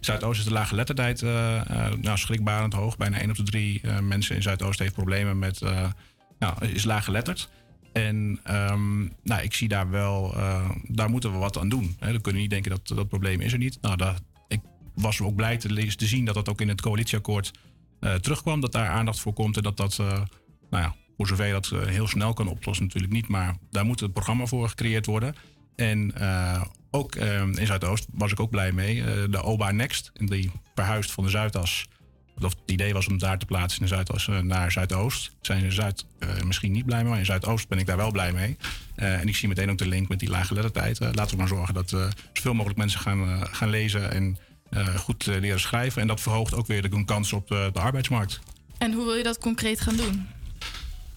Zuidoost 0.00 0.38
is 0.38 0.44
de 0.46 0.52
lage 0.52 0.74
letterdheid 0.74 1.22
eh, 1.22 1.62
nou, 2.00 2.18
schrikbarend 2.18 2.72
hoog. 2.72 2.96
Bijna 2.96 3.18
1 3.18 3.30
op 3.30 3.36
de 3.36 3.42
3 3.42 3.80
eh, 3.82 3.98
mensen 3.98 4.36
in 4.36 4.42
Zuidoost 4.42 4.78
heeft 4.78 4.94
problemen 4.94 5.38
met... 5.38 5.60
nou, 6.38 6.66
is 6.66 6.84
laaggeletterd. 6.84 7.48
En 7.92 8.40
ehm, 8.44 8.98
nou, 9.22 9.42
ik 9.42 9.54
zie 9.54 9.68
daar 9.68 9.90
wel... 9.90 10.34
daar 10.88 11.10
moeten 11.10 11.32
we 11.32 11.38
wat 11.38 11.58
aan 11.58 11.68
doen. 11.68 11.96
Hè. 11.98 12.12
Dan 12.12 12.20
kunnen 12.20 12.32
we 12.34 12.40
niet 12.40 12.50
denken 12.50 12.70
dat 12.70 12.96
dat 12.96 13.08
probleem 13.08 13.40
is 13.40 13.52
er 13.52 13.58
niet. 13.58 13.78
Nou, 13.80 14.14
ik 14.48 14.60
was 14.94 15.20
ook 15.20 15.34
blij 15.34 15.56
te, 15.56 15.94
te 15.96 16.06
zien 16.06 16.24
dat 16.24 16.34
dat 16.34 16.48
ook 16.48 16.60
in 16.60 16.68
het 16.68 16.80
coalitieakkoord 16.80 17.50
terugkwam. 18.20 18.60
Dat 18.60 18.72
daar 18.72 18.88
aandacht 18.88 19.20
voor 19.20 19.32
komt 19.32 19.56
en 19.56 19.62
dat 19.62 19.76
dat... 19.76 19.96
nou 20.70 20.82
ja, 20.84 20.94
voor 21.18 21.26
zover 21.26 21.46
je 21.46 21.52
dat 21.52 21.70
eh, 21.70 21.80
heel 21.80 22.06
snel 22.06 22.32
kan 22.32 22.48
oplossen, 22.48 22.84
natuurlijk 22.84 23.12
niet. 23.12 23.28
Maar 23.28 23.56
daar 23.70 23.84
moet 23.84 24.00
het 24.00 24.12
programma 24.12 24.46
voor 24.46 24.68
gecreëerd 24.68 25.06
worden. 25.06 25.34
En 25.76 26.14
eh, 26.14 26.62
ook 26.90 27.14
eh, 27.14 27.40
in 27.40 27.66
Zuidoost 27.66 28.06
was 28.12 28.32
ik 28.32 28.40
ook 28.40 28.50
blij 28.50 28.72
mee. 28.72 29.28
De 29.28 29.42
OBA 29.42 29.70
Next, 29.70 30.10
die 30.14 30.50
verhuist 30.74 31.10
van 31.10 31.24
de 31.24 31.30
Zuidas. 31.30 31.88
Of 32.42 32.44
het 32.44 32.70
idee 32.70 32.92
was 32.92 33.06
om 33.06 33.18
daar 33.18 33.38
te 33.38 33.46
plaatsen 33.46 33.80
in 33.80 33.86
de 33.86 33.94
Zuidas 33.94 34.28
naar 34.42 34.72
Zuidoost. 34.72 35.32
Zijn 35.40 35.64
in 35.64 35.72
Zuid 35.72 36.06
misschien 36.44 36.72
niet 36.72 36.84
blij 36.84 37.00
mee, 37.00 37.08
maar 37.08 37.18
in 37.18 37.24
Zuidoost 37.24 37.68
ben 37.68 37.78
ik 37.78 37.86
daar 37.86 37.96
wel 37.96 38.10
blij 38.10 38.32
mee. 38.32 38.56
En 38.94 39.28
ik 39.28 39.36
zie 39.36 39.48
meteen 39.48 39.70
ook 39.70 39.78
de 39.78 39.88
link 39.88 40.08
met 40.08 40.18
die 40.18 40.30
lage 40.30 40.54
lettertijd. 40.54 41.00
Laten 41.00 41.30
we 41.30 41.36
maar 41.36 41.48
zorgen 41.48 41.74
dat 41.74 41.88
zoveel 42.32 42.54
mogelijk 42.54 42.78
mensen 42.78 43.00
gaan, 43.00 43.46
gaan 43.46 43.70
lezen 43.70 44.12
en 44.12 44.38
goed 44.96 45.26
leren 45.26 45.60
schrijven. 45.60 46.02
En 46.02 46.08
dat 46.08 46.20
verhoogt 46.20 46.54
ook 46.54 46.66
weer 46.66 46.82
de 46.82 47.04
kans 47.04 47.32
op 47.32 47.48
de 47.48 47.70
arbeidsmarkt. 47.72 48.40
En 48.78 48.92
hoe 48.92 49.04
wil 49.04 49.14
je 49.14 49.22
dat 49.22 49.38
concreet 49.38 49.80
gaan 49.80 49.96
doen? 49.96 50.26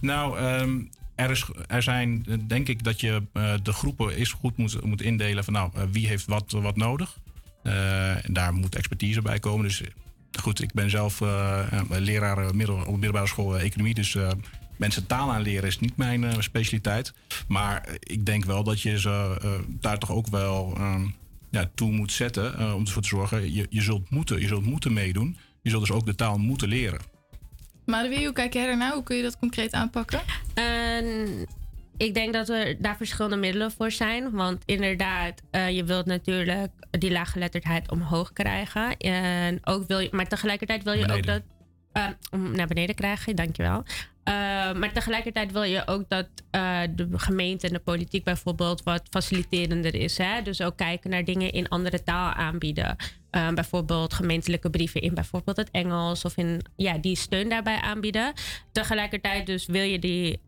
Nou, 0.01 0.37
ehm, 0.37 0.79
er, 1.15 1.31
is, 1.31 1.45
er 1.67 1.83
zijn, 1.83 2.25
eh, 2.27 2.37
denk 2.47 2.67
ik, 2.67 2.83
dat 2.83 2.99
je 2.99 3.23
eh, 3.33 3.53
de 3.63 3.73
groepen 3.73 4.15
eerst 4.15 4.31
goed 4.31 4.57
moet, 4.57 4.83
moet 4.83 5.01
indelen 5.01 5.43
van 5.43 5.53
nou, 5.53 5.71
eh, 5.73 5.83
wie 5.91 6.07
heeft 6.07 6.25
wat, 6.25 6.51
wat 6.51 6.75
nodig. 6.75 7.19
En 7.63 8.33
daar 8.33 8.53
moet 8.53 8.75
expertise 8.75 9.21
bij 9.21 9.39
komen. 9.39 9.65
Dus 9.65 9.81
goed, 10.39 10.61
ik 10.61 10.73
ben 10.73 10.89
zelf 10.89 11.19
leraar 11.89 12.55
middel, 12.55 12.75
op 12.75 12.85
de 12.85 12.91
middelbare 12.91 13.27
school 13.27 13.59
economie. 13.59 13.93
Dus 13.93 14.17
mensen 14.77 15.07
taal 15.07 15.31
aanleren 15.31 15.67
is 15.67 15.79
niet 15.79 15.97
mijn 15.97 16.43
specialiteit. 16.43 17.13
Maar 17.47 17.89
ik 17.99 18.25
denk 18.25 18.45
wel 18.45 18.63
dat 18.63 18.81
je 18.81 18.99
ze 18.99 19.37
daar 19.67 19.97
toch 19.97 20.11
ook 20.11 20.27
wel 20.27 20.73
ehm, 20.77 21.07
ja, 21.51 21.69
toe 21.75 21.91
moet 21.91 22.11
zetten. 22.11 22.73
om 22.75 22.85
ervoor 22.85 23.01
te 23.01 23.07
zorgen, 23.07 23.53
je, 23.53 23.67
je, 23.69 23.81
zult 23.81 24.09
moeten, 24.09 24.41
je 24.41 24.47
zult 24.47 24.65
moeten 24.65 24.93
meedoen. 24.93 25.37
Je 25.61 25.69
zult 25.69 25.81
dus 25.87 25.95
ook 25.95 26.05
de 26.05 26.15
taal 26.15 26.37
moeten 26.37 26.67
leren. 26.67 26.99
Maar 27.91 28.09
wie, 28.09 28.25
hoe 28.25 28.33
kijk 28.33 28.53
jij 28.53 28.65
daarnaar? 28.65 28.93
Hoe 28.93 29.03
kun 29.03 29.15
je 29.15 29.23
dat 29.23 29.39
concreet 29.39 29.71
aanpakken? 29.73 30.21
En 30.53 31.05
ik 31.97 32.13
denk 32.13 32.33
dat 32.33 32.49
er 32.49 32.81
daar 32.81 32.97
verschillende 32.97 33.35
middelen 33.37 33.71
voor 33.71 33.91
zijn. 33.91 34.31
Want 34.31 34.63
inderdaad, 34.65 35.41
eh, 35.51 35.69
je 35.69 35.83
wilt 35.83 36.05
natuurlijk 36.05 36.71
die 36.91 37.11
laaggeletterdheid 37.11 37.91
omhoog 37.91 38.33
krijgen. 38.33 38.97
En 38.97 39.59
ook 39.63 39.87
wil 39.87 39.99
je, 39.99 40.09
maar 40.11 40.27
tegelijkertijd 40.27 40.83
wil 40.83 40.93
je 40.93 41.13
ook 41.13 41.25
dat. 41.25 41.41
eh, 41.91 42.07
om 42.31 42.55
naar 42.55 42.67
beneden 42.67 42.95
krijgen, 42.95 43.35
dankjewel. 43.35 43.83
Eh, 44.31 44.73
maar 44.73 44.91
tegelijkertijd 44.93 45.51
wil 45.51 45.63
je 45.63 45.87
ook 45.87 46.03
dat 46.07 46.27
eh, 46.51 46.79
de 46.95 47.07
gemeente 47.11 47.67
en 47.67 47.73
de 47.73 47.79
politiek 47.79 48.23
bijvoorbeeld 48.23 48.83
wat 48.83 49.01
faciliterender 49.09 49.95
is. 49.95 50.17
Hè? 50.17 50.41
Dus 50.41 50.61
ook 50.61 50.77
kijken 50.77 51.09
naar 51.09 51.23
dingen 51.23 51.51
in 51.51 51.69
andere 51.69 52.03
taal 52.03 52.31
aanbieden. 52.31 52.95
Eh, 53.29 53.49
bijvoorbeeld 53.49 54.13
gemeentelijke 54.13 54.69
brieven 54.69 55.01
in 55.01 55.13
bijvoorbeeld 55.13 55.57
het 55.57 55.71
Engels 55.71 56.25
of 56.25 56.37
in 56.37 56.61
ja, 56.75 56.97
die 56.97 57.15
steun 57.15 57.49
daarbij 57.49 57.81
aanbieden. 57.81 58.33
Tegelijkertijd 58.71 59.45
dus 59.45 59.65
wil 59.65 59.83
je 59.83 59.99
die 59.99 60.39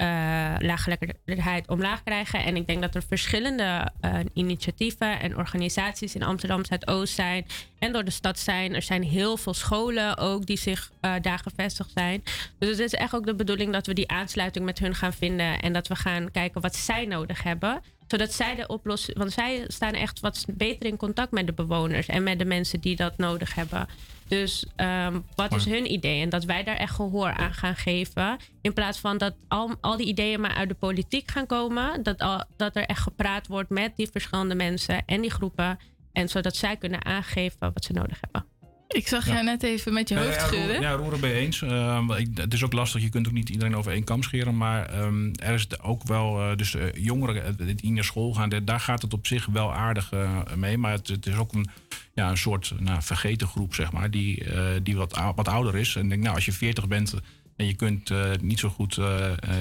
laaggeletterdheid 0.60 1.68
omlaag 1.68 2.04
krijgen. 2.04 2.44
En 2.44 2.56
ik 2.56 2.68
denk 2.68 2.82
dat 2.82 2.96
er 2.96 3.04
verschillende 3.04 3.92
initiatieven 4.34 5.20
en 5.20 5.38
organisaties 5.38 6.16
in 6.16 6.24
Amsterdam 6.24 6.66
Zuidoost 6.66 7.14
zijn 7.14 7.46
en 7.80 7.94
door 7.94 8.04
de 8.04 8.12
stad 8.12 8.40
zijn. 8.40 8.76
Er 8.76 8.82
zijn 8.82 9.04
heel 9.04 9.38
veel 9.38 9.54
scholen 9.54 10.18
ook 10.18 10.46
die 10.46 10.58
zich 10.58 10.92
daar 11.22 11.40
gevestigd 11.40 11.92
zijn. 11.94 12.24
Dus 12.60 12.70
het 12.70 12.80
is 12.80 12.94
echt 12.94 13.16
ook 13.16 13.26
de 13.26 13.36
bedoeling 13.36 13.73
dat 13.74 13.88
we 13.88 13.94
die 13.94 14.10
aansluiting 14.10 14.66
met 14.66 14.80
hun 14.80 14.96
gaan 14.96 15.14
vinden 15.14 15.60
en 15.60 15.74
dat 15.74 15.88
we 15.88 15.96
gaan 15.96 16.32
kijken 16.32 16.62
wat 16.62 16.76
zij 16.76 17.06
nodig 17.06 17.44
hebben 17.44 17.82
zodat 18.08 18.34
zij 18.34 18.56
de 18.56 18.68
oplossing. 18.68 19.18
Want 19.18 19.32
zij 19.32 19.64
staan 19.68 19.94
echt 19.94 20.20
wat 20.20 20.46
beter 20.50 20.90
in 20.90 20.98
contact 20.98 21.32
met 21.32 21.46
de 21.46 21.54
bewoners 21.54 22.08
en 22.08 22.24
met 22.24 22.40
de 22.40 22.46
mensen 22.46 22.80
die 22.80 22.96
dat 22.96 23.18
nodig 23.18 23.56
hebben. 23.56 23.88
Dus 24.28 24.66
ehm, 24.76 25.20
wat 25.36 25.56
is 25.56 25.66
hun 25.66 25.92
idee? 25.92 26.22
En 26.22 26.30
dat 26.30 26.44
wij 26.44 26.64
daar 26.64 26.76
echt 26.76 26.96
gehoor 26.96 27.34
aan 27.34 27.54
gaan 27.54 27.76
geven. 27.76 28.38
In 28.62 28.74
plaats 28.74 29.00
van 29.00 29.18
dat 29.18 29.34
al, 29.48 29.76
al 29.82 29.98
die 29.98 30.08
ideeën 30.08 30.42
maar 30.42 30.54
uit 30.54 30.70
de 30.70 30.76
politiek 30.76 31.32
gaan 31.32 31.46
komen. 31.46 32.04
Dat, 32.04 32.20
al, 32.20 32.44
dat 32.56 32.76
er 32.76 32.86
echt 32.86 33.02
gepraat 33.02 33.48
wordt 33.48 33.70
met 33.70 33.96
die 33.96 34.10
verschillende 34.12 34.56
mensen 34.56 35.04
en 35.06 35.22
die 35.22 35.32
groepen. 35.32 35.80
En 36.12 36.30
zodat 36.30 36.56
zij 36.56 36.78
kunnen 36.78 37.06
aangeven 37.06 37.74
wat 37.74 37.84
ze 37.84 37.94
nodig 37.94 38.20
hebben. 38.22 38.53
Ik 38.94 39.08
zag 39.08 39.26
jou 39.26 39.44
net 39.44 39.64
even 39.64 39.94
met 39.94 40.10
je 40.10 40.16
hoofd 40.16 40.28
Ja, 40.28 40.34
ja, 40.42 40.46
schudden. 40.48 40.68
roer- 40.74 40.82
Ja, 40.82 40.92
roeren 40.92 41.28
je 41.28 41.34
eens. 41.34 41.62
Eh, 41.62 42.06
ik- 42.18 42.38
het 42.38 42.54
is 42.54 42.64
ook 42.64 42.74
lastig, 42.74 43.02
je 43.02 43.10
kunt 43.10 43.28
ook 43.28 43.34
niet 43.34 43.50
iedereen 43.50 43.76
over 43.76 43.92
één 43.92 44.04
kam 44.04 44.24
scheren. 44.24 44.58
Maar 44.58 44.86
ehm, 44.86 45.30
er 45.36 45.54
is 45.54 45.82
ook 45.82 46.04
wel, 46.08 46.40
eh, 46.42 46.56
dus 46.58 46.76
eh, 46.76 46.86
jongeren 46.94 47.58
die 47.76 47.92
naar 47.92 48.04
school 48.04 48.34
gaan, 48.34 48.50
daar- 48.64 48.80
gaat 48.80 49.02
het 49.02 49.14
op 49.14 49.28
zich 49.28 49.46
wel 49.46 49.74
aardig 49.74 50.12
eh, 50.12 50.42
mee. 50.56 50.78
Maar 50.78 50.92
het, 50.92 51.08
het 51.08 51.26
is 51.26 51.36
ook 51.36 51.54
een, 51.54 51.68
ja, 52.14 52.30
een 52.30 52.38
soort 52.38 52.74
nou, 52.80 53.02
vergeten 53.02 53.48
groep, 53.48 53.74
zeg 53.76 53.92
maar, 53.92 54.12
die, 54.12 54.44
die 54.84 54.96
wat, 54.96 55.20
wat 55.36 55.48
ouder 55.48 55.76
is. 55.76 55.96
En 55.96 56.04
ik 56.04 56.10
denk, 56.10 56.22
nou, 56.22 56.36
als 56.36 56.46
je 56.46 56.52
40 56.54 56.88
bent 56.88 57.14
en 57.58 57.66
je 57.68 57.74
kunt 57.74 58.10
niet 58.42 58.60
zo 58.60 58.70
goed 58.70 58.98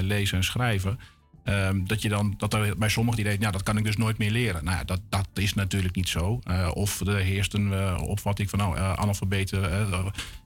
lezen 0.00 0.36
en 0.36 0.44
schrijven. 0.44 0.98
Ehm, 1.44 1.84
dat 1.84 2.02
je 2.02 2.08
dan, 2.08 2.34
dat 2.38 2.54
er 2.54 2.78
bij 2.78 2.88
sommigen 2.88 3.16
die 3.16 3.24
denken, 3.24 3.42
nou, 3.42 3.56
dat 3.56 3.62
kan 3.62 3.76
ik 3.76 3.84
dus 3.84 3.96
nooit 3.96 4.18
meer 4.18 4.30
leren. 4.30 4.64
Nou 4.64 4.84
dat, 4.84 5.00
dat 5.08 5.28
is 5.34 5.54
natuurlijk 5.54 5.94
niet 5.94 6.08
zo. 6.08 6.40
Eh, 6.44 6.70
of 6.74 7.00
er 7.00 7.16
heerst 7.16 7.54
een 7.54 7.72
eh, 7.72 8.02
opvatting 8.04 8.50
van, 8.50 8.58
nou, 8.58 8.76
uh, 8.76 8.92
analfabeten, 8.92 9.60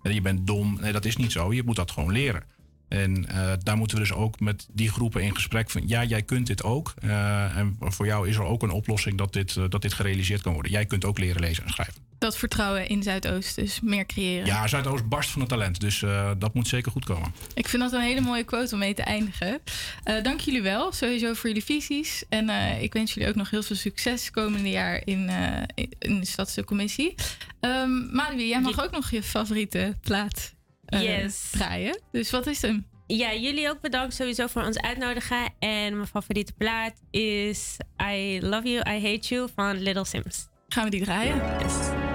je 0.03 0.21
bent 0.21 0.47
dom. 0.47 0.79
Nee, 0.81 0.93
dat 0.93 1.05
is 1.05 1.17
niet 1.17 1.33
zo. 1.33 1.53
Je 1.53 1.63
moet 1.63 1.77
dat 1.77 1.91
gewoon 1.91 2.13
leren. 2.13 2.43
En 2.89 3.27
daar 3.63 3.77
moeten 3.77 3.97
we 3.97 4.03
dus 4.03 4.13
ook 4.13 4.41
met 4.41 4.69
die 4.73 4.91
groepen 4.91 5.23
in 5.23 5.35
gesprek 5.35 5.71
van, 5.71 5.89
ja, 5.89 6.05
jij 6.05 6.23
kunt 6.23 6.47
dit 6.47 6.63
ook. 6.63 6.95
En 7.01 7.77
voor 7.79 8.07
jou 8.07 8.29
is 8.29 8.37
er 8.37 8.43
ook 8.43 8.63
een 8.63 8.71
oplossing 8.71 9.19
dat 9.19 9.33
dit, 9.33 9.71
dat 9.71 9.83
dit 9.83 9.93
gerealiseerd 9.93 10.43
kan 10.43 10.53
worden. 10.53 10.73
Jij 10.73 10.87
kunt 10.87 11.05
ook 11.05 11.19
leren 11.19 11.41
lezen 11.41 11.65
en 11.65 11.71
schrijven. 11.71 12.06
Dat 12.19 12.37
vertrouwen 12.37 12.89
in 12.89 13.03
Zuidoost, 13.03 13.55
dus 13.57 13.81
meer 13.81 14.07
creëren. 14.07 14.47
Ja, 14.47 14.67
Zuidoost 14.67 15.09
barst 15.09 15.31
van 15.31 15.41
het 15.41 15.51
talent, 15.51 15.81
dus 15.81 16.03
eh, 16.03 16.31
dat 16.39 16.55
moet 16.55 16.69
zeker 16.69 16.93
goed 16.93 17.05
komen. 17.05 17.35
Ik 17.55 17.69
vind 17.69 17.83
dat 17.83 17.93
een 17.93 18.01
hele 18.01 18.21
mooie 18.21 18.45
quote 18.45 18.73
om 18.75 18.79
mee 18.79 18.95
te 18.95 19.03
eindigen. 19.03 19.61
Eh, 20.03 20.23
dank 20.23 20.41
jullie 20.41 20.63
wel, 20.63 20.93
sowieso 20.93 21.35
voor 21.35 21.49
jullie 21.49 21.65
visies. 21.65 22.25
En 22.29 22.49
eh, 22.49 22.83
ik 22.83 22.93
wens 22.93 23.15
jullie 23.15 23.29
ook 23.29 23.35
nog 23.35 23.51
heel 23.51 23.63
veel 23.63 23.77
succes 23.77 24.31
komende 24.31 24.71
jaar 24.71 25.03
in, 25.05 25.29
eh, 25.29 25.63
in- 25.99 26.21
de 26.21 26.27
Stadscommissie. 26.27 27.15
Um, 27.61 28.09
Madeleine, 28.13 28.47
jij 28.49 28.61
mag 28.61 28.85
ook 28.85 28.91
nog 28.91 29.11
je 29.11 29.23
favoriete 29.23 29.97
plaat 30.01 30.55
eh, 30.87 31.03
Yes. 31.03 31.49
draaien. 31.51 32.01
Dus 32.13 32.31
wat 32.31 32.47
is 32.47 32.63
hem? 32.63 32.87
Ja, 33.07 33.35
jullie 33.35 33.69
ook 33.71 33.81
bedankt 33.81 34.15
sowieso 34.15 34.47
voor 34.47 34.63
ons 34.63 34.79
uitnodigen. 34.79 35.45
En 35.59 35.97
mijn 35.97 36.07
favoriete 36.09 36.53
plaat 36.53 36.93
is 37.11 37.77
I 38.03 38.39
Love 38.43 38.69
You, 38.69 38.97
I 38.97 39.03
Hate 39.11 39.29
You 39.35 39.49
van 39.55 39.83
Little 39.83 40.05
Sims. 40.05 40.47
Gaan 40.69 40.85
we 40.85 40.91
die 40.91 41.05
draaien? 41.05 41.41
So 41.71 42.06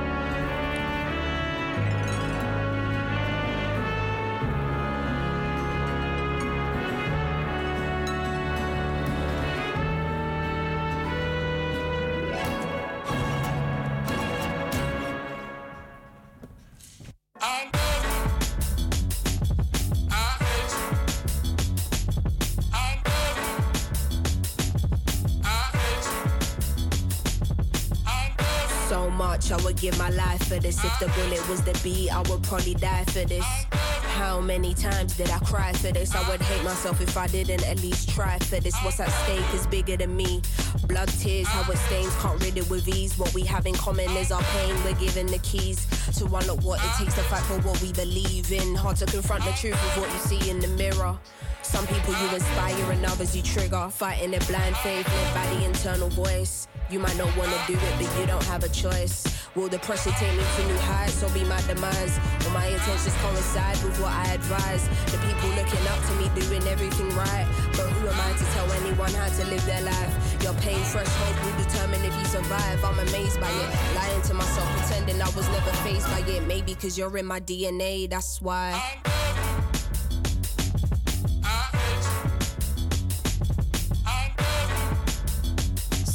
much 29.41 29.51
I 29.51 29.63
would 29.63 29.77
give 29.77 29.97
my 29.97 30.09
life 30.09 30.47
for 30.47 30.59
this. 30.59 30.83
If 30.83 30.99
the 30.99 31.07
bullet 31.07 31.47
was 31.49 31.61
the 31.61 31.77
beat, 31.83 32.09
I 32.11 32.21
would 32.29 32.43
probably 32.43 32.75
die 32.75 33.05
for 33.05 33.25
this. 33.25 33.45
How 33.71 34.39
many 34.39 34.73
times 34.73 35.17
did 35.17 35.29
I 35.29 35.39
cry 35.39 35.73
for 35.73 35.91
this? 35.91 36.13
I 36.13 36.27
would 36.29 36.41
hate 36.41 36.63
myself 36.63 37.01
if 37.01 37.17
I 37.17 37.27
didn't 37.27 37.65
at 37.67 37.81
least 37.81 38.09
try 38.09 38.37
for 38.39 38.59
this. 38.59 38.75
What's 38.83 38.99
at 38.99 39.09
stake 39.09 39.53
is 39.53 39.65
bigger 39.67 39.97
than 39.97 40.15
me. 40.15 40.41
Blood, 40.87 41.09
tears, 41.19 41.47
how 41.47 41.69
it 41.71 41.77
stains, 41.77 42.13
can't 42.17 42.39
rid 42.43 42.57
it 42.57 42.69
with 42.69 42.87
ease. 42.87 43.17
What 43.17 43.33
we 43.33 43.43
have 43.43 43.65
in 43.65 43.73
common 43.73 44.09
is 44.17 44.31
our 44.31 44.43
pain. 44.43 44.75
We're 44.83 44.99
given 44.99 45.27
the 45.27 45.39
keys 45.39 45.87
to 46.17 46.25
unlock 46.25 46.63
what 46.63 46.79
it 46.83 46.91
takes 46.97 47.15
to 47.15 47.21
fight 47.21 47.43
for 47.43 47.59
what 47.67 47.81
we 47.81 47.93
believe 47.93 48.51
in. 48.51 48.75
Hard 48.75 48.97
to 48.97 49.05
confront 49.05 49.43
the 49.45 49.51
truth 49.51 49.73
of 49.73 50.01
what 50.01 50.11
you 50.11 50.19
see 50.19 50.49
in 50.49 50.59
the 50.59 50.67
mirror. 50.67 51.17
Some 51.63 51.85
people 51.87 52.13
you 52.13 52.35
inspire 52.35 52.91
and 52.91 53.05
others 53.05 53.35
you 53.35 53.41
trigger. 53.41 53.89
Fighting 53.89 54.33
a 54.35 54.39
blind 54.45 54.75
faith 54.77 55.07
led 55.07 55.33
by 55.33 55.45
the 55.55 55.65
internal 55.65 56.09
voice. 56.09 56.67
You 56.89 56.99
might 56.99 57.15
not 57.17 57.35
want 57.37 57.51
to 57.51 57.59
do 57.67 57.73
it, 57.73 57.93
but 57.97 58.19
you 58.19 58.25
don't 58.25 58.43
have 58.45 58.63
a 58.63 58.69
choice. 58.69 59.23
Will 59.55 59.69
the 59.69 59.79
pressure 59.79 60.11
take 60.11 60.31
me 60.35 60.43
to 60.55 60.67
new 60.67 60.77
heights 60.79 61.23
or 61.23 61.29
be 61.29 61.43
my 61.45 61.61
demise? 61.61 62.19
Will 62.43 62.51
my 62.51 62.65
intentions 62.67 63.15
coincide 63.21 63.81
with 63.83 63.99
what 64.01 64.11
I 64.11 64.33
advise? 64.33 64.87
The 65.11 65.17
people 65.19 65.49
looking 65.55 65.85
up 65.87 65.99
to 66.07 66.13
me 66.15 66.27
doing 66.39 66.67
everything 66.67 67.09
right. 67.15 67.47
But 67.77 67.87
who 67.89 68.07
am 68.07 68.19
I 68.19 68.31
to 68.37 68.45
tell 68.55 68.71
anyone 68.83 69.13
how 69.13 69.29
to 69.29 69.45
live 69.47 69.65
their 69.65 69.81
life? 69.81 70.43
Your 70.43 70.53
pain 70.55 70.81
threshold 70.83 71.35
will 71.45 71.63
determine 71.63 72.03
if 72.03 72.17
you 72.17 72.25
survive. 72.25 72.83
I'm 72.83 72.99
amazed 72.99 73.39
by 73.39 73.51
it. 73.51 73.95
Lying 73.95 74.21
to 74.23 74.33
myself, 74.33 74.67
pretending 74.77 75.21
I 75.21 75.29
was 75.29 75.47
never 75.49 75.71
faced 75.83 76.07
by 76.07 76.19
it. 76.27 76.43
Maybe 76.47 76.73
because 76.73 76.97
you're 76.97 77.15
in 77.17 77.25
my 77.25 77.39
DNA, 77.39 78.09
that's 78.09 78.41
why. 78.41 78.99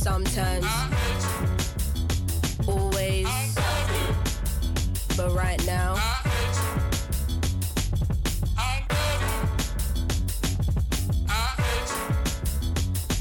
Sometimes, 0.06 0.64
always, 2.68 3.26
but 5.16 5.32
right 5.34 5.60
now. 5.66 5.96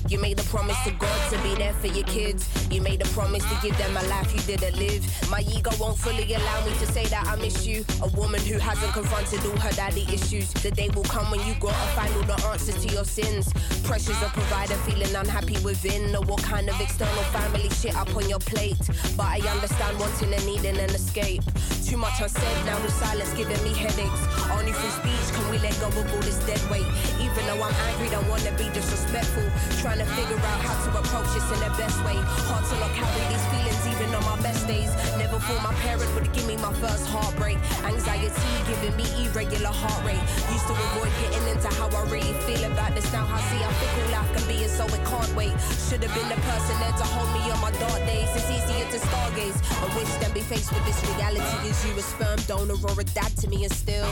You 0.07 0.19
made 0.19 0.38
the 0.38 0.43
promise 0.43 0.77
to 0.83 0.91
God 0.91 1.31
to 1.31 1.41
be 1.41 1.55
there 1.55 1.73
for 1.73 1.88
your 1.88 2.03
kids. 2.03 2.55
You 2.72 2.82
made 2.82 3.01
a 3.01 3.05
promise 3.09 3.43
to 3.43 3.57
give 3.61 3.78
them 3.78 3.95
a 3.95 4.03
life 4.07 4.34
you 4.34 4.41
didn't 4.41 4.78
live. 4.78 5.03
My 5.30 5.41
ego 5.41 5.72
won't 5.80 5.97
fully 5.97 6.34
allow 6.34 6.66
me 6.66 6.72
to 6.74 6.86
say 6.88 7.05
that 7.07 7.28
I 7.28 7.36
miss 7.36 7.66
you. 7.66 7.86
A 8.01 8.07
woman 8.09 8.41
who 8.41 8.57
hasn't 8.57 8.93
confronted 8.93 9.45
all 9.45 9.57
her 9.57 9.72
daddy 9.72 10.05
issues. 10.11 10.51
The 10.53 10.72
day 10.72 10.89
will 10.95 11.03
come 11.03 11.30
when 11.32 11.45
you 11.47 11.53
gotta 11.59 11.88
find 11.95 12.13
all 12.16 12.24
the 12.24 12.47
answers 12.47 12.84
to 12.86 12.93
your 12.93 13.05
sins. 13.05 13.51
Pressures 13.84 14.22
of 14.22 14.34
provider, 14.34 14.76
feeling 14.88 15.16
unhappy 15.16 15.57
within. 15.63 16.11
Know 16.11 16.22
what 16.22 16.41
kind 16.43 16.70
of 16.70 16.80
external 16.82 17.24
family 17.36 17.70
shit 17.70 17.95
up 17.95 18.13
on 18.16 18.28
your 18.30 18.39
plate. 18.39 18.78
But 19.16 19.28
I 19.28 19.39
understand 19.47 19.99
wanting 19.99 20.34
and 20.34 20.45
needing 20.45 20.78
an 20.78 20.89
escape. 20.89 21.43
Too 21.86 21.97
much 21.97 22.19
unsaid, 22.19 22.65
now 22.65 22.79
the 22.79 22.89
silence 22.89 23.31
giving 23.38 23.61
me 23.61 23.69
headaches. 23.69 24.21
Only 24.49 24.73
through 24.73 24.89
speech 25.05 25.27
can 25.38 25.45
we 25.53 25.59
let 25.59 25.77
go 25.77 25.86
of 25.86 26.01
all 26.01 26.23
this 26.25 26.41
dead 26.49 26.57
weight. 26.65 26.89
Even 27.21 27.45
though 27.45 27.61
I'm 27.61 27.77
angry, 27.93 28.09
don't 28.09 28.25
wanna 28.25 28.49
be 28.57 28.65
disrespectful. 28.73 29.45
Trying 29.86 30.01
to 30.01 30.07
figure 30.17 30.41
out 30.49 30.59
how 30.65 30.73
to 30.81 30.89
approach 30.97 31.29
this 31.38 31.45
in 31.53 31.61
the 31.61 31.69
best 31.77 32.01
way. 32.01 32.17
Hard 32.49 32.65
to 32.73 32.75
not 32.81 32.89
carry 32.97 33.21
these 33.29 33.45
feelings 33.53 33.86
even 33.86 34.09
on 34.17 34.25
my 34.25 34.33
best 34.41 34.65
days. 34.65 34.89
Never 35.21 35.38
thought 35.38 35.61
my 35.61 35.77
parents 35.86 36.09
would 36.17 36.25
give 36.33 36.47
me 36.49 36.57
my 36.57 36.73
first 36.81 37.05
heartbreak. 37.05 37.61
Anxiety 37.86 38.33
giving 38.65 38.97
me 38.97 39.05
irregular 39.21 39.69
heart 39.69 40.01
rate. 40.01 40.25
Used 40.49 40.65
to 40.65 40.73
avoid 40.73 41.13
getting 41.21 41.45
into 41.53 41.69
how 41.77 41.93
I 41.93 42.01
really 42.09 42.33
feel 42.49 42.65
about 42.65 42.97
this. 42.97 43.05
Now 43.13 43.29
I 43.29 43.38
see 43.53 43.61
how 43.61 43.69
fickle 43.77 44.09
life 44.09 44.31
can 44.33 44.45
be, 44.49 44.57
and 44.65 44.73
so 44.73 44.89
it 44.89 45.05
can't 45.05 45.29
wait. 45.38 45.53
Should 45.86 46.01
have 46.01 46.13
been 46.17 46.29
the 46.33 46.39
person 46.49 46.75
there 46.81 46.97
to 46.97 47.05
hold 47.13 47.29
me 47.38 47.45
on 47.53 47.61
my 47.61 47.69
dark 47.77 48.01
days. 48.09 48.33
It's 48.33 48.49
easier 48.49 48.89
to 48.89 48.97
stargaze. 49.05 49.61
I 49.69 49.86
wish 49.93 50.09
than 50.17 50.33
be 50.33 50.41
faced 50.41 50.73
with 50.73 50.81
this 50.89 50.97
reality. 51.13 51.74
Is 51.76 51.86
you 51.86 51.97
a 51.97 52.01
sperm 52.01 52.39
donor 52.47 52.76
or 52.88 52.99
a 52.99 53.03
dad 53.03 53.36
to 53.38 53.49
me, 53.49 53.63
and 53.65 53.73
still. 53.73 54.05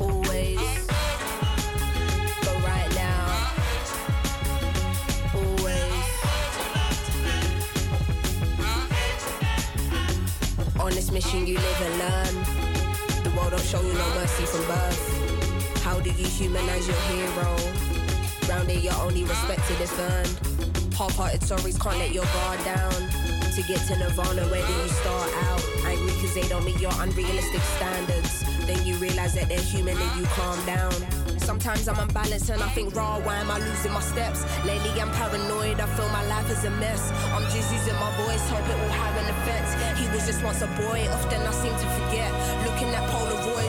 Always, 0.00 0.86
but 2.40 2.56
right 2.64 2.90
now, 2.96 3.46
always. 5.34 5.94
On 10.80 10.90
this 10.90 11.10
mission, 11.12 11.46
you 11.46 11.54
live 11.54 11.80
and 11.80 11.98
learn. 11.98 12.34
The 13.22 13.30
world 13.36 13.50
don't 13.52 13.62
show 13.62 13.80
you 13.80 13.92
no 13.92 14.08
mercy 14.14 14.46
from 14.46 14.66
birth. 14.66 15.21
You 16.18 16.28
humanize 16.28 16.86
your 16.86 16.96
hero? 17.10 17.56
Round 18.48 18.70
here, 18.70 18.80
you're 18.80 19.02
only 19.02 19.24
respected 19.24 19.80
if 19.80 19.98
earned. 19.98 20.94
Half-hearted 20.94 21.40
sorries 21.40 21.80
can't 21.80 21.98
let 21.98 22.12
your 22.12 22.24
guard 22.24 22.62
down. 22.64 22.92
To 23.54 23.62
get 23.62 23.80
to 23.88 23.96
Nirvana, 23.98 24.42
where 24.48 24.66
do 24.66 24.72
you 24.72 24.88
start 24.88 25.30
out? 25.48 25.62
Angry 25.84 26.12
cause 26.20 26.34
they 26.34 26.46
don't 26.48 26.64
meet 26.64 26.80
your 26.80 26.92
unrealistic 27.00 27.60
standards. 27.76 28.44
Then 28.66 28.84
you 28.86 28.96
realize 28.96 29.34
that 29.34 29.48
they're 29.48 29.60
human 29.60 29.96
and 29.96 30.20
you 30.20 30.26
calm 30.26 30.64
down. 30.64 30.92
Sometimes 31.38 31.88
I'm 31.88 31.98
unbalanced 31.98 32.50
and 32.50 32.62
I 32.62 32.68
think, 32.68 32.94
raw, 32.94 33.18
why 33.20 33.36
am 33.38 33.50
I 33.50 33.58
losing 33.58 33.92
my 33.92 34.00
steps? 34.00 34.44
Lately 34.64 34.90
I'm 35.00 35.10
paranoid, 35.10 35.80
I 35.80 35.86
feel 35.96 36.08
my 36.10 36.24
life 36.26 36.48
is 36.50 36.64
a 36.64 36.70
mess. 36.70 37.10
I'm 37.34 37.42
just 37.50 37.72
using 37.72 37.94
my 37.96 38.10
voice, 38.24 38.48
hope 38.48 38.62
it 38.62 38.78
will 38.80 38.96
have 38.96 39.16
an 39.20 39.28
effect. 39.34 39.98
He 39.98 40.08
was 40.14 40.24
just 40.24 40.42
once 40.44 40.62
a 40.62 40.68
boy, 40.78 41.08
often 41.10 41.42
I 41.42 41.50
seem 41.50 41.72
to 41.72 41.86
forget. 41.98 42.30
Looking 42.64 42.94
at 42.94 43.02
Polaroids, 43.10 43.61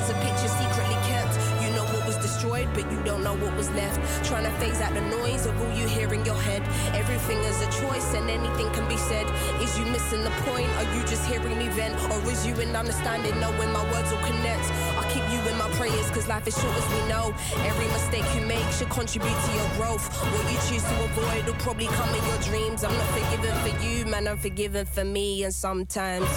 destroyed, 2.43 2.67
but 2.73 2.91
you 2.91 3.01
don't 3.03 3.23
know 3.23 3.35
what 3.35 3.55
was 3.55 3.69
left. 3.71 4.25
Trying 4.25 4.43
to 4.43 4.51
phase 4.59 4.81
out 4.81 4.93
the 4.93 5.01
noise 5.01 5.45
of 5.45 5.59
all 5.61 5.71
you 5.71 5.87
hear 5.87 6.13
in 6.13 6.25
your 6.25 6.35
head. 6.35 6.61
Everything 6.93 7.37
is 7.39 7.61
a 7.61 7.69
choice 7.81 8.13
and 8.13 8.29
anything 8.29 8.69
can 8.73 8.87
be 8.89 8.97
said. 8.97 9.25
Is 9.61 9.77
you 9.79 9.85
missing 9.85 10.23
the 10.23 10.31
point? 10.43 10.67
Are 10.79 10.95
you 10.95 11.01
just 11.05 11.25
hearing 11.25 11.57
me 11.57 11.69
vent? 11.69 11.95
Or 12.11 12.19
is 12.29 12.45
you 12.45 12.53
in 12.59 12.75
understanding, 12.75 13.39
knowing 13.39 13.71
my 13.71 13.83
words 13.91 14.11
will 14.11 14.25
connect? 14.27 14.65
I 14.99 15.03
keep 15.13 15.23
you 15.31 15.39
in 15.49 15.57
my 15.57 15.69
prayers, 15.77 16.09
cause 16.11 16.27
life 16.27 16.45
is 16.47 16.59
short 16.59 16.75
as 16.75 16.87
we 16.93 17.07
know. 17.07 17.33
Every 17.63 17.87
mistake 17.87 18.25
you 18.35 18.45
make 18.45 18.67
should 18.73 18.89
contribute 18.89 19.39
to 19.45 19.51
your 19.55 19.69
growth. 19.77 20.05
What 20.33 20.51
you 20.51 20.59
choose 20.67 20.83
to 20.83 20.95
avoid 21.03 21.45
will 21.45 21.61
probably 21.65 21.87
come 21.87 22.13
in 22.13 22.23
your 22.27 22.41
dreams. 22.41 22.83
I'm 22.83 22.93
not 22.93 23.07
forgiven 23.17 23.55
for 23.63 23.73
you, 23.85 24.05
man, 24.05 24.27
I'm 24.27 24.37
forgiven 24.37 24.85
for 24.85 25.05
me, 25.05 25.43
and 25.43 25.53
sometimes. 25.53 26.27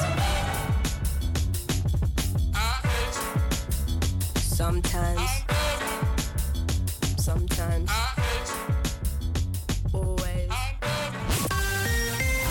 Sometimes. 4.37 5.46
Sometimes. 7.77 8.53
Always. 9.93 10.49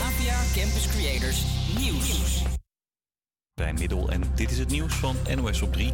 APA 0.05 0.37
Campus 0.53 0.87
Creators 0.87 1.45
Nieuws. 1.77 2.43
Bij 3.53 3.73
Middel 3.73 4.09
en 4.09 4.21
dit 4.35 4.51
is 4.51 4.57
het 4.59 4.69
nieuws 4.69 4.93
van 4.93 5.15
NOS 5.35 5.61
op 5.61 5.73
3. 5.73 5.93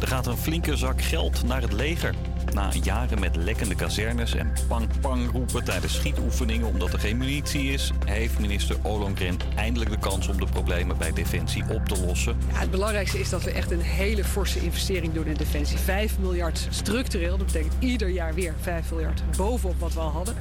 Er 0.00 0.06
gaat 0.06 0.26
een 0.26 0.36
flinke 0.36 0.76
zak 0.76 1.02
geld 1.02 1.44
naar 1.44 1.62
het 1.62 1.72
leger. 1.72 2.14
Na 2.56 2.70
jaren 2.82 3.20
met 3.20 3.36
lekkende 3.36 3.74
kazernes 3.74 4.34
en 4.34 4.52
pang-pang 4.68 5.30
roepen 5.30 5.64
tijdens 5.64 5.94
schietoefeningen 5.94 6.66
omdat 6.66 6.92
er 6.92 6.98
geen 6.98 7.16
munitie 7.16 7.72
is, 7.72 7.92
heeft 8.04 8.38
minister 8.38 8.76
Ollongren 8.82 9.36
eindelijk 9.56 9.90
de 9.90 9.98
kans 9.98 10.28
om 10.28 10.40
de 10.40 10.46
problemen 10.46 10.98
bij 10.98 11.12
Defensie 11.12 11.64
op 11.70 11.86
te 11.86 12.06
lossen. 12.06 12.36
Ja, 12.52 12.58
het 12.58 12.70
belangrijkste 12.70 13.20
is 13.20 13.28
dat 13.28 13.42
we 13.42 13.50
echt 13.50 13.70
een 13.70 13.80
hele 13.80 14.24
forse 14.24 14.60
investering 14.60 15.12
doen 15.12 15.26
in 15.26 15.34
defensie. 15.34 15.78
5 15.78 16.18
miljard 16.18 16.66
structureel, 16.70 17.36
dat 17.36 17.46
betekent 17.46 17.74
ieder 17.78 18.08
jaar 18.08 18.34
weer 18.34 18.54
5 18.60 18.90
miljard 18.90 19.22
bovenop 19.36 19.78
wat 19.78 19.94
we 19.94 20.00
al 20.00 20.10
hadden. 20.10 20.34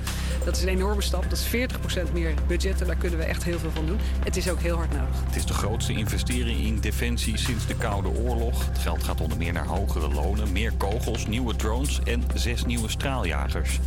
Dat 0.45 0.55
is 0.55 0.63
een 0.63 0.69
enorme 0.69 1.01
stap, 1.01 1.29
dat 1.29 1.37
is 1.37 1.67
40% 2.09 2.13
meer 2.13 2.33
budget 2.47 2.81
en 2.81 2.87
daar 2.87 2.95
kunnen 2.95 3.19
we 3.19 3.25
echt 3.25 3.43
heel 3.43 3.59
veel 3.59 3.71
van 3.71 3.85
doen. 3.85 3.97
Het 4.23 4.37
is 4.37 4.49
ook 4.49 4.59
heel 4.59 4.75
hard 4.75 4.91
nodig. 4.91 5.23
Het 5.25 5.35
is 5.35 5.45
de 5.45 5.53
grootste 5.53 5.93
investering 5.93 6.59
in 6.59 6.79
defensie 6.79 7.37
sinds 7.37 7.67
de 7.67 7.75
Koude 7.75 8.09
Oorlog. 8.09 8.65
Het 8.65 8.77
geld 8.77 9.03
gaat 9.03 9.21
onder 9.21 9.37
meer 9.37 9.53
naar 9.53 9.67
hogere 9.67 10.09
lonen, 10.09 10.51
meer 10.51 10.71
kogels, 10.77 11.27
nieuwe 11.27 11.55
drones 11.55 11.99
en 12.05 12.23
zes 12.33 12.65
nieuwe 12.65 12.89
straaljagers. 12.89 13.79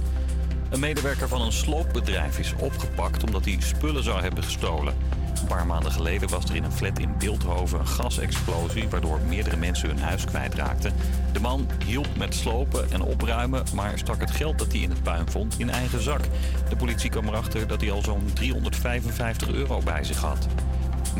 Een 0.70 0.80
medewerker 0.80 1.28
van 1.28 1.40
een 1.40 1.52
sloopbedrijf 1.52 2.38
is 2.38 2.54
opgepakt 2.58 3.24
omdat 3.24 3.44
hij 3.44 3.56
spullen 3.60 4.02
zou 4.02 4.20
hebben 4.20 4.44
gestolen. 4.44 4.94
Een 5.40 5.46
paar 5.46 5.66
maanden 5.66 5.92
geleden 5.92 6.28
was 6.28 6.44
er 6.44 6.56
in 6.56 6.64
een 6.64 6.72
flat 6.72 6.98
in 6.98 7.14
Beeldhoven 7.18 7.78
een 7.78 7.86
gasexplosie... 7.86 8.88
waardoor 8.88 9.20
meerdere 9.28 9.56
mensen 9.56 9.88
hun 9.88 9.98
huis 9.98 10.24
kwijtraakten. 10.24 10.92
De 11.32 11.40
man 11.40 11.68
hielp 11.86 12.16
met 12.16 12.34
slopen 12.34 12.90
en 12.90 13.00
opruimen... 13.00 13.64
maar 13.74 13.98
stak 13.98 14.20
het 14.20 14.30
geld 14.30 14.58
dat 14.58 14.72
hij 14.72 14.80
in 14.80 14.90
het 14.90 15.02
puin 15.02 15.30
vond 15.30 15.54
in 15.58 15.70
eigen 15.70 16.02
zak. 16.02 16.20
De 16.68 16.76
politie 16.76 17.10
kwam 17.10 17.28
erachter 17.28 17.66
dat 17.66 17.80
hij 17.80 17.90
al 17.90 18.02
zo'n 18.02 18.30
355 18.34 19.48
euro 19.48 19.80
bij 19.84 20.04
zich 20.04 20.18
had. 20.18 20.46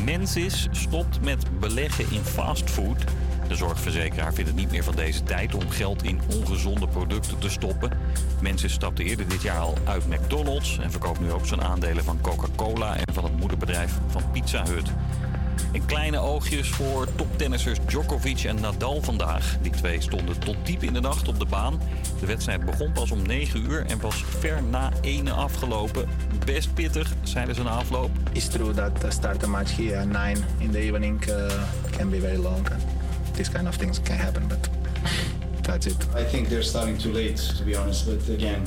Mensis 0.05 0.69
stopt 0.71 1.21
met 1.21 1.61
beleggen 1.61 2.11
in 2.11 2.25
fastfood. 2.25 3.05
De 3.49 3.57
zorgverzekeraar 3.57 4.35
vindt 4.35 4.51
het 4.51 4.59
niet 4.59 4.71
meer 4.71 4.85
van 4.85 4.95
deze 4.95 5.23
tijd 5.23 5.55
om 5.55 5.71
geld 5.71 6.03
in 6.03 6.21
ongezonde 6.35 6.89
producten 6.89 7.39
te 7.39 7.51
stoppen. 7.51 7.91
Mensis 8.41 8.73
stapte 8.73 9.05
eerder 9.05 9.29
dit 9.29 9.43
jaar 9.43 9.59
al 9.59 9.75
uit 9.85 10.07
McDonald's 10.07 10.79
en 10.79 10.91
verkoopt 10.91 11.21
nu 11.21 11.33
ook 11.33 11.47
zijn 11.47 11.63
aandelen 11.63 12.05
van 12.05 12.21
Coca-Cola 12.21 12.97
en 12.97 13.15
van 13.15 13.25
het 13.25 13.37
moederbedrijf 13.37 13.93
van 14.09 14.23
Pizza 14.33 14.65
Hut. 14.65 14.91
En 15.73 15.87
kleine 15.87 16.19
oogjes 16.19 16.69
voor 16.69 17.09
toptennissers 17.15 17.79
Djokovic 17.87 18.45
en 18.45 18.61
Nadal 18.61 19.03
vandaag. 19.03 19.57
Die 19.63 19.73
twee 19.73 20.01
stonden 20.01 20.39
tot 20.39 20.57
diep 20.63 20.83
in 20.83 20.93
de 20.93 21.01
nacht 21.01 21.29
op 21.29 21.39
de 21.39 21.47
baan. 21.47 21.81
De 22.21 22.27
wedstrijd 22.27 22.65
begon 22.65 22.93
pas 22.93 23.11
om 23.11 23.23
9 23.23 23.71
uur 23.71 23.87
en 23.87 24.01
was 24.01 24.25
ver 24.25 24.63
na 24.63 24.91
ene 25.01 25.31
afgelopen. 25.31 26.09
Best 26.45 26.75
pittig, 26.75 27.13
zeiden 27.23 27.55
ze 27.55 27.63
na 27.63 27.71
afloop. 27.71 28.11
It's 28.33 28.49
true 28.49 28.75
that 28.75 29.13
start 29.13 29.45
a 29.45 29.47
match 29.47 29.77
here 29.77 29.99
at 29.99 30.07
9 30.07 30.45
in 30.59 30.71
the 30.71 30.79
evening 30.79 31.29
uh, 31.29 31.53
can 31.97 32.11
be 32.11 32.21
very 32.21 32.39
long. 32.39 32.67
These 33.39 33.53
kind 33.53 33.69
of 33.69 33.77
things 33.77 34.01
can 34.03 34.17
happen, 34.17 34.49
but 34.49 34.69
that's 35.63 35.87
it. 35.87 35.97
I 36.17 36.25
think 36.31 36.49
they're 36.49 36.63
starting 36.65 36.99
too 37.03 37.13
late, 37.13 37.37
to 37.57 37.65
be 37.65 37.77
honest. 37.77 38.05
But 38.07 38.29
again, 38.35 38.63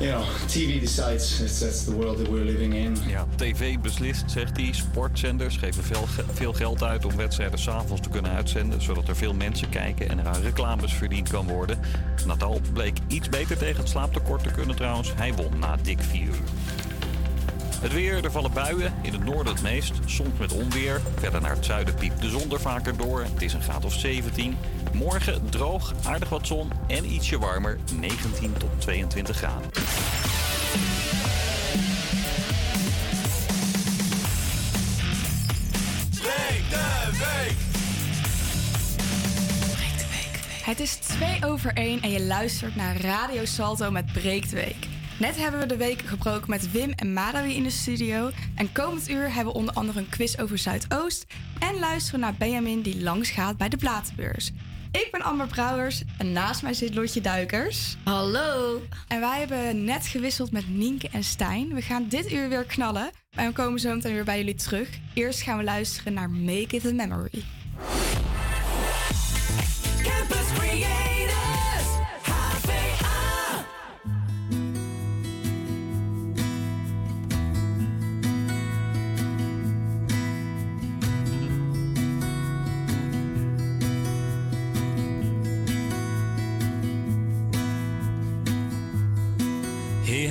you 0.00 0.10
know, 0.10 0.24
TV 0.48 0.80
decides. 0.80 1.40
It's, 1.40 1.60
that's 1.60 1.84
the 1.84 1.92
world 1.92 2.18
that 2.18 2.28
we're 2.28 2.44
living 2.44 2.74
in. 2.74 2.96
Ja, 3.08 3.26
tv 3.36 3.78
beslist, 3.78 4.30
zegt 4.30 4.56
hij. 4.56 4.68
Sportzenders 4.72 5.56
geven 5.56 5.84
veel, 5.84 6.06
ge- 6.06 6.24
veel 6.32 6.52
geld 6.52 6.82
uit 6.82 7.04
om 7.04 7.16
wedstrijden 7.16 7.58
s'avonds 7.58 8.02
te 8.02 8.08
kunnen 8.08 8.30
uitzenden... 8.30 8.82
zodat 8.82 9.08
er 9.08 9.16
veel 9.16 9.34
mensen 9.34 9.68
kijken 9.68 10.08
en 10.08 10.18
er 10.18 10.26
aan 10.26 10.42
reclames 10.42 10.92
verdiend 10.92 11.28
kan 11.28 11.46
worden. 11.46 11.78
Natal 12.26 12.60
bleek 12.72 12.98
iets 13.06 13.28
beter 13.28 13.56
tegen 13.56 13.80
het 13.80 13.88
slaaptekort 13.88 14.42
te 14.42 14.50
kunnen 14.50 14.76
trouwens. 14.76 15.12
Hij 15.16 15.34
won 15.34 15.58
na 15.58 15.76
dik 15.82 15.98
4 16.00 16.22
uur. 16.22 16.34
Het 17.80 17.92
weer, 17.92 18.24
er 18.24 18.30
vallen 18.30 18.52
buien. 18.52 18.94
In 19.02 19.12
het 19.12 19.24
noorden 19.24 19.52
het 19.52 19.62
meest, 19.62 19.92
soms 20.04 20.38
met 20.38 20.52
onweer. 20.52 21.00
Verder 21.18 21.40
naar 21.40 21.54
het 21.54 21.64
zuiden 21.64 21.94
piept 21.94 22.20
de 22.20 22.28
zon 22.28 22.52
er 22.52 22.60
vaker 22.60 22.96
door. 22.96 23.20
Het 23.20 23.42
is 23.42 23.52
een 23.52 23.62
graad 23.62 23.84
of 23.84 23.92
17. 23.92 24.56
Morgen 24.92 25.50
droog, 25.50 25.94
aardig 26.04 26.28
wat 26.28 26.46
zon 26.46 26.70
en 26.86 27.04
ietsje 27.04 27.38
warmer. 27.38 27.78
19 28.00 28.52
tot 28.52 28.70
22 28.78 29.36
graden. 29.36 29.70
Het 40.66 40.80
is 40.80 40.94
2 40.94 41.44
over 41.44 41.72
1 41.72 42.00
en 42.02 42.10
je 42.10 42.22
luistert 42.22 42.76
naar 42.76 43.00
Radio 43.00 43.44
Salto 43.44 43.90
met 43.90 44.12
Breek 44.12 44.50
de 44.50 44.56
Week. 44.56 44.95
Net 45.18 45.36
hebben 45.36 45.60
we 45.60 45.66
de 45.66 45.76
week 45.76 46.00
gebroken 46.00 46.50
met 46.50 46.70
Wim 46.70 46.90
en 46.90 47.12
Madawi 47.12 47.54
in 47.54 47.62
de 47.62 47.70
studio. 47.70 48.30
En 48.54 48.72
komend 48.72 49.08
uur 49.08 49.34
hebben 49.34 49.52
we 49.52 49.58
onder 49.58 49.74
andere 49.74 49.98
een 49.98 50.08
quiz 50.08 50.38
over 50.38 50.58
Zuidoost. 50.58 51.26
En 51.58 51.78
luisteren 51.78 52.20
naar 52.20 52.34
Benjamin 52.34 52.82
die 52.82 53.02
langs 53.02 53.30
gaat 53.30 53.56
bij 53.56 53.68
de 53.68 53.76
platenbeurs. 53.76 54.52
Ik 54.92 55.08
ben 55.10 55.22
Amber 55.22 55.46
Brouwers 55.46 56.02
en 56.18 56.32
naast 56.32 56.62
mij 56.62 56.74
zit 56.74 56.94
Lotje 56.94 57.20
Duikers. 57.20 57.96
Hallo. 58.04 58.82
En 59.08 59.20
wij 59.20 59.38
hebben 59.38 59.84
net 59.84 60.06
gewisseld 60.06 60.52
met 60.52 60.68
Nienke 60.68 61.08
en 61.12 61.24
Stijn. 61.24 61.74
We 61.74 61.82
gaan 61.82 62.08
dit 62.08 62.32
uur 62.32 62.48
weer 62.48 62.64
knallen. 62.64 63.10
En 63.30 63.46
we 63.46 63.52
komen 63.52 63.80
zo 63.80 63.94
meteen 63.94 64.12
weer 64.14 64.24
bij 64.24 64.38
jullie 64.38 64.54
terug. 64.54 64.88
Eerst 65.14 65.42
gaan 65.42 65.58
we 65.58 65.64
luisteren 65.64 66.12
naar 66.12 66.30
Make 66.30 66.76
It 66.76 66.86
a 66.86 66.92
Memory. 66.92 67.44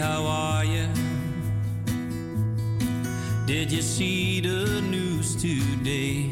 How 0.05 0.23
are 0.23 0.63
you? 0.63 0.87
Did 3.47 3.71
you 3.71 3.81
see 3.81 4.39
the 4.39 4.81
news 4.81 5.35
today? 5.35 6.29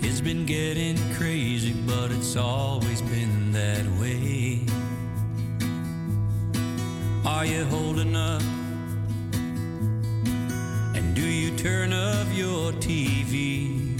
It's 0.00 0.20
been 0.20 0.46
getting 0.46 0.96
crazy, 1.14 1.72
but 1.72 2.12
it's 2.12 2.36
always 2.36 3.02
been 3.02 3.50
that 3.52 3.84
way. 4.00 4.60
Are 7.24 7.44
you 7.44 7.64
holding 7.64 8.14
up? 8.14 8.42
And 10.96 11.16
do 11.16 11.26
you 11.40 11.50
turn 11.56 11.92
off 11.92 12.28
your 12.32 12.70
TV 12.88 13.98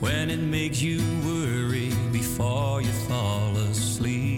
when 0.00 0.30
it 0.30 0.40
makes 0.56 0.80
you 0.80 0.98
worry 1.28 1.90
before 2.10 2.80
you 2.80 2.94
fall 3.08 3.54
asleep? 3.68 4.35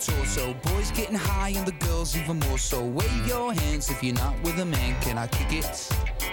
Torso. 0.00 0.54
Boys 0.54 0.90
getting 0.92 1.14
high 1.14 1.50
and 1.50 1.66
the 1.66 1.72
girls 1.86 2.16
even 2.16 2.38
more 2.40 2.58
so. 2.58 2.84
Wave 2.84 3.26
your 3.26 3.52
hands 3.52 3.90
if 3.90 4.02
you're 4.02 4.14
not 4.14 4.40
with 4.42 4.58
a 4.58 4.64
man. 4.64 5.00
Can 5.02 5.18
I 5.18 5.26
kick 5.26 5.52
it? 5.52 5.88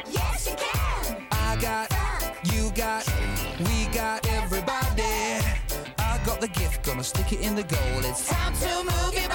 Yes, 0.10 0.48
you 0.48 0.56
can. 0.56 1.28
I 1.32 1.58
got, 1.60 1.92
you 2.54 2.72
got, 2.72 3.06
we 3.60 3.86
got 3.94 4.28
everybody. 4.30 5.04
I 6.00 6.20
got 6.26 6.40
the 6.42 6.48
gift, 6.48 6.84
gonna 6.84 7.04
stick 7.04 7.34
it 7.34 7.42
in 7.42 7.56
the 7.56 7.64
goal. 7.64 8.00
It's 8.00 8.28
time 8.28 8.54
to 8.54 8.84
move 8.84 9.14
your 9.14 9.27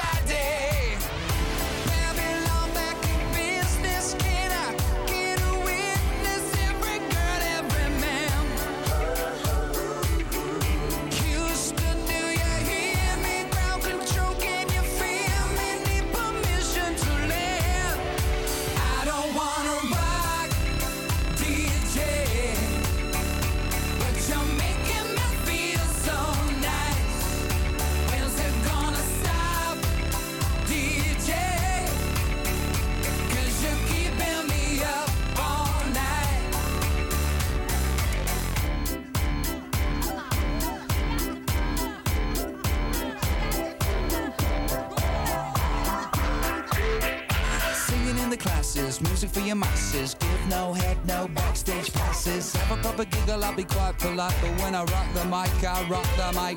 a 53.03 53.05
giggle, 53.05 53.45
I'll 53.45 53.55
be 53.55 53.65
quite 53.65 53.99
polite. 53.99 54.35
But 54.41 54.51
when 54.63 54.75
I 54.75 54.85
rock 54.85 55.09
the 55.15 55.25
mic, 55.25 55.53
I 55.65 55.87
rock 55.89 56.09
the 56.17 56.29
mic. 56.39 56.57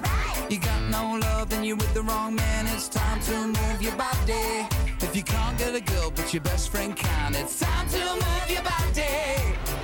You 0.50 0.60
got 0.60 0.82
no 0.90 1.18
love, 1.20 1.50
then 1.50 1.64
you're 1.64 1.76
with 1.76 1.94
the 1.94 2.04
wrong 2.04 2.36
man. 2.36 2.68
It's 2.68 2.88
time 2.88 3.20
to 3.22 3.48
move 3.48 3.82
your 3.82 3.96
body. 3.96 4.68
If 5.02 5.16
you 5.16 5.24
can't 5.24 5.58
get 5.58 5.76
a 5.76 5.82
girl, 5.82 6.12
but 6.12 6.34
your 6.34 6.44
best 6.44 6.70
friend 6.70 6.96
can, 6.96 7.36
it's 7.36 7.60
time 7.60 7.88
to 7.90 8.04
move 8.24 8.50
your 8.50 8.64
body. 8.64 9.75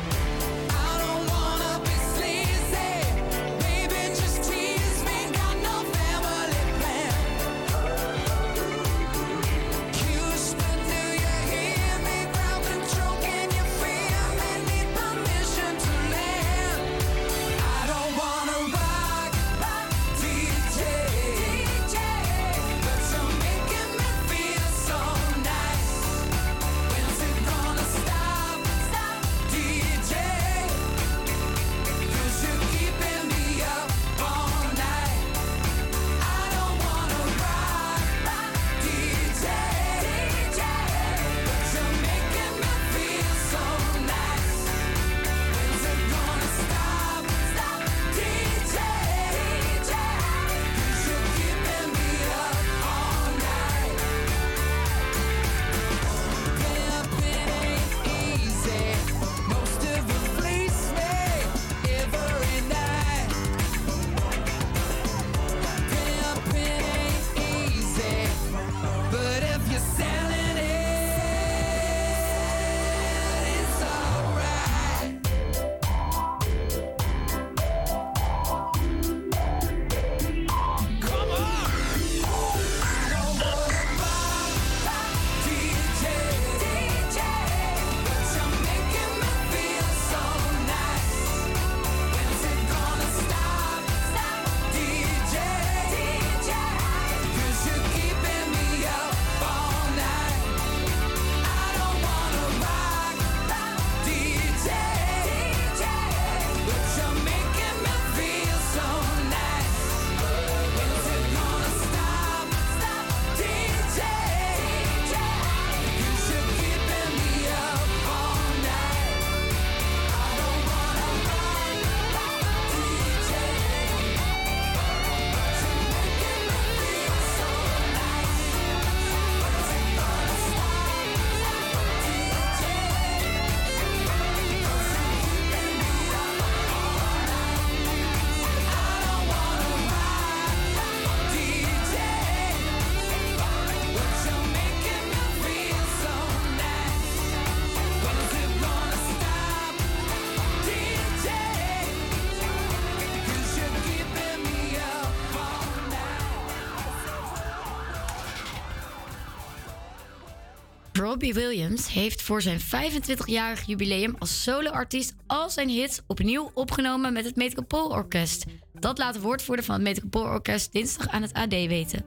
Robbie 161.21 161.41
Williams 161.43 161.93
heeft 161.93 162.21
voor 162.21 162.41
zijn 162.41 162.59
25-jarig 162.59 163.65
jubileum 163.65 164.15
als 164.19 164.43
soloartiest 164.43 165.13
al 165.27 165.49
zijn 165.49 165.69
hits 165.69 166.01
opnieuw 166.07 166.51
opgenomen 166.53 167.13
met 167.13 167.25
het 167.25 167.35
Metropoolorkest. 167.35 168.45
Dat 168.73 168.97
laat 168.97 169.13
de 169.13 169.21
woordvoerder 169.21 169.65
van 169.65 169.75
het 169.75 169.83
Metropoolorkest 169.83 170.71
dinsdag 170.71 171.07
aan 171.07 171.21
het 171.21 171.33
AD 171.33 171.49
weten. 171.49 172.05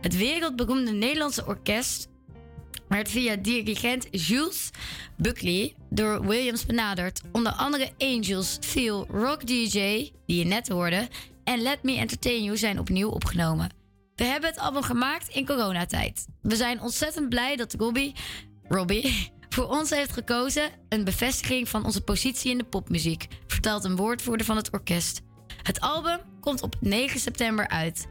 Het 0.00 0.16
wereldberoemde 0.16 0.90
Nederlandse 0.90 1.46
orkest 1.46 2.08
werd 2.88 3.10
via 3.10 3.36
dirigent 3.36 4.06
Jules 4.10 4.70
Buckley 5.16 5.74
door 5.90 6.26
Williams 6.26 6.66
benaderd. 6.66 7.20
Onder 7.32 7.52
andere 7.52 7.90
Angels, 7.98 8.58
Feel, 8.60 9.06
Rock 9.10 9.46
DJ, 9.46 10.10
die 10.26 10.38
je 10.38 10.44
net 10.44 10.68
hoorde, 10.68 11.08
en 11.44 11.62
Let 11.62 11.82
Me 11.82 11.96
Entertain 11.96 12.42
You 12.42 12.56
zijn 12.56 12.78
opnieuw 12.78 13.08
opgenomen. 13.08 13.70
We 14.14 14.24
hebben 14.24 14.50
het 14.50 14.58
album 14.58 14.82
gemaakt 14.82 15.28
in 15.28 15.46
coronatijd. 15.46 16.26
We 16.42 16.56
zijn 16.56 16.80
ontzettend 16.80 17.28
blij 17.28 17.56
dat 17.56 17.74
Robbie, 17.78 18.14
Robbie 18.68 19.32
voor 19.54 19.68
ons 19.68 19.90
heeft 19.90 20.12
gekozen 20.12 20.70
een 20.88 21.04
bevestiging 21.04 21.68
van 21.68 21.84
onze 21.84 22.00
positie 22.00 22.50
in 22.50 22.58
de 22.58 22.64
popmuziek, 22.64 23.26
vertelt 23.46 23.84
een 23.84 23.96
woordvoerder 23.96 24.46
van 24.46 24.56
het 24.56 24.72
orkest. 24.72 25.20
Het 25.62 25.80
album 25.80 26.18
komt 26.40 26.62
op 26.62 26.76
9 26.80 27.20
september 27.20 27.68
uit. 27.68 28.06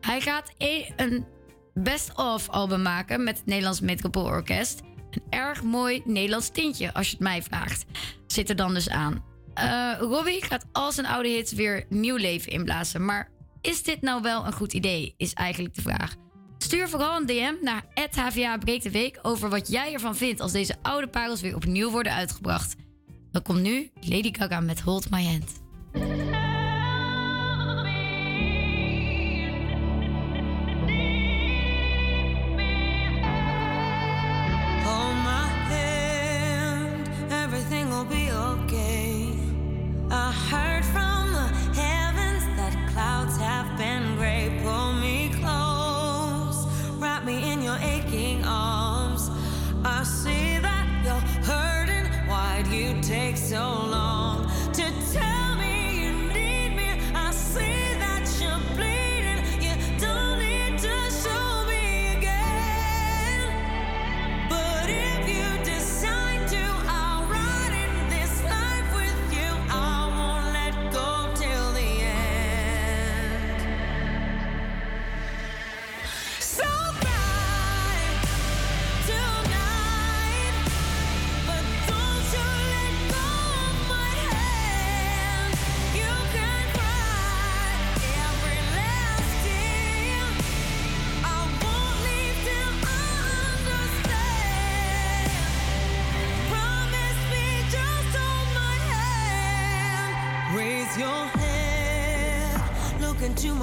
Hij 0.00 0.20
gaat 0.20 0.52
e- 0.56 0.88
een 0.96 1.26
best-of 1.74 2.48
album 2.48 2.82
maken 2.82 3.24
met 3.24 3.36
het 3.36 3.46
Nederlands 3.46 3.80
Metropoolorkest. 3.80 4.80
Een 5.10 5.22
erg 5.30 5.62
mooi 5.62 6.02
Nederlands 6.04 6.48
tintje, 6.48 6.94
als 6.94 7.06
je 7.06 7.12
het 7.12 7.22
mij 7.22 7.42
vraagt. 7.42 7.84
Zit 8.26 8.48
er 8.48 8.56
dan 8.56 8.74
dus 8.74 8.88
aan. 8.88 9.24
Eh, 9.54 9.94
Robbie 9.98 10.44
gaat 10.44 10.66
al 10.72 10.92
zijn 10.92 11.06
oude 11.06 11.28
hits 11.28 11.52
weer 11.52 11.86
nieuw 11.88 12.16
leven 12.16 12.52
inblazen. 12.52 13.04
Maar 13.04 13.30
is 13.60 13.82
dit 13.82 14.00
nou 14.00 14.22
wel 14.22 14.46
een 14.46 14.52
goed 14.52 14.72
idee, 14.72 15.14
is 15.16 15.32
eigenlijk 15.32 15.74
de 15.74 15.82
vraag. 15.82 16.14
Stuur 16.58 16.88
vooral 16.88 17.16
een 17.16 17.26
DM 17.26 17.54
naar 17.62 17.84
HVA 18.14 18.58
Breek 18.58 18.82
de 18.82 18.90
Week 18.90 19.18
over 19.22 19.48
wat 19.48 19.68
jij 19.68 19.92
ervan 19.92 20.16
vindt 20.16 20.40
als 20.40 20.52
deze 20.52 20.76
oude 20.82 21.06
parels 21.06 21.40
weer 21.40 21.54
opnieuw 21.54 21.90
worden 21.90 22.12
uitgebracht. 22.12 22.76
Dan 23.30 23.42
komt 23.42 23.62
nu 23.62 23.90
Lady 24.00 24.32
Gaga 24.32 24.60
met 24.60 24.80
Hold 24.80 25.10
My 25.10 25.24
Hand. 25.24 25.60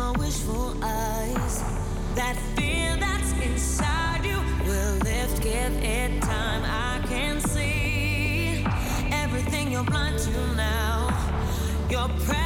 your 0.06 0.14
wishful 0.19 0.73
eyes. 0.84 1.64
That 2.15 2.36
fear 2.56 2.95
that's 2.99 3.32
inside 3.44 4.23
you 4.23 4.40
will 4.68 4.95
lift, 5.10 5.41
give 5.41 5.73
it 5.84 6.22
time. 6.22 6.64
I 6.64 7.06
can 7.07 7.40
see 7.41 8.64
everything 9.11 9.72
you're 9.72 9.84
blind 9.84 10.19
to 10.19 10.56
now. 10.56 11.10
Your. 11.90 12.45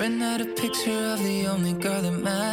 Staring 0.00 0.22
at 0.22 0.40
a 0.40 0.46
picture 0.46 1.12
of 1.12 1.22
the 1.22 1.46
only 1.46 1.74
girl 1.74 2.00
that 2.00 2.12
matters 2.12 2.49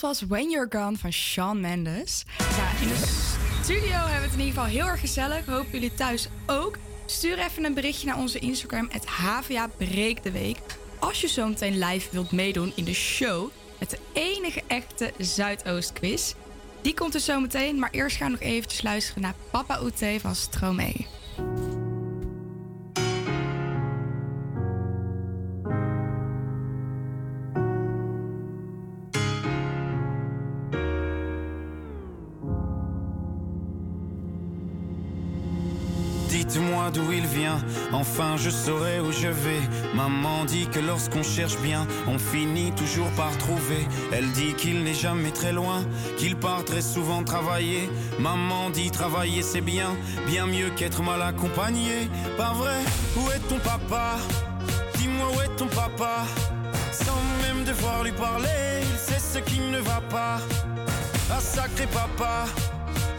Was 0.00 0.22
When 0.26 0.50
You're 0.50 0.68
Gone 0.70 0.96
van 0.96 1.12
Shawn 1.12 1.60
Mendes. 1.60 2.24
Ja, 2.38 2.82
in 2.82 2.88
de 2.88 2.94
studio 3.62 3.90
hebben 3.90 4.20
we 4.20 4.26
het 4.26 4.32
in 4.32 4.38
ieder 4.38 4.54
geval 4.54 4.64
heel 4.64 4.86
erg 4.86 5.00
gezellig. 5.00 5.46
Hopen 5.46 5.70
jullie 5.70 5.94
thuis 5.94 6.28
ook. 6.46 6.78
Stuur 7.06 7.38
even 7.38 7.64
een 7.64 7.74
berichtje 7.74 8.06
naar 8.06 8.18
onze 8.18 8.38
Instagram, 8.38 8.88
het 8.90 9.06
HVA 9.06 9.68
Breek 9.76 10.22
de 10.22 10.30
Week. 10.30 10.58
Als 10.98 11.20
je 11.20 11.28
zo 11.28 11.48
meteen 11.48 11.78
live 11.78 12.08
wilt 12.12 12.32
meedoen 12.32 12.72
in 12.74 12.84
de 12.84 12.94
show 12.94 13.50
met 13.78 13.90
de 13.90 13.98
enige 14.12 14.62
echte 14.66 15.12
Zuidoost 15.18 15.92
quiz. 15.92 16.34
Die 16.82 16.94
komt 16.94 17.14
er 17.14 17.20
zo 17.20 17.40
meteen, 17.40 17.78
maar 17.78 17.90
eerst 17.90 18.16
gaan 18.16 18.26
we 18.26 18.32
nog 18.32 18.48
eventjes 18.48 18.82
luisteren 18.82 19.22
naar 19.22 19.34
Papa 19.50 19.82
Oete 19.82 20.18
van 20.20 20.34
Stromae. 20.34 21.06
Dites-moi 36.50 36.90
d'où 36.92 37.12
il 37.12 37.26
vient, 37.26 37.60
enfin 37.92 38.36
je 38.36 38.50
saurai 38.50 38.98
où 38.98 39.12
je 39.12 39.28
vais. 39.28 39.60
Maman 39.94 40.44
dit 40.44 40.66
que 40.66 40.80
lorsqu'on 40.80 41.22
cherche 41.22 41.56
bien, 41.58 41.86
on 42.08 42.18
finit 42.18 42.72
toujours 42.72 43.08
par 43.10 43.30
trouver. 43.38 43.86
Elle 44.10 44.32
dit 44.32 44.54
qu'il 44.54 44.82
n'est 44.82 44.94
jamais 44.94 45.30
très 45.30 45.52
loin, 45.52 45.84
qu'il 46.18 46.34
part 46.34 46.64
très 46.64 46.82
souvent 46.82 47.22
travailler. 47.22 47.88
Maman 48.18 48.70
dit 48.70 48.90
travailler 48.90 49.42
c'est 49.42 49.60
bien, 49.60 49.96
bien 50.26 50.46
mieux 50.46 50.70
qu'être 50.70 51.02
mal 51.02 51.22
accompagné. 51.22 52.10
Pas 52.36 52.52
vrai, 52.52 52.80
où 53.16 53.30
est 53.30 53.48
ton 53.48 53.60
papa? 53.60 54.16
Dis-moi 54.98 55.28
où 55.36 55.40
est 55.42 55.56
ton 55.56 55.68
papa? 55.68 56.24
Sans 56.90 57.22
même 57.42 57.62
devoir 57.64 58.02
lui 58.02 58.12
parler, 58.12 58.82
il 58.82 58.98
sait 58.98 59.20
ce 59.20 59.38
qui 59.38 59.60
ne 59.60 59.78
va 59.78 60.00
pas. 60.10 60.40
Ah 61.30 61.40
sacré 61.40 61.86
papa, 61.86 62.46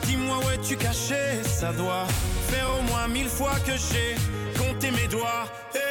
dis-moi 0.03 0.35
où 0.43 0.49
es-tu 0.49 0.75
caché? 0.75 1.41
Ça 1.45 1.71
doit 1.71 2.07
faire 2.51 2.67
au 2.77 2.81
moins 2.83 3.07
mille 3.07 3.29
fois 3.29 3.55
que 3.65 3.71
j'ai 3.71 4.15
compté 4.59 4.91
mes 4.91 5.07
doigts. 5.07 5.45
Eh, 5.75 5.90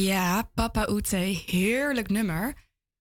Ja, 0.00 0.50
Papa 0.54 0.86
Oete, 0.90 1.16
heerlijk 1.46 2.08
nummer. 2.08 2.54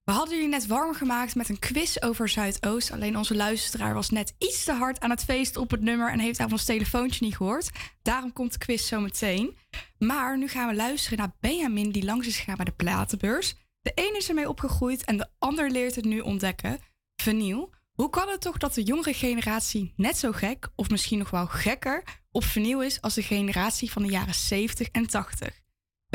We 0.03 0.11
hadden 0.11 0.35
jullie 0.35 0.49
net 0.49 0.67
warm 0.67 0.93
gemaakt 0.93 1.35
met 1.35 1.49
een 1.49 1.59
quiz 1.59 1.97
over 1.99 2.29
Zuidoost. 2.29 2.91
Alleen 2.91 3.17
onze 3.17 3.35
luisteraar 3.35 3.93
was 3.93 4.09
net 4.09 4.35
iets 4.37 4.63
te 4.63 4.71
hard 4.71 4.99
aan 4.99 5.09
het 5.09 5.23
feesten 5.23 5.61
op 5.61 5.71
het 5.71 5.81
nummer 5.81 6.11
en 6.11 6.19
heeft 6.19 6.37
daarvan 6.37 6.57
ons 6.57 6.65
telefoontje 6.65 7.25
niet 7.25 7.35
gehoord. 7.35 7.69
Daarom 8.01 8.33
komt 8.33 8.51
de 8.51 8.57
quiz 8.57 8.87
zo 8.87 8.99
meteen. 8.99 9.57
Maar 9.97 10.37
nu 10.37 10.47
gaan 10.47 10.67
we 10.67 10.75
luisteren 10.75 11.17
naar 11.17 11.35
Benjamin 11.39 11.91
die 11.91 12.05
langs 12.05 12.27
is 12.27 12.37
gegaan 12.37 12.55
bij 12.55 12.65
de 12.65 12.71
platenbeurs. 12.71 13.55
De 13.81 13.91
een 13.95 14.15
is 14.15 14.29
ermee 14.29 14.49
opgegroeid 14.49 15.03
en 15.03 15.17
de 15.17 15.27
ander 15.39 15.69
leert 15.71 15.95
het 15.95 16.05
nu 16.05 16.19
ontdekken. 16.19 16.79
Vinyl. 17.15 17.73
Hoe 17.93 18.09
kan 18.09 18.29
het 18.29 18.41
toch 18.41 18.57
dat 18.57 18.73
de 18.73 18.83
jongere 18.83 19.13
generatie 19.13 19.93
net 19.95 20.17
zo 20.17 20.31
gek, 20.31 20.67
of 20.75 20.89
misschien 20.89 21.19
nog 21.19 21.29
wel 21.29 21.47
gekker, 21.47 22.03
op 22.31 22.43
vinyl 22.43 22.83
is 22.83 23.01
als 23.01 23.13
de 23.13 23.23
generatie 23.23 23.91
van 23.91 24.03
de 24.03 24.09
jaren 24.09 24.35
70 24.35 24.87
en 24.87 25.07
80? 25.07 25.64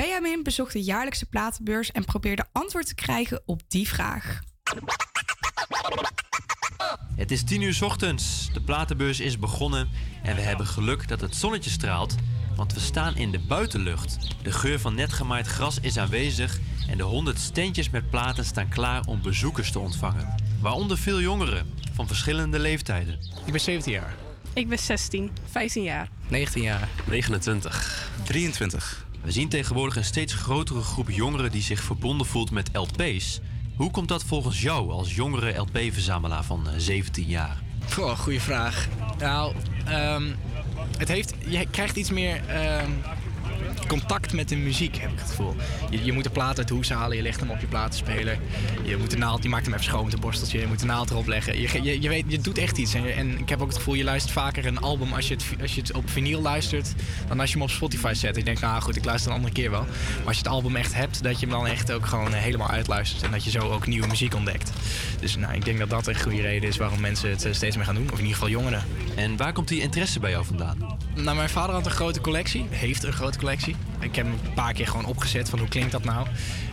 Benjamin 0.00 0.42
bezocht 0.42 0.72
de 0.72 0.82
jaarlijkse 0.82 1.26
platenbeurs 1.26 1.90
en 1.90 2.04
probeerde 2.04 2.44
antwoord 2.52 2.86
te 2.86 2.94
krijgen 2.94 3.42
op 3.46 3.60
die 3.68 3.88
vraag. 3.88 4.40
Het 7.16 7.30
is 7.30 7.44
10 7.44 7.62
uur 7.62 7.74
's 7.74 7.82
ochtends. 7.82 8.52
De 8.52 8.60
platenbeurs 8.60 9.20
is 9.20 9.38
begonnen 9.38 9.88
en 10.22 10.34
we 10.36 10.40
hebben 10.40 10.66
geluk 10.66 11.08
dat 11.08 11.20
het 11.20 11.36
zonnetje 11.36 11.70
straalt, 11.70 12.14
want 12.56 12.72
we 12.72 12.80
staan 12.80 13.16
in 13.16 13.30
de 13.30 13.38
buitenlucht. 13.38 14.18
De 14.42 14.52
geur 14.52 14.80
van 14.80 14.94
net 14.94 15.12
gemaaid 15.12 15.46
gras 15.46 15.80
is 15.80 15.98
aanwezig 15.98 16.58
en 16.88 16.96
de 16.96 17.02
100 17.02 17.38
standjes 17.38 17.90
met 17.90 18.10
platen 18.10 18.44
staan 18.44 18.68
klaar 18.68 19.04
om 19.06 19.22
bezoekers 19.22 19.72
te 19.72 19.78
ontvangen. 19.78 20.34
Waaronder 20.60 20.98
veel 20.98 21.20
jongeren 21.20 21.74
van 21.92 22.06
verschillende 22.06 22.58
leeftijden. 22.58 23.18
Ik 23.46 23.52
ben 23.52 23.60
17 23.60 23.92
jaar. 23.92 24.14
Ik 24.52 24.68
ben 24.68 24.78
16, 24.78 25.30
15 25.50 25.82
jaar. 25.82 26.08
19 26.28 26.62
jaar. 26.62 26.88
29. 27.06 28.10
23. 28.24 29.08
We 29.22 29.30
zien 29.30 29.48
tegenwoordig 29.48 29.96
een 29.96 30.04
steeds 30.04 30.34
grotere 30.34 30.80
groep 30.80 31.10
jongeren 31.10 31.50
die 31.50 31.62
zich 31.62 31.82
verbonden 31.82 32.26
voelt 32.26 32.50
met 32.50 32.70
LP's. 32.72 33.40
Hoe 33.76 33.90
komt 33.90 34.08
dat 34.08 34.24
volgens 34.24 34.60
jou 34.62 34.90
als 34.90 35.14
jongere 35.14 35.58
LP-verzamelaar 35.58 36.44
van 36.44 36.68
eh, 36.68 36.74
17 36.76 37.24
jaar? 37.24 37.62
Goh, 37.92 38.18
goede 38.18 38.40
vraag. 38.40 38.88
Nou, 39.18 39.54
ehm, 39.84 40.24
het 40.98 41.08
heeft, 41.08 41.34
je 41.48 41.66
krijgt 41.70 41.96
iets 41.96 42.10
meer 42.10 42.46
ehm, 42.46 42.90
contact 43.86 44.32
met 44.32 44.48
de 44.48 44.56
muziek, 44.56 44.96
heb 44.96 45.10
ik 45.12 45.18
het 45.18 45.28
gevoel. 45.28 45.56
Je, 45.90 46.04
je 46.04 46.12
moet 46.12 46.24
de 46.24 46.30
plaat 46.30 46.58
uit 46.58 46.68
de 46.68 46.74
hoes 46.74 46.90
halen, 46.90 47.16
je 47.16 47.22
legt 47.22 47.40
hem 47.40 47.50
op 47.50 47.60
je 47.60 47.66
platenspeler. 47.66 48.38
Je, 48.84 48.96
moet 48.96 49.10
de 49.10 49.16
naald, 49.16 49.42
je 49.42 49.48
maakt 49.48 49.64
hem 49.64 49.74
even 49.74 49.84
schoon 49.84 50.04
met 50.04 50.12
een 50.12 50.20
borsteltje. 50.20 50.60
Je 50.60 50.66
moet 50.66 50.80
de 50.80 50.86
naald 50.86 51.10
erop 51.10 51.26
leggen. 51.26 51.60
Je, 51.60 51.82
je, 51.82 52.00
je, 52.00 52.08
weet, 52.08 52.24
je 52.26 52.38
doet 52.38 52.58
echt 52.58 52.78
iets. 52.78 52.94
En 52.94 53.38
ik 53.38 53.48
heb 53.48 53.60
ook 53.60 53.68
het 53.68 53.76
gevoel, 53.76 53.94
je 53.94 54.04
luistert 54.04 54.32
vaker 54.32 54.66
een 54.66 54.80
album 54.80 55.12
als 55.12 55.28
je, 55.28 55.34
het, 55.34 55.44
als 55.60 55.74
je 55.74 55.80
het 55.80 55.92
op 55.92 56.10
vinyl 56.10 56.40
luistert... 56.40 56.94
dan 57.28 57.40
als 57.40 57.48
je 57.48 57.54
hem 57.54 57.64
op 57.64 57.70
Spotify 57.70 58.12
zet. 58.14 58.36
Ik 58.36 58.44
denk, 58.44 58.60
nou 58.60 58.82
goed, 58.82 58.96
ik 58.96 59.04
luister 59.04 59.30
een 59.30 59.36
andere 59.36 59.54
keer 59.54 59.70
wel. 59.70 59.82
Maar 60.18 60.26
als 60.26 60.36
je 60.36 60.42
het 60.42 60.52
album 60.52 60.76
echt 60.76 60.94
hebt, 60.94 61.22
dat 61.22 61.40
je 61.40 61.46
hem 61.46 61.54
dan 61.54 61.66
echt 61.66 61.92
ook 61.92 62.06
gewoon 62.06 62.34
eh, 62.34 62.40
helemaal 62.40 62.70
uitluistert. 62.70 63.22
En 63.22 63.30
dat 63.30 63.44
je 63.44 63.50
zo 63.50 63.58
ook 63.58 63.86
nieuwe 63.86 64.06
muziek 64.06 64.34
ontdekt. 64.34 64.70
Dus 65.20 65.36
nou, 65.36 65.54
ik 65.54 65.64
denk 65.64 65.78
dat 65.78 65.90
dat 65.90 66.06
een 66.06 66.20
goede 66.20 66.40
reden 66.40 66.68
is 66.68 66.76
waarom 66.76 67.00
mensen 67.00 67.30
het 67.30 67.44
eh, 67.44 67.52
steeds 67.52 67.76
meer 67.76 67.84
gaan 67.84 67.94
doen. 67.94 68.10
Of 68.12 68.18
in 68.18 68.24
ieder 68.24 68.32
geval 68.32 68.48
jongeren. 68.48 68.84
En 69.16 69.36
waar 69.36 69.52
komt 69.52 69.68
die 69.68 69.80
interesse 69.80 70.20
bij 70.20 70.30
jou 70.30 70.44
vandaan? 70.44 70.98
Nou, 71.14 71.36
mijn 71.36 71.48
vader 71.48 71.74
had 71.74 71.86
een 71.86 71.90
grote 71.90 72.20
collectie. 72.20 72.66
Heeft 72.70 73.02
een 73.02 73.12
grote 73.12 73.38
collectie. 73.38 73.59
Ik 74.00 74.16
heb 74.16 74.26
hem 74.26 74.34
een 74.44 74.54
paar 74.54 74.72
keer 74.72 74.86
gewoon 74.86 75.04
opgezet 75.04 75.48
van 75.48 75.58
hoe 75.58 75.68
klinkt 75.68 75.92
dat 75.92 76.04
nou. 76.04 76.26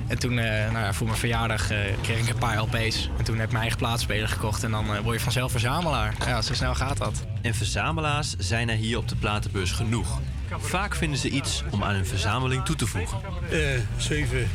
En 0.07 0.19
toen, 0.19 0.39
eh, 0.39 0.71
nou 0.71 0.85
ja, 0.85 0.93
voor 0.93 1.07
mijn 1.07 1.19
verjaardag 1.19 1.71
eh, 1.71 1.79
kreeg 2.01 2.19
ik 2.19 2.29
een 2.29 2.37
paar 2.37 2.57
LP's. 2.57 3.09
En 3.17 3.23
toen 3.23 3.35
heb 3.35 3.45
ik 3.45 3.51
mijn 3.51 3.61
eigen 3.61 3.77
plaatspeler 3.77 4.27
gekocht. 4.27 4.63
En 4.63 4.71
dan 4.71 4.95
eh, 4.95 4.99
word 4.99 5.17
je 5.17 5.23
vanzelf 5.23 5.51
verzamelaar. 5.51 6.13
Ja, 6.25 6.41
zo 6.41 6.53
snel 6.53 6.75
gaat 6.75 6.97
dat. 6.97 7.25
En 7.41 7.55
verzamelaars 7.55 8.35
zijn 8.37 8.69
er 8.69 8.75
hier 8.75 8.97
op 8.97 9.07
de 9.07 9.15
platenbeurs 9.15 9.71
genoeg. 9.71 10.19
Vaak 10.59 10.95
vinden 10.95 11.19
ze 11.19 11.29
iets 11.29 11.63
om 11.69 11.83
aan 11.83 11.93
hun 11.93 12.05
verzameling 12.05 12.65
toe 12.65 12.75
te 12.75 12.87
voegen. 12.87 13.17
Eh, 13.51 13.59
zeven 13.97 14.49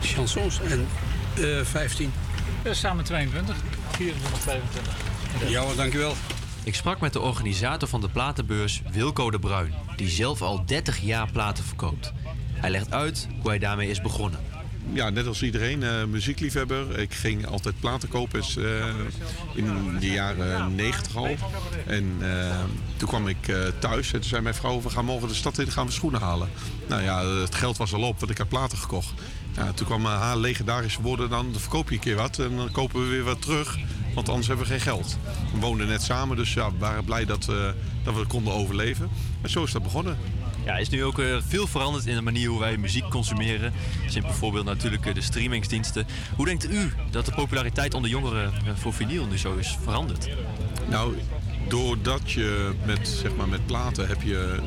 chansons 0.00 0.60
en 0.60 0.86
eh 1.36 1.64
15. 1.64 2.12
samen 2.70 3.04
22. 3.04 3.56
24, 3.90 4.40
25. 4.40 4.94
Ja, 5.48 5.60
hoor, 5.60 5.76
dankjewel. 5.76 6.14
Ik 6.64 6.74
sprak 6.74 7.00
met 7.00 7.12
de 7.12 7.20
organisator 7.20 7.88
van 7.88 8.00
de 8.00 8.08
platenbeurs, 8.08 8.82
Wilco 8.90 9.30
de 9.30 9.38
Bruin, 9.38 9.74
die 9.96 10.08
zelf 10.08 10.42
al 10.42 10.66
30 10.66 11.00
jaar 11.00 11.30
platen 11.32 11.64
verkoopt. 11.64 12.12
Hij 12.52 12.70
legt 12.70 12.92
uit 12.92 13.28
hoe 13.40 13.50
hij 13.50 13.58
daarmee 13.58 13.88
is 13.88 14.00
begonnen. 14.00 14.40
ja, 14.92 15.10
net 15.10 15.26
als 15.26 15.42
iedereen, 15.42 15.82
eh, 15.82 16.04
muziekliefhebber. 16.04 16.98
Ik 16.98 17.14
ging 17.14 17.46
altijd 17.46 17.80
platen 17.80 18.08
kopen 18.08 18.40
eh, 18.40 18.86
in 19.54 19.98
de 20.00 20.10
jaren 20.10 20.74
90 20.74 21.16
al. 21.16 21.36
En 21.86 22.16
eh, 22.20 22.58
toen 22.96 23.08
kwam 23.08 23.28
ik 23.28 23.54
thuis 23.78 24.12
en 24.12 24.20
toen 24.20 24.28
zei 24.28 24.42
mijn 24.42 24.54
vrouw... 24.54 24.80
we 24.80 24.90
gaan 24.90 25.04
morgen 25.04 25.28
de 25.28 25.34
stad 25.34 25.58
in, 25.58 25.70
gaan 25.70 25.86
we 25.86 25.92
schoenen 25.92 26.20
halen. 26.20 26.48
Nou 26.88 27.02
ja, 27.02 27.24
het 27.26 27.54
geld 27.54 27.76
was 27.76 27.94
al 27.94 28.02
op, 28.02 28.18
want 28.18 28.30
ik 28.30 28.38
had 28.38 28.48
platen 28.48 28.78
gekocht. 28.78 29.12
Ja, 29.56 29.72
toen 29.72 29.86
kwam 29.86 30.04
haar 30.04 30.36
legendarische 30.36 31.02
woorden 31.02 31.30
dan 31.30 31.54
verkoop 31.56 31.88
je 31.88 31.94
een 31.94 32.00
keer 32.00 32.16
wat 32.16 32.38
en 32.38 32.56
dan 32.56 32.70
kopen 32.70 33.00
we 33.00 33.06
weer 33.06 33.24
wat 33.24 33.42
terug... 33.42 33.78
want 34.14 34.28
anders 34.28 34.46
hebben 34.46 34.66
we 34.66 34.72
geen 34.72 34.80
geld. 34.80 35.18
We 35.54 35.60
woonden 35.60 35.86
net 35.86 36.02
samen, 36.02 36.36
dus 36.36 36.54
ja, 36.54 36.72
we 36.72 36.78
waren 36.78 37.04
blij 37.04 37.24
dat, 37.24 37.48
eh, 37.48 37.56
dat 38.04 38.14
we 38.14 38.26
konden 38.26 38.52
overleven. 38.52 39.08
En 39.40 39.50
zo 39.50 39.64
is 39.64 39.72
dat 39.72 39.82
begonnen. 39.82 40.16
Ja, 40.64 40.76
is 40.76 40.88
nu 40.88 41.04
ook 41.04 41.18
eh, 41.18 41.36
veel 41.46 41.66
veranderd 41.66 42.06
in 42.06 42.14
de 42.14 42.22
manier 42.22 42.48
hoe 42.48 42.60
wij 42.60 42.76
muziek 42.76 43.08
consumeren. 43.08 43.72
Sinds 44.06 44.26
bijvoorbeeld 44.26 44.64
natuurlijk 44.64 45.06
eh, 45.06 45.14
de 45.14 45.20
streamingsdiensten. 45.20 46.06
Hoe 46.36 46.46
denkt 46.46 46.72
u 46.72 46.92
dat 47.10 47.26
de 47.26 47.32
populariteit 47.32 47.94
onder 47.94 48.10
jongeren 48.10 48.52
voor 48.74 48.92
vinyl 48.92 49.26
nu 49.26 49.38
zo 49.38 49.54
is 49.54 49.78
veranderd? 49.82 50.28
Nou, 50.88 51.14
doordat 51.68 52.30
je 52.30 52.72
met, 52.84 53.08
zeg 53.08 53.34
maar, 53.36 53.48
met 53.48 53.66
platen 53.66 54.08
heb 54.08 54.22
je 54.22 54.58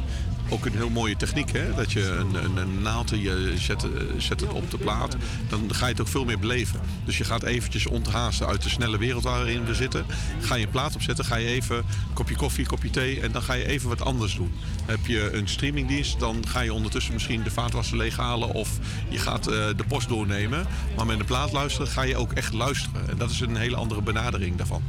ook 0.50 0.66
een 0.66 0.76
heel 0.76 0.90
mooie 0.90 1.16
techniek. 1.16 1.52
Hè? 1.52 1.74
Dat 1.74 1.92
je 1.92 2.08
een, 2.08 2.36
een, 2.44 2.58
een 2.58 2.82
naald, 2.82 3.10
je 3.10 3.54
zet, 3.58 3.84
eh, 3.84 3.90
zet 4.18 4.40
het 4.40 4.54
op 4.54 4.72
de 4.72 4.78
plaat. 4.78 5.16
Dan 5.50 5.74
ga 5.74 5.86
je 5.86 5.92
het 5.92 6.02
ook 6.02 6.08
veel 6.08 6.26
meer 6.26 6.40
beleven. 6.40 6.80
Dus 7.06 7.18
je 7.18 7.24
gaat 7.24 7.44
eventjes 7.44 7.86
onthaasten 7.86 8.48
uit 8.48 8.64
de 8.64 8.70
snelle 8.70 8.98
wereld 8.98 9.24
waarin 9.24 9.66
we 9.66 9.74
zitten. 9.74 10.06
Ga 10.40 10.56
je 10.56 10.66
een 10.66 10.72
plaat 10.72 10.96
opzetten, 10.96 11.26
ga 11.26 11.36
je 11.36 11.48
even 11.48 11.78
een 11.78 12.14
kopje 12.14 12.36
koffie, 12.36 12.66
kopje 12.66 12.90
thee... 12.90 13.22
en 13.22 13.32
dan 13.32 13.42
ga 13.42 13.54
je 13.54 13.68
even 13.68 13.90
wat 13.90 14.02
anders 14.02 14.36
doen. 14.36 14.54
Heb 14.86 15.06
je 15.06 15.34
een 15.34 15.48
streamingdienst, 15.48 16.20
dan 16.20 16.48
ga 16.48 16.60
je 16.60 16.74
ondertussen 16.74 17.14
misschien 17.14 17.44
de 17.44 17.52
vaatwasser 17.52 17.98
leeghalen... 17.98 18.50
of 18.50 18.70
je 19.10 19.20
gaat 19.20 19.48
eh, 19.48 19.54
de 19.76 19.84
post 19.88 20.08
doornemen. 20.08 20.68
Maar 20.96 21.06
met 21.06 21.20
een 21.20 21.26
plaat 21.26 21.52
luisteren 21.52 21.88
ga 21.88 22.02
je 22.02 22.16
ook 22.16 22.34
echt 22.34 22.54
luisteren. 22.54 23.10
En 23.10 23.18
dat 23.18 23.30
is 23.30 23.40
een 23.40 23.56
hele 23.56 23.76
andere 23.76 24.02
benadering 24.02 24.56
daarvan. 24.56 24.84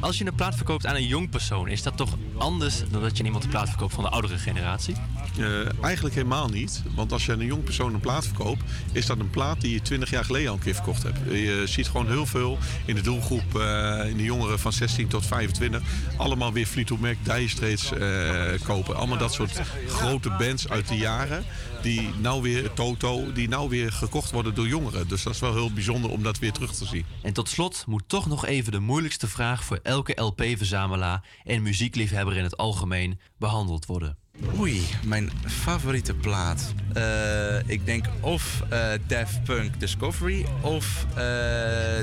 Als 0.00 0.18
je 0.18 0.26
een 0.26 0.34
plaat 0.34 0.54
verkoopt 0.54 0.86
aan 0.86 0.94
een 0.94 1.06
jong 1.06 1.30
persoon, 1.30 1.68
is 1.68 1.82
dat 1.82 1.96
toch 1.96 2.16
anders 2.36 2.82
dan 2.90 3.02
dat 3.02 3.16
je 3.16 3.24
iemand 3.24 3.44
een 3.44 3.50
plaat 3.50 3.68
verkoopt 3.68 3.94
van 3.94 4.04
de 4.04 4.10
oudere 4.10 4.38
generatie? 4.38 4.94
Eh, 5.38 5.84
eigenlijk 5.84 6.14
helemaal 6.14 6.48
niet. 6.48 6.82
Want 6.94 7.12
als 7.12 7.26
je 7.26 7.32
aan 7.32 7.40
een 7.40 7.46
jong 7.46 7.64
persoon 7.64 7.94
een 7.94 8.00
plaat 8.00 8.26
verkoopt, 8.26 8.62
is 8.92 9.06
dat 9.06 9.18
een 9.18 9.30
plaat 9.30 9.60
die 9.60 9.72
je 9.72 9.82
20 9.82 10.10
jaar 10.10 10.24
geleden 10.24 10.48
al 10.48 10.54
een 10.54 10.60
keer 10.60 10.74
verkocht 10.74 11.02
hebt. 11.02 11.18
Je 11.30 11.62
ziet 11.66 11.88
gewoon 11.88 12.06
heel 12.06 12.26
veel 12.26 12.58
in 12.84 12.94
de 12.94 13.00
doelgroep, 13.00 13.54
eh, 13.54 14.08
in 14.08 14.16
de 14.16 14.22
jongeren 14.22 14.58
van 14.58 14.72
16 14.72 15.08
tot 15.08 15.26
25, 15.26 15.82
allemaal 16.16 16.52
weer 16.52 16.66
Fleetwood 16.66 17.00
Mac, 17.00 17.16
Dire 17.22 17.48
Straits 17.48 17.92
eh, 17.92 18.66
kopen. 18.66 18.96
Allemaal 18.96 19.18
dat 19.18 19.32
soort 19.32 19.60
grote 19.88 20.30
bands 20.30 20.68
uit 20.68 20.88
de 20.88 20.96
jaren. 20.96 21.44
Die 21.82 22.10
nou 22.18 22.42
weer, 22.42 22.72
Toto, 22.72 23.32
die 23.32 23.48
nou 23.48 23.68
weer 23.68 23.92
gekocht 23.92 24.30
worden 24.30 24.54
door 24.54 24.66
jongeren. 24.66 25.08
Dus 25.08 25.22
dat 25.22 25.34
is 25.34 25.40
wel 25.40 25.52
heel 25.52 25.72
bijzonder 25.72 26.10
om 26.10 26.22
dat 26.22 26.38
weer 26.38 26.52
terug 26.52 26.72
te 26.72 26.84
zien. 26.84 27.04
En 27.22 27.32
tot 27.32 27.48
slot 27.48 27.84
moet 27.86 28.02
toch 28.06 28.26
nog 28.26 28.46
even 28.46 28.72
de 28.72 28.78
moeilijkste 28.80 29.28
vraag 29.28 29.64
voor 29.64 29.80
elke 29.90 30.20
LP-verzamelaar 30.20 31.22
en 31.44 31.62
muziekliefhebber 31.62 32.36
in 32.36 32.42
het 32.42 32.56
algemeen 32.56 33.20
behandeld 33.38 33.86
worden. 33.86 34.16
Oei, 34.58 34.82
mijn 35.04 35.30
favoriete 35.46 36.14
plaat. 36.14 36.74
Eh, 36.92 37.68
ik 37.68 37.86
denk 37.86 38.04
of 38.20 38.62
eh 38.68 38.88
Daft 39.06 39.44
Punk 39.44 39.80
Discovery 39.80 40.46
of 40.60 41.06
eh, 41.14 41.22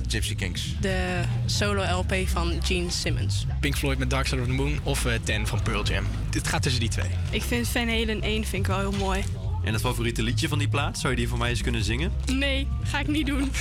Gypsy 0.08 0.36
Kings. 0.36 0.76
De 0.82 1.24
solo-LP 1.46 2.14
van 2.26 2.54
Gene 2.64 2.92
Simmons. 2.92 3.46
Pink 3.60 3.76
Floyd 3.76 3.98
met 3.98 4.10
Dark 4.10 4.28
Side 4.28 4.42
of 4.42 4.48
the 4.48 4.54
Moon 4.54 4.80
of 4.84 5.06
eh, 5.06 5.14
Ten 5.24 5.48
van 5.48 5.62
Pearl 5.62 5.84
Jam. 5.84 6.06
Dit 6.30 6.48
gaat 6.48 6.62
tussen 6.62 6.82
die 6.82 6.90
twee. 6.90 7.10
Ik 7.30 7.44
vind 7.44 7.68
Van 7.68 7.88
Halen 7.88 8.22
1 8.22 8.46
vind 8.46 8.54
ik 8.54 8.68
wel 8.68 8.80
heel 8.80 9.00
mooi. 9.00 9.24
En 9.64 9.74
het 9.74 9.82
favoriete 9.82 10.24
liedje 10.24 10.48
van 10.48 10.58
die 10.60 10.70
plaat, 10.70 10.98
zou 10.98 11.14
je 11.14 11.20
die 11.20 11.28
voor 11.28 11.38
mij 11.38 11.50
eens 11.50 11.62
kunnen 11.62 11.84
zingen? 11.84 12.12
Nee, 12.32 12.68
ga 12.84 13.00
ik 13.00 13.08
niet 13.08 13.26
doen. 13.26 13.52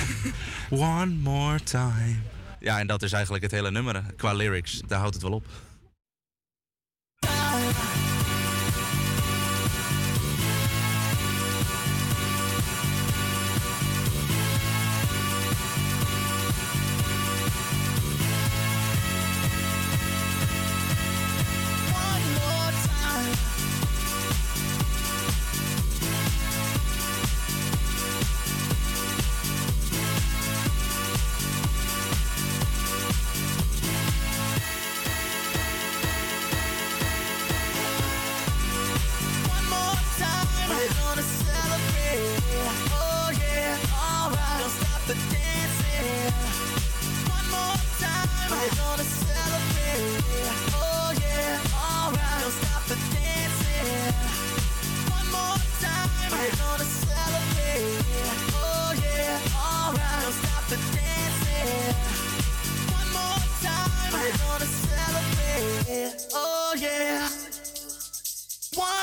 One 0.69 1.05
more 1.05 1.63
time. 1.63 2.15
Ja, 2.67 2.79
en 2.79 2.87
dat 2.87 3.03
is 3.03 3.11
eigenlijk 3.11 3.43
het 3.43 3.53
hele 3.53 3.71
nummer. 3.71 4.03
Qua 4.15 4.33
lyrics, 4.33 4.81
daar 4.87 4.99
houdt 4.99 5.13
het 5.13 5.23
wel 5.23 5.31
op. 5.31 5.45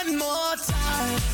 One 0.07 0.19
more 0.19 0.57
time. 0.57 1.34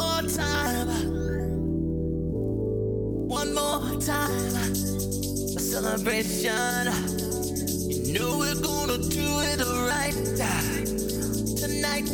One 0.00 0.24
more 0.24 0.32
time. 0.32 0.88
One 3.28 3.54
more 3.54 4.00
time. 4.00 4.56
A 5.56 5.60
celebration. 5.60 6.86
You 8.06 8.14
know 8.18 8.38
we're 8.38 8.60
gonna 8.62 8.96
do 8.96 9.28
it 9.50 9.60
right 9.90 10.14
tonight. 11.60 12.08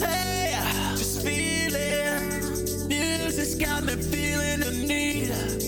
Hey, 0.00 0.54
just 0.96 1.22
feel 1.22 1.74
it. 1.74 2.86
Music's 2.86 3.56
got 3.56 3.82
me 3.84 3.96
feeling 3.96 4.60
the 4.60 4.70
need. 4.86 5.67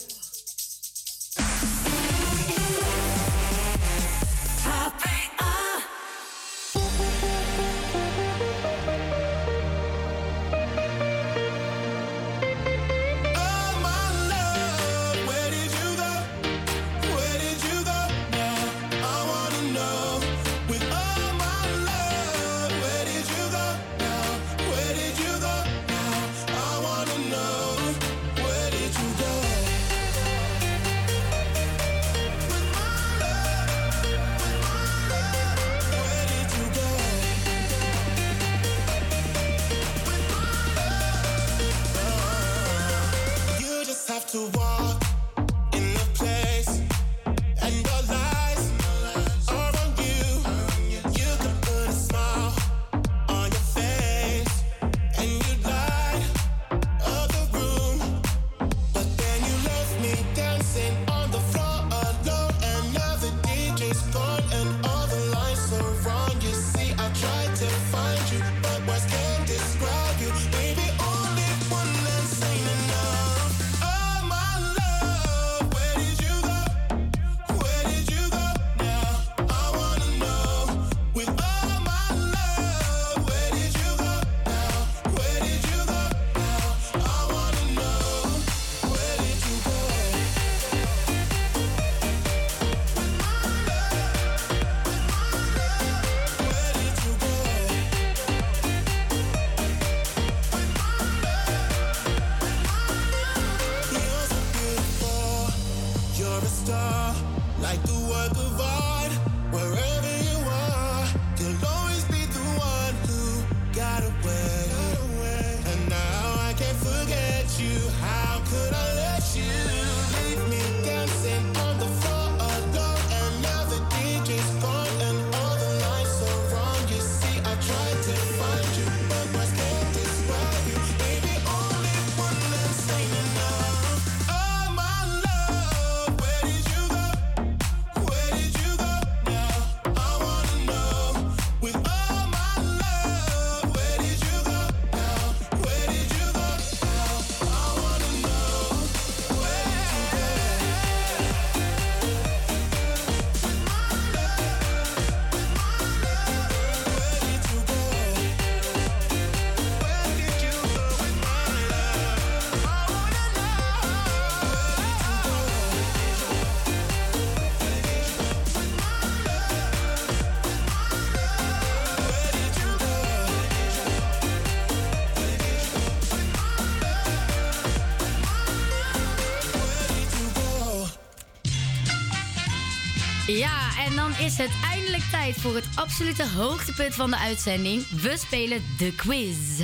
Ja, 183.37 183.85
en 183.85 183.95
dan 183.95 184.11
is 184.17 184.37
het 184.37 184.51
eindelijk 184.71 185.03
tijd 185.11 185.35
voor 185.35 185.55
het 185.55 185.65
absolute 185.75 186.27
hoogtepunt 186.27 186.93
van 186.93 187.09
de 187.09 187.17
uitzending. 187.17 187.87
We 187.89 188.17
spelen 188.17 188.63
de 188.77 188.95
quiz. 188.95 189.61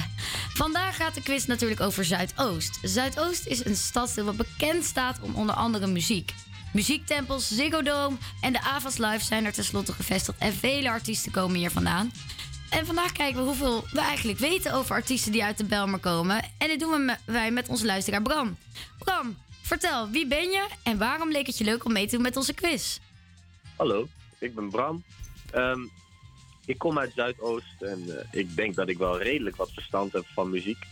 Vandaag 0.53 0.95
gaat 0.95 1.13
de 1.13 1.21
quiz 1.21 1.45
natuurlijk 1.45 1.81
over 1.81 2.05
Zuidoost. 2.05 2.79
Zuidoost 2.81 3.45
is 3.45 3.65
een 3.65 3.75
stadsdeel 3.75 4.25
wat 4.25 4.37
bekend 4.37 4.83
staat 4.83 5.19
om 5.21 5.35
onder 5.35 5.55
andere 5.55 5.87
muziek. 5.87 6.33
Muziektempels, 6.73 7.47
Ziggo 7.47 7.81
Dome 7.81 8.17
en 8.41 8.53
de 8.53 8.61
Avas 8.61 8.97
Live 8.97 9.25
zijn 9.25 9.45
er 9.45 9.53
tenslotte 9.53 9.93
gevestigd 9.93 10.37
en 10.37 10.53
vele 10.53 10.89
artiesten 10.89 11.31
komen 11.31 11.57
hier 11.57 11.71
vandaan. 11.71 12.11
En 12.69 12.85
vandaag 12.85 13.11
kijken 13.11 13.39
we 13.39 13.47
hoeveel 13.47 13.85
we 13.91 14.01
eigenlijk 14.01 14.39
weten 14.39 14.73
over 14.73 14.95
artiesten 14.95 15.31
die 15.31 15.43
uit 15.43 15.57
de 15.57 15.65
Belmer 15.65 15.99
komen. 15.99 16.43
En 16.57 16.67
dit 16.67 16.79
doen 16.79 17.05
we 17.05 17.15
wij 17.25 17.51
met 17.51 17.67
onze 17.67 17.85
luisteraar 17.85 18.21
Bram. 18.21 18.57
Bram, 18.97 19.37
vertel, 19.61 20.09
wie 20.09 20.27
ben 20.27 20.49
je 20.49 20.67
en 20.83 20.97
waarom 20.97 21.31
leek 21.31 21.47
het 21.47 21.57
je 21.57 21.63
leuk 21.63 21.85
om 21.85 21.93
mee 21.93 22.05
te 22.05 22.13
doen 22.15 22.21
met 22.21 22.37
onze 22.37 22.53
quiz? 22.53 22.97
Hallo, 23.77 24.07
ik 24.37 24.55
ben 24.55 24.69
Bram. 24.69 25.03
Ehm, 25.51 25.79
ik 26.65 26.77
kom 26.77 26.99
uit 26.99 27.11
Zuidoost 27.15 27.81
en 27.81 28.03
eh, 28.07 28.39
ik 28.39 28.55
denk 28.55 28.75
dat 28.75 28.89
ik 28.89 28.97
wel 28.97 29.21
redelijk 29.21 29.55
wat 29.55 29.71
verstand 29.71 30.13
heb 30.13 30.25
van 30.33 30.49
muziek. 30.49 30.85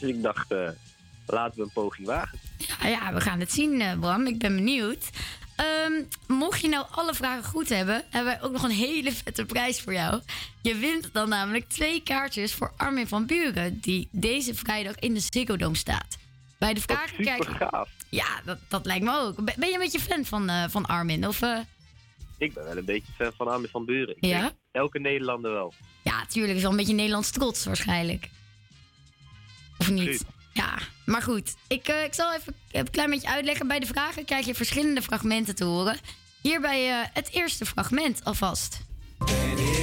Dus 0.00 0.10
ik 0.10 0.22
dacht, 0.22 0.50
eh, 0.50 0.68
laten 1.26 1.56
we 1.56 1.62
een 1.62 1.70
poging 1.72 2.06
wagen. 2.06 2.38
Ja, 2.58 2.88
ja, 2.88 3.12
we 3.12 3.20
gaan 3.20 3.40
het 3.40 3.52
zien, 3.52 3.80
eh, 3.80 3.98
Bram. 3.98 4.26
Ik 4.26 4.38
ben 4.38 4.54
benieuwd. 4.54 5.10
Ehm, 5.56 5.92
mocht 6.26 6.60
je 6.60 6.68
nou 6.68 6.86
alle 6.90 7.14
vragen 7.14 7.44
goed 7.44 7.68
hebben, 7.68 8.04
hebben 8.10 8.32
wij 8.32 8.42
ook 8.42 8.52
nog 8.52 8.62
een 8.62 8.70
hele 8.70 9.12
vette 9.12 9.44
prijs 9.44 9.80
voor 9.80 9.92
jou. 9.92 10.20
Je 10.62 10.76
wint 10.76 11.12
dan 11.12 11.28
namelijk 11.28 11.68
twee 11.68 12.02
kaartjes 12.02 12.54
voor 12.54 12.72
Armin 12.76 13.08
van 13.08 13.26
Buren, 13.26 13.80
die 13.80 14.08
deze 14.10 14.54
vrijdag 14.54 14.94
in 14.98 15.14
de 15.14 15.20
Ziggo 15.20 15.56
Dome 15.56 15.76
staat. 15.76 16.18
Bij 16.58 16.74
de 16.74 16.80
vragen 16.80 17.24
kijken. 17.24 17.86
Ja, 18.08 18.40
dat, 18.44 18.58
dat 18.68 18.86
lijkt 18.86 19.04
me 19.04 19.18
ook. 19.18 19.44
Ben 19.44 19.54
ben 19.58 19.68
je 19.68 19.74
een 19.74 19.80
beetje 19.80 20.00
fan 20.00 20.24
van, 20.24 20.70
van 20.70 20.86
Armin? 20.86 21.26
Of, 21.26 21.40
Ik 22.38 22.54
ben 22.54 22.64
wel 22.64 22.76
een 22.76 22.84
beetje 22.84 23.12
fan 23.16 23.32
van 23.36 23.48
Armin 23.48 23.68
van 23.70 23.84
Buren. 23.84 24.16
Ik 24.16 24.24
Ja? 24.24 24.40
denk 24.40 24.52
elke 24.72 24.98
Nederlander 24.98 25.52
wel. 25.52 25.74
Ja, 26.04 26.26
tuurlijk. 26.26 26.54
Is 26.56 26.62
wel 26.62 26.70
een 26.70 26.76
beetje 26.76 26.94
Nederlands 26.94 27.30
trots 27.30 27.64
waarschijnlijk. 27.64 28.28
Of 29.78 29.90
niet? 29.90 29.98
Absoluut. 30.08 30.24
Ja, 30.52 30.78
maar 31.04 31.22
goed. 31.22 31.54
Ik, 31.68 31.88
eh, 31.88 32.04
ik 32.04 32.14
zal 32.14 32.34
even 32.34 32.54
een 32.72 32.90
klein 32.90 33.10
beetje 33.10 33.28
uitleggen. 33.28 33.66
Bij 33.68 33.78
de 33.78 33.86
vragen 33.86 34.24
krijg 34.24 34.46
je 34.46 34.54
verschillende 34.54 35.02
fragmenten 35.02 35.54
te 35.54 35.64
horen. 35.64 35.98
Hierbij 36.40 36.90
eh, 36.90 37.06
het 37.12 37.30
eerste 37.32 37.66
fragment 37.66 38.24
alvast. 38.24 38.80
Ik 39.20 39.26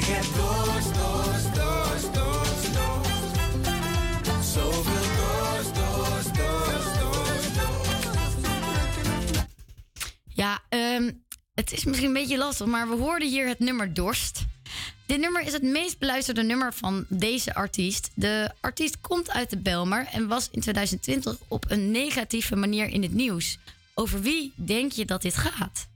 heb 0.03 0.23
dorst, 0.35 0.93
dorst, 0.93 1.55
dorst, 1.55 2.13
dorst, 2.13 2.73
dorst. 2.73 4.51
Zoveel 4.53 4.93
dorst, 5.15 5.75
dorst, 5.75 6.35
dorst, 6.35 6.99
dorst, 6.99 7.55
dorst. 7.55 9.45
Ja, 10.27 10.61
ehm, 10.69 11.11
het 11.53 11.71
is 11.71 11.85
misschien 11.85 12.07
een 12.07 12.13
beetje 12.13 12.37
lastig, 12.37 12.67
maar 12.67 12.89
we 12.89 12.95
hoorden 12.95 13.29
hier 13.29 13.47
het 13.47 13.59
nummer 13.59 13.93
Dorst. 13.93 14.45
Dit 15.05 15.19
nummer 15.19 15.41
is 15.41 15.53
het 15.53 15.63
meest 15.63 15.99
beluisterde 15.99 16.43
nummer 16.43 16.73
van 16.73 17.05
deze 17.09 17.55
artiest. 17.55 18.11
De 18.13 18.51
artiest 18.59 19.01
komt 19.01 19.31
uit 19.31 19.49
de 19.49 19.57
Belmer 19.57 20.07
en 20.11 20.27
was 20.27 20.49
in 20.51 20.61
2020 20.61 21.37
op 21.47 21.65
een 21.71 21.91
negatieve 21.91 22.55
manier 22.55 22.87
in 22.87 23.01
het 23.01 23.13
nieuws. 23.13 23.57
Over 23.93 24.21
wie 24.21 24.51
denk 24.55 24.91
je 24.91 25.05
dat 25.05 25.21
dit 25.21 25.35
gaat? 25.35 25.87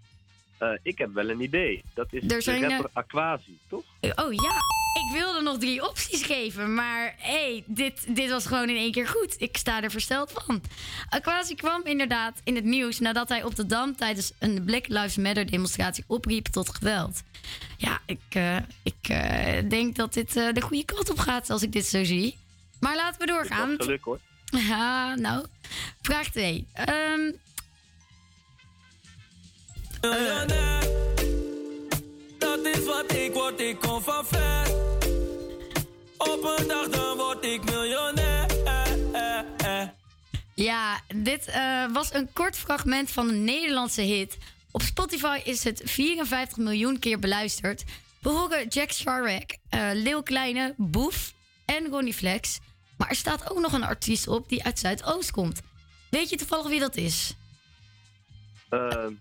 Eh, 0.58 0.70
ik 0.82 0.98
heb 0.98 1.14
wel 1.14 1.30
een 1.30 1.42
idee. 1.42 1.84
Dat 1.94 2.08
is 2.10 2.32
Er 2.32 2.42
zijn, 2.42 2.60
de 2.60 2.66
eh, 2.66 2.72
rapper 2.72 2.90
Aquasi, 2.94 3.58
toch? 3.70 3.84
Oh 4.02 4.34
ja, 4.34 4.56
ik 4.98 5.11
wilde 5.11 5.41
nog 5.41 5.57
drie 5.57 5.88
opties 5.90 6.24
geven, 6.24 6.74
maar 6.74 7.15
hey, 7.18 7.64
dit, 7.65 8.15
dit 8.15 8.30
was 8.30 8.45
gewoon 8.45 8.69
in 8.69 8.76
één 8.76 8.91
keer 8.91 9.07
goed. 9.07 9.36
Ik 9.38 9.57
sta 9.57 9.84
er 9.84 9.91
versteld 9.91 10.32
van. 10.32 10.61
Aquasi 11.10 11.56
kwam 11.56 11.82
inderdaad 11.84 12.41
in 12.44 12.56
het 12.56 12.64
nieuws 12.64 12.99
nadat 12.99 13.30
hij 13.30 13.44
op 13.44 13.56
de 13.56 13.65
Dam 13.65 13.95
tijdens 13.95 14.32
een 14.40 14.64
Black 14.64 14.88
Lives 14.88 15.15
Matter 15.15 15.52
demonstratie 15.52 16.03
opriep 16.07 16.48
tot 16.48 16.76
geweld. 16.76 17.24
Ja, 17.78 17.99
ik, 18.06 18.19
eh, 18.30 18.57
ik 18.84 19.07
eh, 19.07 19.69
denk 19.69 19.95
dat 19.95 20.14
dit 20.14 20.36
eh, 20.36 20.53
de 20.53 20.61
goede 20.61 20.86
kant 20.86 21.10
op 21.10 21.19
gaat 21.19 21.49
als 21.49 21.61
ik 21.61 21.72
dit 21.72 21.86
zo 21.86 22.03
zie. 22.03 22.38
Maar 22.80 22.95
laten 22.95 23.19
we 23.19 23.26
doorgaan. 23.26 23.76
Geluk 23.78 24.03
hoor. 24.03 24.19
Ja, 24.68 25.15
nou. 25.15 25.45
Vraag 26.02 26.30
2. 26.30 26.68
Ehm 26.74 27.32
Miljonair. 30.02 30.78
Dat 30.82 31.07
is 32.76 32.85
wat 32.85 33.11
ik 33.11 33.34
word, 33.34 33.60
ik 33.60 33.80
kom 33.80 34.02
van 34.02 34.26
ver. 34.26 34.68
Op 36.18 36.56
een 36.57 36.68
dag 36.68 36.88
dan 36.89 37.18
word 37.18 37.45
ik 37.45 37.64
miljonair. 37.64 38.45
Ja, 40.57 41.02
dit 41.15 41.45
eh, 41.45 41.85
was 41.94 42.14
een 42.14 42.34
kort 42.34 42.56
fragment 42.57 43.11
van 43.11 43.30
een 43.30 43.44
Nederlandse 43.44 44.02
hit. 44.02 44.38
Op 44.72 44.81
Spotify 44.81 45.39
is 45.44 45.64
het 45.64 45.81
54 45.85 46.57
miljoen 46.57 46.99
keer 46.99 47.19
beluisterd. 47.19 47.84
We 48.22 48.30
horen 48.30 48.68
Jack 48.68 48.91
Sharek, 48.91 49.57
eh 49.69 49.89
Leeuw 49.94 50.22
Kleine, 50.22 50.73
Boef 50.77 51.34
en 51.65 51.88
Ronnie 51.88 52.14
Flex. 52.14 52.60
Maar 52.98 53.10
er 53.10 53.15
staat 53.15 53.52
ook 53.52 53.60
nog 53.60 53.73
een 53.73 53.84
artiest 53.84 54.27
op 54.27 54.49
die 54.49 54.64
uit 54.64 54.80
Zuidoost 54.80 55.31
komt. 55.31 55.61
Weet 56.10 56.30
je 56.30 56.38
toevallig 56.38 56.68
wie 56.68 56.80
dat 56.80 56.95
is? 56.95 57.34
Ehm, 58.69 59.14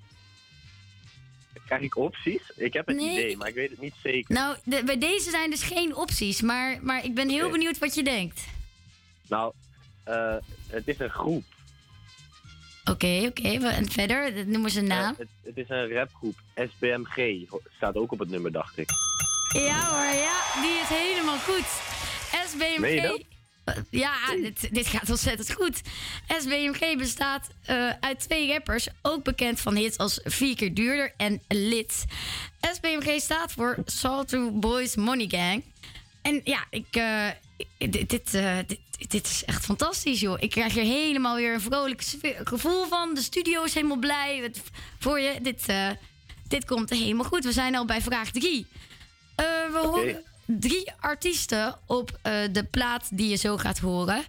krijg 1.67 1.83
ik 1.83 1.97
opties? 1.97 2.41
Ik 2.57 2.73
heb 2.73 2.87
het 2.87 2.97
Nee. 2.97 3.11
idee, 3.13 3.37
maar 3.37 3.49
ik 3.49 3.55
weet 3.55 3.71
het 3.71 3.81
niet 3.81 3.95
zeker. 4.03 4.35
Nou, 4.35 4.57
de- 4.65 4.83
bij 4.85 4.99
deze 4.99 5.31
zijn 5.31 5.51
dus 5.51 5.63
geen 5.63 5.97
opties, 5.97 6.41
maar, 6.43 6.79
maar 6.83 7.05
ik 7.05 7.15
ben 7.15 7.29
heel 7.29 7.51
benieuwd 7.51 7.79
wat 7.79 7.95
je 7.95 8.03
denkt. 8.03 8.45
Nou, 9.29 9.53
eh, 10.05 10.35
het 10.69 10.89
is 10.89 10.99
een 10.99 11.11
groep. 11.11 11.45
Oké, 12.91 13.23
oké, 13.27 13.49
en 13.69 13.91
verder? 13.91 14.47
Noemen 14.47 14.71
ze 14.71 14.79
een 14.79 14.87
naam. 14.87 15.15
Het, 15.19 15.29
het 15.45 15.57
is 15.57 15.69
een 15.69 15.93
rapgroep. 15.93 16.41
SBMG 16.55 17.47
staat 17.77 17.95
ook 17.97 18.13
op 18.13 18.19
het 18.19 18.29
nummer, 18.31 18.53
dacht 18.53 18.79
ik. 18.79 18.89
Ja 19.53 19.91
hoor, 19.91 20.15
ja, 20.21 20.61
die 20.63 20.71
is 20.81 20.89
helemaal 20.89 21.39
goed. 21.39 21.67
SBMG. 22.49 23.23
Ja, 23.91 24.15
dit, 24.43 24.75
dit 24.75 24.87
gaat 24.87 25.11
ontzettend 25.11 25.53
goed. 25.53 25.81
SBMG 26.39 26.97
bestaat 26.97 27.49
eh, 27.65 27.91
uit 28.01 28.21
twee 28.21 28.49
rappers, 28.49 28.89
ook 29.03 29.25
bekend 29.25 29.61
van 29.61 29.75
hits 29.75 29.99
als 29.99 30.21
Vier 30.25 30.57
keer 30.57 30.75
duurder 30.75 31.13
en 31.17 31.43
Lit. 31.49 32.05
SBMG 32.75 33.21
staat 33.21 33.53
voor 33.53 33.77
Salto 33.85 34.51
Boys 34.51 34.97
Money 34.97 35.27
Gang. 35.29 35.65
En 36.23 36.41
ja, 36.45 36.65
ik, 36.71 36.87
eh, 36.91 37.29
dit, 37.79 38.11
dit, 38.11 38.35
eh, 38.35 38.57
dit, 38.67 38.79
dit 39.09 39.27
is 39.27 39.45
echt 39.45 39.65
fantastisch, 39.65 40.21
joh. 40.21 40.37
Ik 40.41 40.51
krijg 40.51 40.75
hier 40.75 40.83
helemaal 40.83 41.37
weer 41.37 41.55
een 41.55 41.61
vrolijk 41.61 42.03
gevoel 42.45 42.87
van. 42.87 43.15
De 43.15 43.23
studio 43.23 43.63
is 43.63 43.75
helemaal 43.75 43.99
blij. 43.99 44.51
Voor 44.99 45.21
je, 45.21 45.41
dit, 45.43 45.67
dit 46.49 46.65
komt 46.65 46.91
helemaal 46.91 47.25
goed. 47.25 47.45
We 47.45 47.53
zijn 47.53 47.77
al 47.77 47.85
bij 47.85 48.01
vraag 48.01 48.31
drie. 48.31 48.67
Eh, 49.37 49.45
we 49.73 49.79
horen 49.79 50.23
drie 50.47 50.93
artiesten 51.01 51.79
op 51.87 52.19
eh, 52.23 52.33
de 52.53 52.65
plaat 52.65 53.09
die 53.17 53.29
je 53.29 53.37
zo 53.37 53.57
gaat 53.57 53.79
horen. 53.79 54.25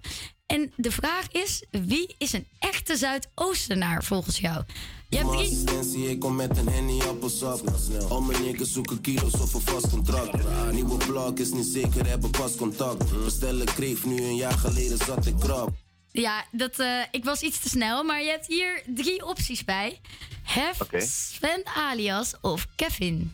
En 0.45 0.73
de 0.75 0.91
vraag 0.91 1.31
is: 1.31 1.63
wie 1.71 2.15
is 2.17 2.33
een 2.33 2.47
echte 2.59 2.95
Zuidoostenaar 2.95 4.03
volgens 4.03 4.39
jou? 4.39 4.63
Je 5.09 5.17
hebt 5.17 5.29
drie. 5.29 5.41
assistentie, 5.41 6.09
ik 6.09 6.19
kom 6.19 6.35
met 6.35 6.57
een 6.57 6.67
henny 6.67 7.01
appelsap. 7.01 7.61
Al 8.09 8.21
mijn 8.21 8.41
niggas 8.41 8.71
zoeken 8.71 9.01
kilo's 9.01 9.33
of 9.33 9.53
een 9.53 9.61
vast 9.61 9.89
contract. 9.89 10.71
Nieuwe 10.71 10.97
blog 10.97 11.33
is 11.33 11.51
niet 11.51 11.65
zeker, 11.65 12.07
hebben 12.07 12.29
pas 12.29 12.55
contact. 12.55 13.23
Bestellen 13.23 13.65
kreef, 13.65 14.05
nu 14.05 14.23
een 14.23 14.35
jaar 14.35 14.57
geleden 14.57 14.97
zat 14.97 15.25
ik 15.25 15.39
krap. 15.39 15.69
Ja, 16.11 16.45
dat, 16.51 16.79
eh, 16.79 17.01
ik 17.11 17.23
was 17.23 17.41
iets 17.41 17.59
te 17.59 17.69
snel, 17.69 18.03
maar 18.03 18.21
je 18.21 18.29
hebt 18.29 18.47
hier 18.47 18.83
drie 18.85 19.25
opties 19.25 19.65
bij: 19.65 19.99
Hef, 20.43 20.81
Oké. 20.81 20.99
Sven 20.99 21.61
alias 21.65 22.35
of 22.41 22.67
Kevin. 22.75 23.31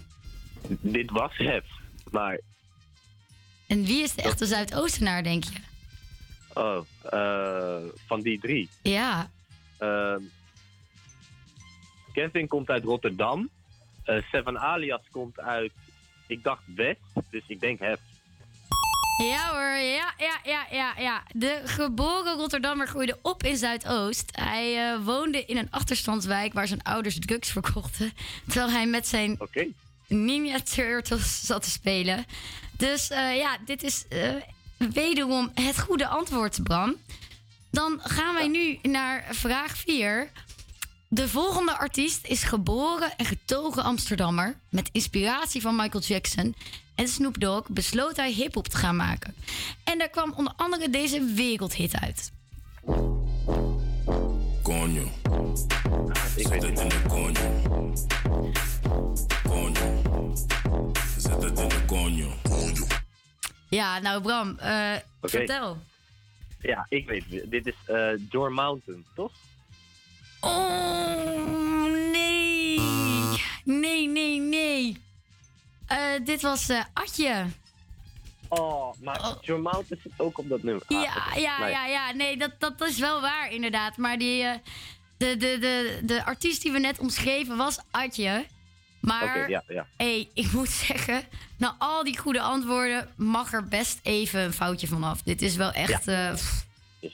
Dit 0.68 1.12
was 1.12 1.32
het, 1.38 1.66
maar... 2.12 2.40
En 3.74 3.86
wie 3.86 4.04
is 4.04 4.14
de 4.14 4.22
echte 4.22 4.46
Zuidoostenaar, 4.46 5.24
denk 5.24 5.44
je? 5.44 5.60
Oh, 6.54 6.86
eh, 7.12 7.90
van 8.08 8.22
die 8.22 8.40
drie. 8.40 8.70
Ja, 8.82 9.30
Ehm, 9.78 10.22
Kevin 12.14 12.48
komt 12.48 12.70
uit 12.70 12.84
Rotterdam. 12.84 13.50
Eh, 14.04 14.22
Seven 14.32 14.60
Alias 14.60 15.02
komt 15.12 15.40
uit, 15.40 15.72
ik 16.28 16.44
dacht 16.44 16.62
West, 16.76 17.00
dus 17.30 17.42
ik 17.48 17.60
denk 17.60 17.80
Hef. 17.80 18.00
Ja 19.18 19.50
hoor, 19.52 19.78
ja, 19.78 20.14
ja, 20.18 20.40
ja, 20.44 20.66
ja, 20.72 20.94
ja. 20.98 21.24
De 21.32 21.62
geboren 21.66 22.36
Rotterdammer 22.36 22.88
groeide 22.88 23.20
op 23.22 23.44
in 23.44 23.58
Zuidoost. 23.58 24.30
Hij 24.32 24.92
eh, 24.94 25.06
woonde 25.06 25.46
in 25.46 25.58
een 25.58 25.72
achterstandswijk 25.72 26.54
waar 26.54 26.68
zijn 26.68 26.84
ouders 26.84 27.20
drugs 27.20 27.52
verkochten. 27.52 28.12
Terwijl 28.48 28.72
hij 28.72 28.88
met 28.88 29.08
zijn 29.08 29.38
Ninja 30.14 30.60
Turtles 30.60 31.46
zat 31.46 31.64
te 31.64 31.70
spelen. 31.70 32.26
Dus 32.78 33.10
eh, 33.10 33.36
ja, 33.36 33.58
dit 33.66 33.84
is 33.84 34.06
eh, 34.10 34.34
wederom 34.78 35.52
het 35.54 35.80
goede 35.80 36.08
antwoord, 36.08 36.64
Bram. 36.64 36.96
Dan 37.72 38.00
gaan 38.04 38.34
wij 38.34 38.48
nu 38.48 38.80
naar 38.82 39.26
vraag 39.32 39.78
4. 39.78 40.32
De 41.08 41.28
volgende 41.30 41.78
artiest 41.78 42.26
is 42.28 42.44
geboren 42.44 43.18
en 43.18 43.26
getogen 43.26 43.84
Amsterdammer. 43.84 44.56
Met 44.70 44.90
inspiratie 44.92 45.62
van 45.62 45.76
Michael 45.76 46.04
Jackson 46.04 46.56
en 46.96 47.08
Snoop 47.08 47.40
Dogg 47.40 47.68
besloot 47.70 48.16
hij 48.16 48.32
hip-hop 48.32 48.68
te 48.68 48.78
gaan 48.78 48.96
maken. 48.96 49.36
En 49.84 49.98
daar 49.98 50.10
kwam 50.10 50.34
onder 50.36 50.54
andere 50.56 50.90
deze 50.90 51.24
wereldhit 51.24 52.00
uit 52.00 52.32
coño. 54.64 55.04
Zet 56.36 56.64
het 56.64 56.80
in 56.80 56.90
de 56.90 57.02
coño. 57.08 57.48
Coño. 59.44 60.36
Zet 61.18 61.44
het 61.44 61.60
in 61.60 61.68
de 61.68 61.86
coño. 61.86 62.30
Ja, 63.70 64.00
nou 64.00 64.22
Bram, 64.22 64.58
eh, 64.60 64.70
uh, 64.70 64.98
okay. 65.22 65.30
vertel. 65.30 65.78
Ja, 66.62 66.86
ik 66.90 67.08
weet 67.08 67.24
het. 67.30 67.52
Dit 67.52 67.68
is 67.68 67.76
uh, 67.88 68.12
Door 68.20 68.54
Mountain, 68.54 69.06
toch? 69.16 69.32
Oh, 70.40 71.92
nee. 72.12 72.80
Nee, 73.64 74.08
nee, 74.08 74.40
nee. 74.40 74.98
Uh, 75.92 76.26
dit 76.26 76.42
was 76.42 76.70
Atje. 76.94 77.46
Oh, 78.60 78.94
maar 79.02 79.22
Mountain 79.46 80.00
zit 80.04 80.12
ook 80.18 80.38
op 80.38 80.50
dat 80.50 80.64
nummer. 80.64 80.84
Ah, 80.88 81.02
ja, 81.02 81.36
ja, 81.36 81.60
Nee. 81.60 81.72
ja, 81.72 81.86
ja. 81.86 82.12
Nee, 82.12 82.38
dat, 82.38 82.52
dat 82.60 82.82
is 82.82 83.00
wel 83.00 83.22
waar, 83.22 83.52
inderdaad. 83.52 83.98
Maar 83.98 84.18
die, 84.18 84.44
eh, 84.44 84.54
de, 85.18 85.38
de, 85.38 85.58
de, 85.60 86.00
de 86.04 86.26
artiest 86.26 86.62
die 86.62 86.72
we 86.72 86.80
net 86.80 87.00
omschreven 87.00 87.58
was 87.58 87.80
Atje. 87.92 88.46
Maar, 89.00 89.24
Oké, 89.24 89.46
ja, 89.46 89.64
ja. 89.68 89.88
hey, 89.98 90.30
ik 90.34 90.52
moet 90.52 90.70
zeggen, 90.88 91.24
na 91.58 91.76
al 91.78 92.04
die 92.04 92.18
goede 92.18 92.42
antwoorden 92.42 93.10
mag 93.16 93.54
er 93.54 93.68
best 93.68 94.00
even 94.04 94.40
een 94.42 94.54
foutje 94.54 94.88
vanaf. 94.88 95.22
Dit 95.22 95.42
is 95.42 95.56
wel 95.56 95.72
echt. 95.72 96.06
Ja, 96.06 96.32
pff, 96.34 96.66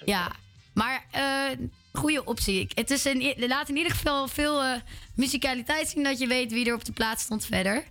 ja. 0.06 0.32
maar 0.74 1.06
eh 1.12 1.58
goede 1.94 2.26
optie. 2.26 2.68
Het 2.74 2.92
is 2.92 3.06
een, 3.06 3.36
er 3.38 3.48
laat 3.48 3.70
in 3.70 3.78
ieder 3.78 3.92
geval 3.92 4.28
veel 4.28 4.64
eh 4.64 4.82
musicaliteit 5.16 5.90
zien 5.90 6.04
dat 6.04 6.20
je 6.20 6.28
weet 6.28 6.52
wie 6.52 6.66
er 6.68 6.74
op 6.74 6.86
de 6.86 6.92
plaats 6.92 7.24
stond 7.24 7.46
verder. 7.46 7.84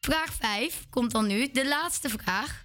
Vraag 0.00 0.34
5 0.34 0.86
komt 0.90 1.10
dan 1.10 1.26
nu. 1.26 1.50
De 1.52 1.68
laatste 1.68 2.08
vraag. 2.08 2.64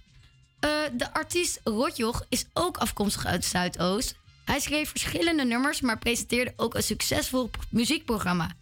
Eh, 0.64 0.70
de 0.92 1.12
artiest 1.12 1.60
Rotjoch 1.64 2.24
is 2.28 2.44
ook 2.52 2.76
afkomstig 2.76 3.26
uit 3.26 3.44
Zuidoost. 3.44 4.14
Hij 4.44 4.60
schreef 4.60 4.90
verschillende 4.90 5.44
nummers, 5.44 5.80
maar 5.80 5.98
presenteerde 5.98 6.52
ook 6.56 6.74
een 6.74 6.82
succesvol 6.82 7.50
muziekprogramma. 7.68 8.54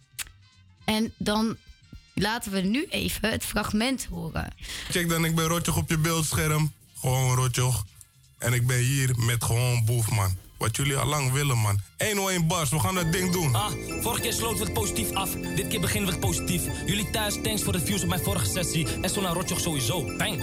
En 0.85 1.13
dan 1.17 1.57
laten 2.13 2.51
we 2.51 2.59
nu 2.59 2.85
even 2.89 3.29
het 3.29 3.45
fragment 3.45 4.07
horen. 4.09 4.53
Check 4.89 5.09
dan, 5.09 5.25
ik 5.25 5.35
ben 5.35 5.45
Rotjoch 5.45 5.77
op 5.77 5.89
je 5.89 5.97
beeldscherm. 5.97 6.73
Gewoon 6.99 7.35
Rotjoch. 7.35 7.85
En 8.37 8.53
ik 8.53 8.67
ben 8.67 8.77
hier 8.77 9.13
met 9.17 9.43
gewoon 9.43 9.85
Boef, 9.85 10.11
man. 10.11 10.37
Wat 10.57 10.75
jullie 10.75 10.97
al 10.97 11.07
lang 11.07 11.31
willen, 11.31 11.57
man. 11.57 11.79
101 11.97 12.47
bars, 12.47 12.69
we 12.69 12.79
gaan 12.79 12.95
dat 12.95 13.11
ding 13.11 13.31
doen. 13.31 13.55
Ah, 13.55 13.71
vorige 14.01 14.21
keer 14.21 14.33
sloten 14.33 14.57
we 14.57 14.63
het 14.63 14.73
positief 14.73 15.11
af. 15.11 15.31
Dit 15.55 15.67
keer 15.67 15.81
beginnen 15.81 16.09
we 16.09 16.15
het 16.15 16.25
positief. 16.25 16.63
Jullie 16.85 17.09
thuis, 17.09 17.33
thanks 17.43 17.63
voor 17.63 17.73
de 17.73 17.85
views 17.85 18.01
op 18.01 18.09
mijn 18.09 18.23
vorige 18.23 18.45
sessie. 18.45 18.87
En 19.01 19.09
zo 19.09 19.21
naar 19.21 19.33
Rotjoch 19.33 19.59
sowieso. 19.59 20.15
Bang. 20.17 20.39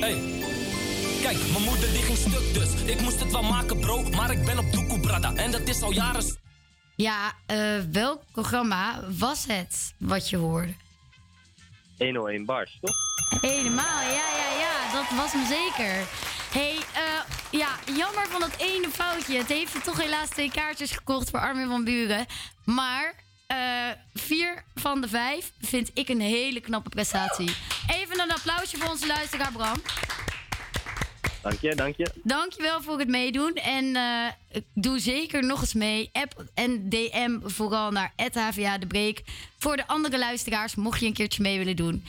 Hey. 0.00 0.50
Kijk, 1.22 1.38
mijn 1.50 1.62
moeder 1.62 1.92
die 1.92 2.02
ging 2.02 2.18
stuk 2.18 2.54
dus. 2.54 2.74
Ik 2.74 3.00
moest 3.00 3.20
het 3.20 3.32
wel 3.32 3.42
maken, 3.42 3.80
bro. 3.80 4.02
Maar 4.02 4.30
ik 4.30 4.44
ben 4.44 4.58
op 4.58 4.72
doekoe, 4.72 5.00
brada. 5.00 5.34
En 5.34 5.50
dat 5.50 5.60
is 5.60 5.82
al 5.82 5.92
jaren... 5.92 6.38
Ja, 6.96 7.32
eh, 7.46 7.78
welk 7.92 8.22
programma 8.32 9.00
was 9.18 9.44
het 9.46 9.94
wat 9.98 10.30
je 10.30 10.36
hoorde? 10.36 10.74
101 11.98 12.44
bars, 12.44 12.78
toch? 12.80 12.94
Helemaal, 13.40 14.02
ja, 14.02 14.26
ja, 14.36 14.58
ja, 14.58 14.92
dat 14.92 15.18
was 15.18 15.32
hem 15.32 15.46
zeker. 15.46 16.06
hey, 16.52 16.76
eh, 16.94 17.60
ja, 17.60 17.68
jammer 17.94 18.26
van 18.28 18.40
dat 18.40 18.56
ene 18.58 18.88
foutje. 18.88 19.38
Het 19.38 19.48
heeft 19.48 19.74
er 19.74 19.82
toch 19.82 20.02
helaas 20.02 20.28
twee 20.28 20.50
kaartjes 20.50 20.90
gekocht 20.90 21.30
voor 21.30 21.40
Armin 21.40 21.68
van 21.68 21.84
Buren. 21.84 22.26
Maar 22.64 23.14
eh, 23.46 23.56
vier 24.14 24.64
van 24.74 25.00
de 25.00 25.08
vijf 25.08 25.52
vind 25.60 25.90
ik 25.94 26.08
een 26.08 26.20
hele 26.20 26.60
knappe 26.60 26.88
prestatie. 26.88 27.56
Even 27.86 28.20
een 28.20 28.32
applausje 28.32 28.76
voor 28.76 28.90
onze 28.90 29.06
luisteraar 29.06 29.52
Bram. 29.52 29.82
Dank 31.42 31.60
je, 31.60 31.74
dank 31.74 31.96
je. 31.96 32.10
Dankjewel 32.22 32.82
voor 32.82 32.98
het 32.98 33.08
meedoen. 33.08 33.54
En 33.54 33.96
eh, 33.96 34.60
doe 34.74 34.98
zeker 34.98 35.44
nog 35.46 35.60
eens 35.60 35.74
mee. 35.74 36.10
App 36.12 36.44
en 36.54 36.88
DM 36.88 37.38
vooral 37.42 37.90
naar 37.90 38.12
HVA 38.16 38.78
de 38.78 38.86
Break. 38.86 39.22
Voor 39.58 39.76
de 39.76 39.86
andere 39.86 40.18
luisteraars, 40.18 40.74
mocht 40.74 41.00
je 41.00 41.06
een 41.06 41.12
keertje 41.12 41.42
mee 41.42 41.58
willen 41.58 41.76
doen. 41.76 42.04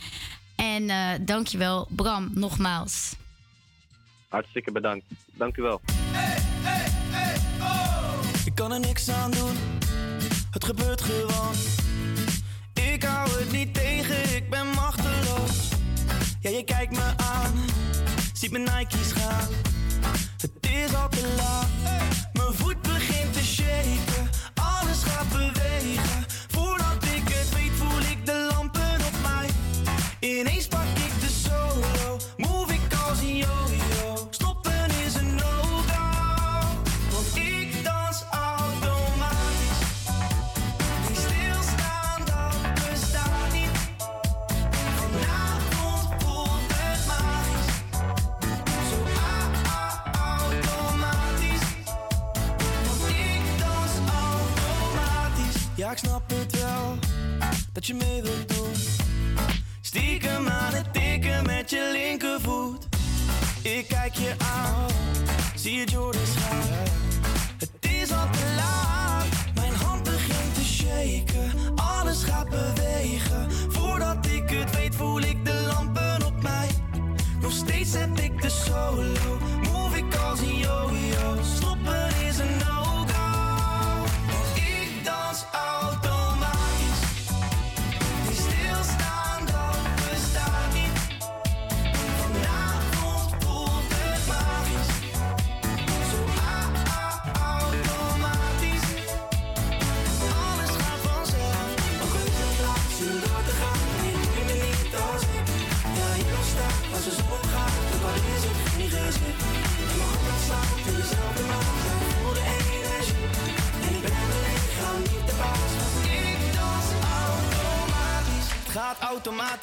En 0.55 0.89
eh 0.89 1.10
dankjewel, 1.22 1.88
Bram, 1.89 2.30
nogmaals. 2.34 3.15
Hartstikke 4.27 4.72
bedankt. 4.72 5.05
Dank 5.34 5.57
u 5.57 5.61
wel. 5.61 5.81
Ik 8.45 8.55
kan 8.55 8.72
er 8.72 8.80
niks 8.80 9.10
aan 9.10 9.31
doen, 9.31 9.55
het 10.51 10.65
gebeurt 10.65 11.01
gewoon. 11.01 11.53
Ik 12.93 13.03
hou 13.03 13.30
het 13.30 13.51
niet 13.51 13.73
tegen, 13.73 14.35
ik 14.35 14.49
ben 14.49 14.68
machteloos. 14.68 15.69
Ja, 16.39 16.49
je 16.49 16.64
kijkt 16.64 16.91
me 16.91 17.14
aan, 17.18 17.53
ziet 18.44 18.52
mijn 18.52 18.64
Nike's 18.64 19.11
gaan. 19.11 19.49
Het 20.38 20.52
is 20.61 20.95
al 20.95 21.10
te 21.10 21.34
laat, 21.38 21.68
mijn 22.34 22.53
voet 22.53 22.82
begint 22.82 23.02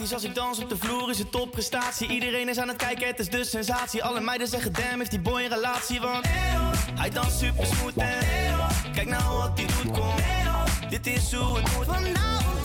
als 0.00 0.24
ik 0.24 0.34
dans 0.34 0.58
op 0.58 0.68
de 0.68 0.76
vloer 0.76 1.10
is 1.10 1.18
het 1.18 1.32
topprestatie. 1.32 2.08
Iedereen 2.08 2.48
is 2.48 2.58
aan 2.58 2.68
het 2.68 2.76
kijken, 2.76 3.06
het 3.06 3.18
is 3.18 3.28
de 3.28 3.44
sensatie. 3.44 4.04
Alle 4.04 4.20
meiden 4.20 4.48
zeggen 4.48 4.72
damn, 4.72 4.98
heeft 4.98 5.10
die 5.10 5.20
boy 5.20 5.42
een 5.42 5.48
relatie, 5.48 6.00
want 6.00 6.26
hij 6.94 7.10
danst 7.10 7.38
super 7.38 7.66
smooth 7.66 7.94
kijk 8.92 9.08
nou 9.08 9.38
wat 9.38 9.50
hij 9.54 9.66
doet, 9.66 9.98
kom. 9.98 10.14
Dit 10.88 11.06
is 11.06 11.32
hoe 11.32 11.56
het 11.56 11.76
moet. 11.76 12.59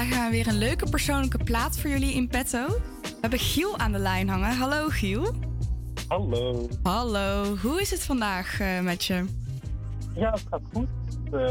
Vandaag 0.00 0.18
gaan 0.18 0.30
we 0.30 0.36
weer 0.36 0.48
een 0.48 0.58
leuke 0.58 0.90
persoonlijke 0.90 1.44
plaat 1.44 1.78
voor 1.80 1.90
jullie 1.90 2.14
in 2.14 2.28
petto. 2.28 2.66
We 3.02 3.16
hebben 3.20 3.38
Giel 3.38 3.78
aan 3.78 3.92
de 3.92 3.98
lijn 3.98 4.28
hangen. 4.28 4.56
Hallo 4.56 4.88
Giel. 4.88 5.34
Hallo. 6.08 6.68
Hallo, 6.82 7.56
hoe 7.56 7.80
is 7.80 7.90
het 7.90 8.04
vandaag 8.04 8.60
eh, 8.60 8.80
met 8.80 9.04
je? 9.04 9.24
Ja, 10.14 10.30
het 10.30 10.46
gaat 10.50 10.60
goed. 10.72 10.88
Eh, 11.32 11.50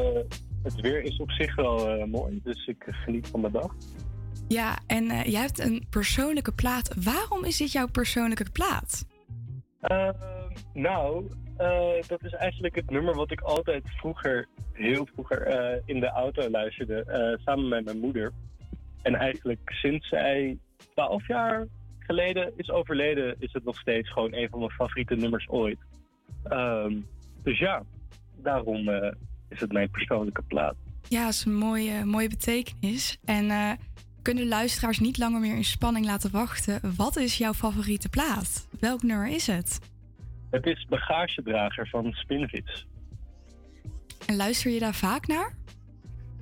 het 0.64 0.76
weer 0.82 1.04
is 1.04 1.20
op 1.20 1.32
zich 1.32 1.56
wel 1.56 1.90
eh, 1.90 2.06
mooi, 2.06 2.40
dus 2.44 2.68
ik 2.68 2.86
geniet 2.88 3.28
van 3.28 3.42
de 3.42 3.52
dag. 3.52 3.76
Ja, 4.48 4.78
en 4.88 5.10
eh, 5.10 5.24
jij 5.24 5.42
hebt 5.42 5.60
een 5.60 5.86
persoonlijke 5.90 6.52
plaat. 6.52 6.94
Waarom 7.04 7.44
is 7.44 7.58
dit 7.58 7.72
jouw 7.72 7.88
persoonlijke 7.88 8.46
plaat? 8.52 9.06
Eh, 9.80 10.10
nou, 10.74 11.26
eh, 11.60 12.08
dat 12.08 12.24
is 12.24 12.34
eigenlijk 12.34 12.76
het 12.76 12.90
nummer 12.90 13.16
wat 13.16 13.32
ik 13.32 13.42
altijd 13.42 13.84
vroeger, 13.86 14.48
heel 14.74 15.08
vroeger, 15.14 15.42
eh, 15.42 15.82
in 15.86 16.00
de 16.00 16.10
auto 16.10 16.50
luisterde, 16.50 17.04
eh, 17.04 17.44
samen 17.46 17.68
met 17.68 17.86
mijn 17.86 18.00
moeder. 18.00 18.32
En 19.02 19.16
eigenlijk 19.16 19.60
sinds 19.66 20.08
zij 20.08 20.58
12 20.94 21.28
jaar 21.28 21.68
geleden 22.00 22.54
is 22.56 22.70
overleden, 22.70 23.36
is 23.40 23.54
het 23.54 23.64
nog 23.64 23.80
steeds 23.80 24.12
gewoon 24.12 24.34
een 24.34 24.50
van 24.50 24.60
mijn 24.60 24.72
favoriete 24.72 25.16
nummers 25.16 25.50
ooit. 25.50 25.78
Ehm, 26.44 26.96
dus 27.44 27.60
ja, 27.60 27.84
daarom 28.36 28.90
is 29.50 29.60
het 29.60 29.72
mijn 29.72 29.90
persoonlijke 29.90 30.42
plaat. 30.42 30.76
Ja, 31.08 31.24
dat 31.24 31.34
is 31.34 31.46
een 31.46 31.56
mooie, 31.56 32.06
mooie 32.06 32.30
betekenis. 32.30 33.20
En 33.26 33.78
kunnen 34.22 34.48
luisteraars 34.48 35.00
niet 35.00 35.18
langer 35.18 35.40
meer 35.40 35.56
in 35.56 35.64
spanning 35.64 36.06
laten 36.06 36.32
wachten. 36.32 36.96
Wat 36.96 37.18
is 37.18 37.38
jouw 37.38 37.54
favoriete 37.54 38.10
plaat? 38.10 38.68
Welk 38.80 39.04
nummer 39.04 39.28
is 39.28 39.48
het? 39.48 39.80
Het 40.50 40.66
is 40.66 40.86
Bagagedrager 40.90 41.88
van 41.88 42.12
Spinvis. 42.12 42.88
En 44.28 44.36
luister 44.36 44.72
je 44.72 44.80
daar 44.80 44.96
vaak 44.96 45.28
naar? 45.28 45.54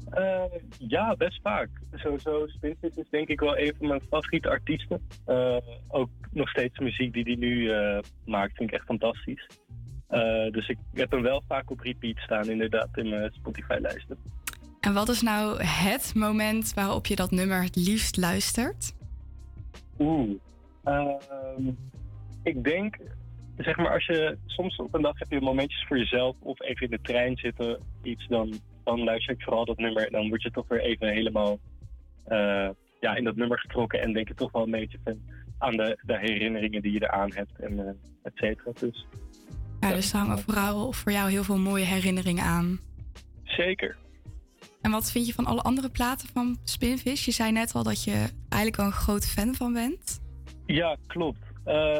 Eh, 0.10 0.44
ja, 0.78 1.16
best 1.16 1.42
vaak. 1.42 1.70
Sowieso, 1.94 2.48
Spinvis 2.48 2.96
is 2.96 3.10
denk 3.10 3.28
ik 3.28 3.40
wel 3.40 3.58
een 3.58 3.74
van 3.78 3.88
mijn 3.88 4.02
favoriete 4.10 4.50
artiesten. 4.50 5.08
Eh, 5.26 5.58
ook 5.88 6.10
nog 6.32 6.50
steeds 6.50 6.78
de 6.78 6.84
muziek 6.84 7.14
die 7.14 7.24
hij 7.24 7.36
nu 7.36 7.72
eh, 7.72 8.00
maakt, 8.26 8.56
vind 8.56 8.70
ik 8.70 8.76
echt 8.76 8.86
fantastisch. 8.86 9.48
Dus 10.52 10.68
ik 10.68 10.78
heb 10.94 11.12
hem 11.12 11.22
wel 11.22 11.44
vaak 11.48 11.72
op 11.72 11.80
repeat 11.80 12.18
staan, 12.18 12.50
inderdaad, 12.50 12.98
in 12.98 13.10
mijn 13.10 13.32
Spotify-lijsten. 13.32 14.18
En 14.80 14.94
wat 14.94 15.10
is 15.10 15.22
nou 15.22 15.64
het 15.64 16.14
moment 16.16 16.74
waarop 16.74 17.06
je 17.06 17.16
dat 17.16 17.32
nummer 17.32 17.64
het 17.64 17.76
liefst 17.76 18.18
luistert? 18.18 18.94
Oeh. 20.00 20.30
Ehm, 20.84 21.72
ik 22.44 22.64
denk 22.64 22.98
zeg 23.58 23.78
maar, 23.78 23.94
als 23.94 24.06
je 24.06 24.38
soms 24.46 24.76
op 24.76 24.94
een 24.94 25.02
dag 25.02 25.20
heb 25.20 25.32
je 25.32 25.42
momentjes 25.42 25.86
voor 25.88 25.98
jezelf 25.98 26.36
of 26.40 26.62
even 26.62 26.84
in 26.84 26.92
de 26.92 27.02
trein 27.02 27.38
zitten, 27.38 27.80
iets, 28.04 28.28
dan, 28.28 28.54
dan 28.84 29.04
luister 29.04 29.34
ik 29.34 29.42
vooral 29.42 29.66
dat 29.66 29.78
nummer 29.78 30.06
en 30.06 30.12
dan 30.12 30.30
word 30.30 30.42
je 30.42 30.52
toch 30.52 30.68
weer 30.68 30.82
even 30.82 31.08
helemaal 31.08 31.60
eh, 32.26 32.70
ja, 33.00 33.16
in 33.16 33.24
dat 33.24 33.36
nummer 33.36 33.60
getrokken 33.60 34.02
en 34.02 34.14
denk 34.14 34.28
je 34.28 34.34
toch 34.34 34.52
wel 34.52 34.64
een 34.64 34.72
beetje 34.72 35.00
aan 35.58 35.78
de, 35.78 35.98
de 36.06 36.18
herinneringen 36.18 36.82
die 36.82 36.92
je 36.92 37.04
eraan 37.04 37.34
hebt 37.34 37.60
en 37.60 37.80
eh 37.80 37.94
et 38.24 38.32
cetera. 38.36 38.72
Dus 38.80 39.06
Ja, 39.80 39.94
dus 39.94 40.12
er 40.14 40.20
hangen 40.20 40.40
vooral 40.40 40.92
voor 40.94 41.12
jou 41.12 41.30
heel 41.30 41.44
veel 41.44 41.58
mooie 41.58 41.86
herinneringen 41.86 42.44
aan. 42.44 42.80
zeker. 43.44 43.96
En 44.82 44.92
wat 44.92 45.12
vind 45.12 45.28
je 45.28 45.34
van 45.34 45.46
alle 45.46 45.62
andere 45.62 45.90
platen 45.90 46.30
van 46.34 46.58
Spinvis? 46.64 47.26
Je 47.26 47.32
zei 47.32 47.52
net 47.52 47.74
al 47.74 47.84
dat 47.84 48.04
je 48.04 48.30
eigenlijk 48.50 48.76
wel 48.76 48.86
een 48.86 48.92
groot 48.92 49.28
fan 49.28 49.54
van 49.56 49.74
bent. 49.74 50.20
Ja, 50.66 50.98
klopt. 51.08 51.40
Eh, 51.64 51.98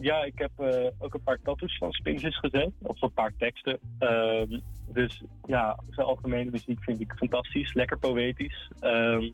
ja, 0.00 0.24
ik 0.24 0.38
heb 0.38 0.50
eh, 0.56 0.86
ook 0.98 1.14
een 1.14 1.22
paar 1.22 1.38
tattoos 1.42 1.78
van 1.78 1.92
Spinvis 1.92 2.38
gezet. 2.38 2.70
Of 2.82 3.02
een 3.02 3.12
paar 3.12 3.32
teksten. 3.38 3.78
Ehm, 3.98 4.58
dus 4.92 5.22
ja, 5.46 5.78
zijn 5.90 6.06
algemene 6.06 6.50
muziek 6.50 6.82
vind 6.82 7.00
ik 7.00 7.12
fantastisch. 7.16 7.74
Lekker 7.74 7.98
poëtisch. 7.98 8.70
Ehm, 8.80 9.30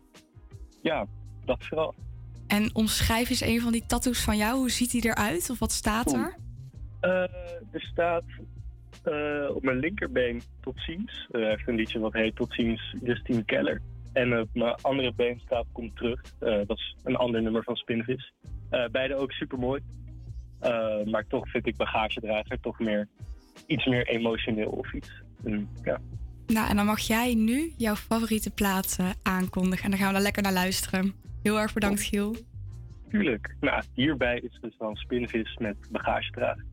ja, 0.83 1.07
dat 1.45 1.65
vooral. 1.65 1.95
En 2.47 2.75
omschrijf 2.75 3.31
eens 3.31 3.41
een 3.41 3.61
van 3.61 3.73
die 3.73 3.87
tattoos 3.87 4.25
van 4.25 4.37
jou. 4.37 4.57
Hoe 4.57 4.71
ziet 4.71 4.91
die 4.91 5.05
eruit? 5.05 5.51
Of 5.51 5.59
wat 5.59 5.73
staat 5.73 6.13
er? 6.13 6.37
Eh, 7.01 7.11
er 7.71 7.83
staat 7.93 8.25
eh, 9.03 9.55
op 9.55 9.63
mijn 9.63 9.79
linkerbeen 9.79 10.43
tot 10.61 10.81
ziens. 10.81 11.29
Er 11.31 11.49
heeft 11.49 11.69
een 11.69 11.75
liedje 11.75 11.99
wat 11.99 12.13
heet 12.13 12.37
Tot 12.37 12.53
ziens 12.55 12.95
Justine 13.03 13.45
Keller. 13.45 13.81
En 14.13 14.41
op 14.41 14.49
mijn 14.53 14.75
andere 14.75 15.13
been 15.15 15.41
staat 15.41 15.67
Kom 15.73 15.95
terug. 15.95 16.21
Dat 16.39 16.79
is 16.79 16.97
een 17.03 17.17
ander 17.17 17.43
nummer 17.43 17.63
van 17.63 17.77
Spinvis. 17.77 18.33
Beide 18.91 19.15
ook 19.15 19.33
super 19.33 19.59
mooi. 19.59 19.83
Maar 21.05 21.25
toch 21.29 21.49
vind 21.49 21.67
ik 21.67 21.77
bagagedrager 21.77 22.61
toch 22.61 22.79
meer 22.79 23.09
iets 23.67 23.87
meer 23.87 24.07
emotioneel 24.07 24.69
of 24.71 24.93
iets. 24.93 25.11
En, 25.45 25.69
ja. 25.83 26.01
Nou, 26.47 26.69
en 26.69 26.77
dan 26.77 26.87
mag 26.87 27.01
jij 27.01 27.35
nu 27.35 27.73
jouw 27.77 27.95
favoriete 27.95 28.51
plaat 28.51 28.97
eh, 29.01 29.11
aankondigen. 29.23 29.85
En 29.85 29.91
dan 29.91 29.99
gaan 29.99 30.09
we 30.09 30.15
daar 30.15 30.23
lekker 30.23 30.43
naar 30.43 30.53
luisteren. 30.53 31.15
Heel 31.43 31.61
erg 31.61 31.73
bedankt, 31.73 32.03
Giel. 32.03 32.37
Tuurlijk. 33.11 33.57
Nou, 33.61 33.83
hierbij 33.95 34.39
is 34.39 34.59
dus 34.61 34.77
dan 34.79 34.97
Spinvis 34.97 35.57
met 35.57 35.77
bagagedrager. 35.91 36.65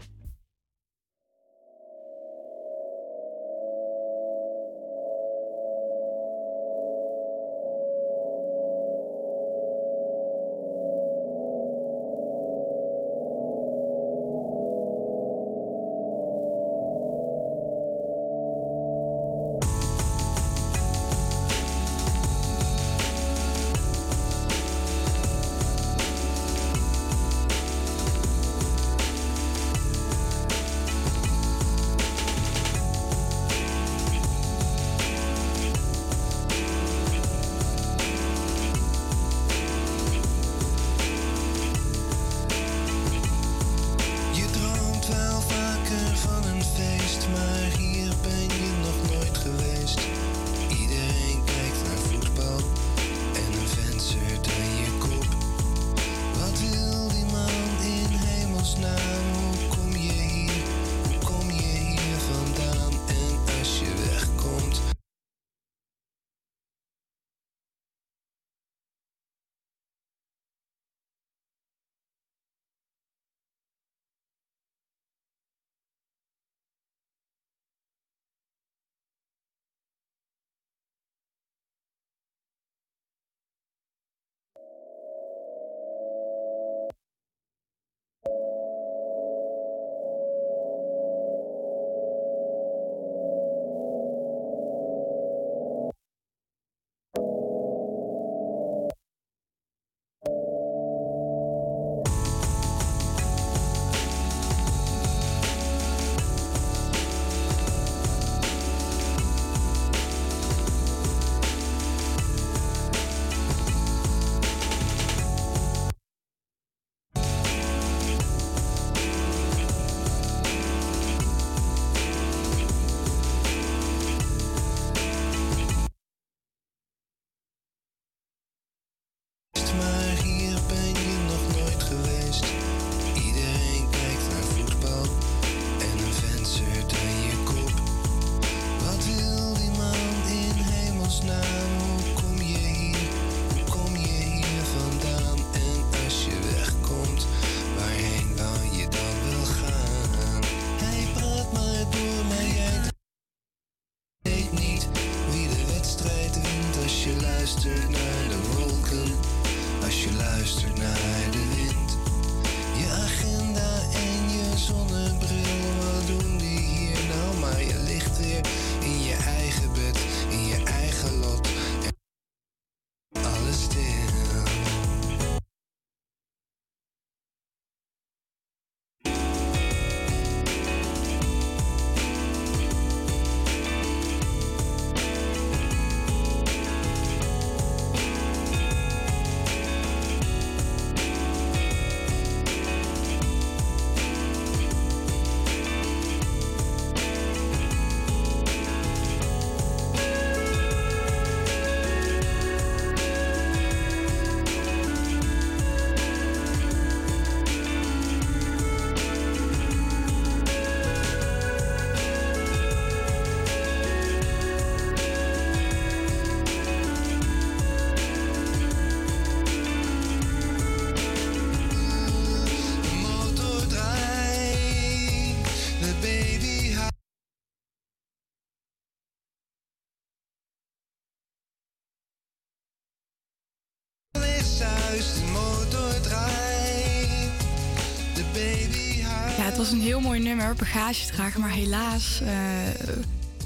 Was 239.61 239.71
een 239.71 239.81
heel 239.81 239.99
mooi 239.99 240.19
nummer, 240.19 240.55
bagagedrager. 240.55 241.39
Maar 241.39 241.49
helaas 241.49 242.21
eh, 242.21 242.29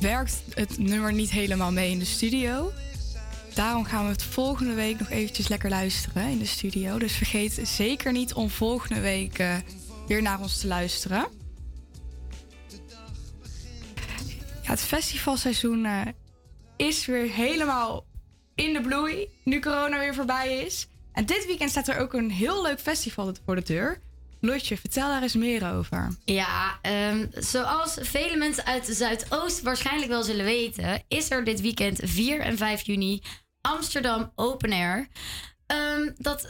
werkt 0.02 0.42
het 0.54 0.78
nummer 0.78 1.14
niet 1.14 1.32
helemaal 1.32 1.72
mee 1.72 1.92
in 1.92 2.00
de 2.00 2.06
studio. 2.06 2.72
Daarom 3.54 3.84
gaan 3.84 4.06
we 4.06 4.12
het 4.12 4.24
volgende 4.24 4.74
week 4.74 5.00
nog 5.00 5.10
eventjes 5.10 5.48
lekker 5.48 5.70
luisteren 5.70 6.30
in 6.30 6.38
de 6.38 6.46
studio. 6.46 6.98
Dus 6.98 7.16
vergeet 7.16 7.60
zeker 7.64 8.12
niet 8.12 8.34
om 8.34 8.50
volgende 8.50 9.02
week 9.02 9.40
eh, 9.40 9.56
weer 10.08 10.22
naar 10.22 10.40
ons 10.40 10.60
te 10.60 10.68
luisteren. 10.68 11.28
Ja, 14.62 14.70
het 14.70 14.82
festivalseizoen 14.82 15.86
eh, 15.86 16.02
is 16.76 17.06
weer 17.06 17.32
helemaal 17.32 18.06
in 18.54 18.74
de 18.74 18.82
bloei. 18.82 19.28
Nu 19.44 19.60
corona 19.60 20.00
weer 20.00 20.16
voorbij 20.16 20.58
is. 20.58 20.88
En 21.12 21.26
dit 21.26 21.46
weekend 21.46 21.70
staat 21.70 21.88
er 21.88 21.98
ook 21.98 22.14
een 22.14 22.32
heel 22.32 22.62
leuk 22.62 22.80
festival 22.80 23.34
voor 23.46 23.56
de 23.56 23.64
deur. 23.64 24.02
Lotje, 24.46 24.78
vertel 24.78 25.08
daar 25.08 25.22
eens 25.22 25.36
meer 25.36 25.74
over. 25.74 26.18
Ja, 26.26 26.80
ehm, 26.82 27.26
zoals 27.32 27.98
vele 28.02 28.36
mensen 28.36 28.66
uit 28.66 28.86
Zuidoost 28.86 29.62
waarschijnlijk 29.62 30.12
wel 30.12 30.24
zullen 30.24 30.46
weten, 30.46 31.04
is 31.08 31.32
er 31.32 31.44
dit 31.44 31.62
weekend 31.62 32.00
4 32.04 32.40
en 32.40 32.58
5 32.58 32.82
juni 32.82 33.22
Amsterdam 33.62 34.32
Open 34.36 34.72
Air. 34.72 35.08
Ehm, 35.66 36.12
dat 36.18 36.48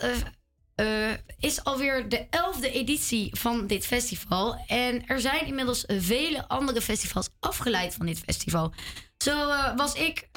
eh, 0.75 1.11
is 1.39 1.63
alweer 1.63 2.09
de 2.09 2.27
elfde 2.29 2.71
editie 2.71 3.29
van 3.37 3.67
dit 3.67 3.85
festival. 3.85 4.63
En 4.67 5.07
er 5.07 5.19
zijn 5.19 5.45
inmiddels 5.45 5.83
vele 5.87 6.47
andere 6.47 6.81
festivals 6.81 7.29
afgeleid 7.39 7.93
van 7.93 8.05
dit 8.05 8.19
festival. 8.19 8.73
Zo 9.17 9.49
eh, 9.49 9.75
was 9.75 9.93
ik 9.93 10.27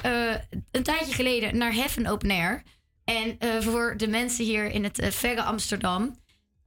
een 0.71 0.83
tijdje 0.83 1.13
geleden 1.13 1.57
naar 1.57 1.73
Heaven 1.73 2.07
Open 2.07 2.31
Air. 2.31 2.63
En 3.03 3.37
voor 3.63 3.97
de 3.97 4.07
mensen 4.07 4.45
hier 4.45 4.71
in 4.71 4.83
het 4.83 4.99
verre 5.09 5.43
Amsterdam. 5.43 6.17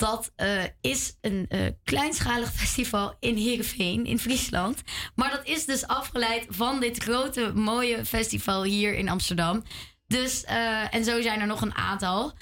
Dat 0.03 0.33
eh, 0.37 0.65
is 0.81 1.17
een 1.21 1.47
eh, 1.49 1.61
kleinschalig 1.85 2.53
festival 2.61 3.17
in 3.21 3.37
Heerenveen, 3.37 4.07
in 4.07 4.19
Friesland. 4.19 4.83
Maar 5.15 5.31
dat 5.31 5.47
is 5.47 5.65
dus 5.65 5.87
afgeleid 5.87 6.47
van 6.49 6.81
dit 6.81 7.03
grote, 7.03 7.53
mooie 7.55 8.05
festival 8.05 8.65
hier 8.65 8.95
in 8.95 9.09
Amsterdam. 9.09 9.63
Dus, 10.07 10.45
eh, 10.45 10.95
en 10.95 11.05
zo 11.05 11.21
zijn 11.21 11.41
er 11.41 11.47
nog 11.47 11.61
een 11.61 11.75
aantal. 11.75 12.33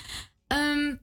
Ehm, 0.47 0.95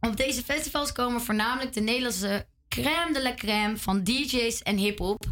op 0.00 0.16
deze 0.16 0.42
festivals 0.42 0.92
komen 0.92 1.20
voornamelijk 1.20 1.72
de 1.72 1.80
Nederlandse 1.80 2.46
crème 2.68 3.12
de 3.12 3.22
la 3.22 3.34
crème 3.34 3.76
van 3.76 4.04
DJ's 4.04 4.62
en 4.62 4.76
hip-hop. 4.76 5.24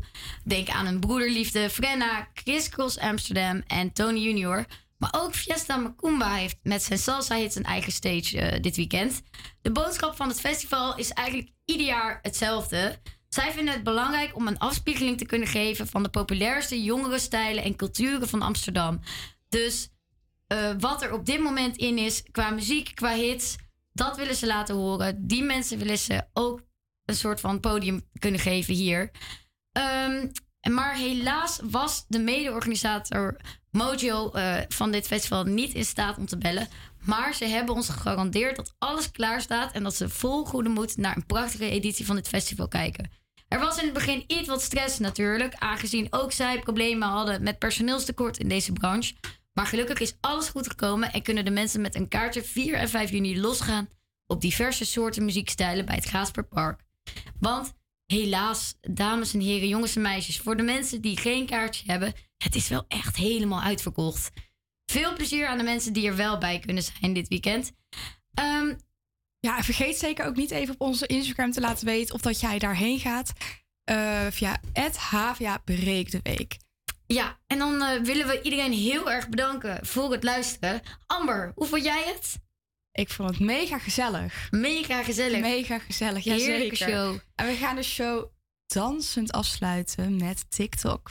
Denk 0.44 0.68
aan 0.68 0.86
een 0.86 1.00
broederliefde, 1.00 1.70
Frenna, 1.70 2.28
Chris 2.34 2.68
Cross 2.68 2.98
Amsterdam 2.98 3.62
en 3.66 3.92
Tony 3.92 4.18
Junior. 4.18 4.66
Maar 4.98 5.14
ook 5.16 5.34
Fiesta 5.34 5.76
Macumba 5.76 6.34
heeft 6.34 6.58
met 6.62 6.82
zijn 6.82 6.98
salsa 6.98 7.36
hits 7.36 7.54
een 7.54 7.64
eigen 7.64 7.92
stage 7.92 8.40
eh, 8.40 8.60
dit 8.62 8.76
weekend. 8.76 9.22
De 9.62 9.72
boodschap 9.72 10.16
van 10.16 10.28
het 10.28 10.40
festival 10.40 10.96
is 10.96 11.10
eigenlijk 11.10 11.50
ieder 11.64 11.86
jaar 11.86 12.18
hetzelfde. 12.22 13.00
Zij 13.28 13.52
vinden 13.52 13.74
het 13.74 13.82
belangrijk 13.82 14.36
om 14.36 14.46
een 14.46 14.58
afspiegeling 14.58 15.18
te 15.18 15.26
kunnen 15.26 15.48
geven 15.48 15.86
van 15.86 16.02
de 16.02 16.08
populairste 16.08 16.82
jongere 16.82 17.18
stijlen 17.18 17.64
en 17.64 17.76
culturen 17.76 18.28
van 18.28 18.42
Amsterdam. 18.42 19.00
Dus 19.48 19.88
eh, 20.46 20.70
wat 20.78 21.02
er 21.02 21.12
op 21.12 21.26
dit 21.26 21.40
moment 21.40 21.76
in 21.76 21.98
is 21.98 22.22
qua 22.30 22.50
muziek, 22.50 22.94
qua 22.94 23.14
hits, 23.14 23.56
dat 23.92 24.16
willen 24.16 24.34
ze 24.34 24.46
laten 24.46 24.74
horen. 24.74 25.26
Die 25.26 25.42
mensen 25.42 25.78
willen 25.78 25.98
ze 25.98 26.26
ook 26.32 26.62
een 27.04 27.14
soort 27.14 27.40
van 27.40 27.60
podium 27.60 28.08
kunnen 28.18 28.40
geven 28.40 28.74
hier. 28.74 29.10
Ehm, 29.72 30.28
maar 30.68 30.94
helaas 30.94 31.60
was 31.62 32.04
de 32.08 32.18
mede-organisator 32.18 33.36
Mojo 33.70 34.30
eh, 34.30 34.56
van 34.68 34.90
dit 34.90 35.06
festival 35.06 35.44
niet 35.44 35.74
in 35.74 35.84
staat 35.84 36.18
om 36.18 36.26
te 36.26 36.38
bellen. 36.38 36.68
Maar 37.04 37.34
ze 37.34 37.44
hebben 37.44 37.74
ons 37.74 37.88
gegarandeerd 37.88 38.56
dat 38.56 38.74
alles 38.78 39.10
klaar 39.10 39.40
staat 39.40 39.72
en 39.72 39.82
dat 39.82 39.94
ze 39.94 40.08
vol 40.08 40.44
goede 40.44 40.68
moed 40.68 40.96
naar 40.96 41.16
een 41.16 41.26
prachtige 41.26 41.70
editie 41.70 42.06
van 42.06 42.16
dit 42.16 42.28
festival 42.28 42.68
kijken. 42.68 43.10
Er 43.48 43.58
was 43.58 43.78
in 43.78 43.84
het 43.84 43.92
begin 43.92 44.24
iets 44.26 44.48
wat 44.48 44.62
stress 44.62 44.98
natuurlijk, 44.98 45.54
aangezien 45.54 46.06
ook 46.10 46.32
zij 46.32 46.58
problemen 46.58 47.08
hadden 47.08 47.42
met 47.42 47.58
personeelstekort 47.58 48.38
in 48.38 48.48
deze 48.48 48.72
branche. 48.72 49.14
Maar 49.52 49.66
gelukkig 49.66 50.00
is 50.00 50.16
alles 50.20 50.48
goed 50.48 50.68
gekomen 50.68 51.12
en 51.12 51.22
kunnen 51.22 51.44
de 51.44 51.50
mensen 51.50 51.80
met 51.80 51.94
een 51.94 52.08
kaartje 52.08 52.42
4 52.42 52.74
en 52.74 52.88
5 52.88 53.10
juni 53.10 53.40
losgaan 53.40 53.88
op 54.26 54.40
diverse 54.40 54.84
soorten 54.84 55.24
muziekstijlen 55.24 55.84
bij 55.84 55.94
het 55.94 56.06
Gaasperpark. 56.06 56.80
Want 57.40 57.72
helaas, 58.12 58.74
dames 58.80 59.34
en 59.34 59.40
heren, 59.40 59.68
jongens 59.68 59.96
en 59.96 60.02
meisjes, 60.02 60.38
voor 60.38 60.56
de 60.56 60.62
mensen 60.62 61.00
die 61.00 61.16
geen 61.18 61.46
kaartje 61.46 61.90
hebben, 61.90 62.12
het 62.36 62.54
is 62.54 62.68
wel 62.68 62.84
echt 62.88 63.16
helemaal 63.16 63.60
uitverkocht. 63.62 64.30
Veel 64.86 65.14
plezier 65.14 65.46
aan 65.46 65.58
de 65.58 65.64
mensen 65.64 65.92
die 65.92 66.08
er 66.08 66.16
wel 66.16 66.38
bij 66.38 66.58
kunnen 66.58 66.82
zijn 66.82 67.12
dit 67.12 67.28
weekend. 67.28 67.72
Ehm, 68.34 68.74
Ja, 69.40 69.62
vergeet 69.62 69.96
zeker 69.98 70.26
ook 70.26 70.36
niet 70.36 70.50
even 70.50 70.74
op 70.74 70.80
onze 70.80 71.06
Instagram 71.06 71.50
te 71.52 71.60
laten 71.60 71.86
weten 71.86 72.14
of 72.14 72.20
dat 72.20 72.40
jij 72.40 72.58
daarheen 72.58 72.98
gaat. 72.98 73.32
eh, 73.84 74.26
via 74.30 74.60
het 74.72 74.96
HVA 74.96 75.58
Breek 75.64 76.10
de 76.10 76.20
Week. 76.22 76.56
Ja, 77.06 77.38
en 77.46 77.58
dan 77.58 77.82
eh, 77.82 78.00
willen 78.00 78.26
we 78.26 78.42
iedereen 78.42 78.72
heel 78.72 79.10
erg 79.10 79.28
bedanken 79.28 79.86
voor 79.86 80.12
het 80.12 80.22
luisteren. 80.24 80.80
Amber, 81.06 81.52
hoe 81.54 81.66
vond 81.66 81.84
jij 81.84 82.02
het? 82.06 82.38
Ik 82.98 83.08
vond 83.08 83.30
het 83.30 83.40
mega 83.40 83.78
gezellig. 83.78 84.48
Mega 84.50 85.02
gezellig. 85.02 85.40
Mega 85.40 85.78
gezellig, 85.78 86.24
ja 86.24 86.34
Heerlijke 86.34 86.76
zeker. 86.76 86.94
show. 86.94 87.18
En 87.34 87.46
we 87.46 87.54
gaan 87.54 87.76
de 87.76 87.82
show 87.82 88.26
dansend 88.66 89.32
afsluiten 89.32 90.16
met 90.16 90.50
TikTok. 90.50 91.10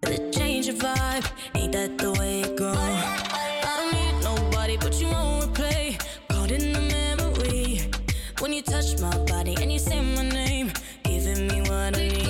The 0.00 0.30
change 0.32 0.68
of 0.68 0.78
vibe, 0.78 1.26
ain't 1.54 1.72
that 1.72 1.98
the 1.98 2.12
way 2.12 2.40
it 2.42 2.56
go? 2.56 2.72
I 2.72 3.76
don't 3.78 3.92
need 3.92 4.22
nobody 4.22 4.76
but 4.76 5.00
you 5.00 5.08
When 8.40 8.52
you 8.52 8.60
touch 8.60 9.00
my 9.00 9.16
body 9.24 9.56
and 9.62 9.72
you 9.72 9.78
say 9.78 9.98
my 10.00 10.28
name, 10.28 10.70
giving 11.04 11.48
me 11.48 11.62
what 11.62 11.96
I 11.96 12.08
need. 12.08 12.25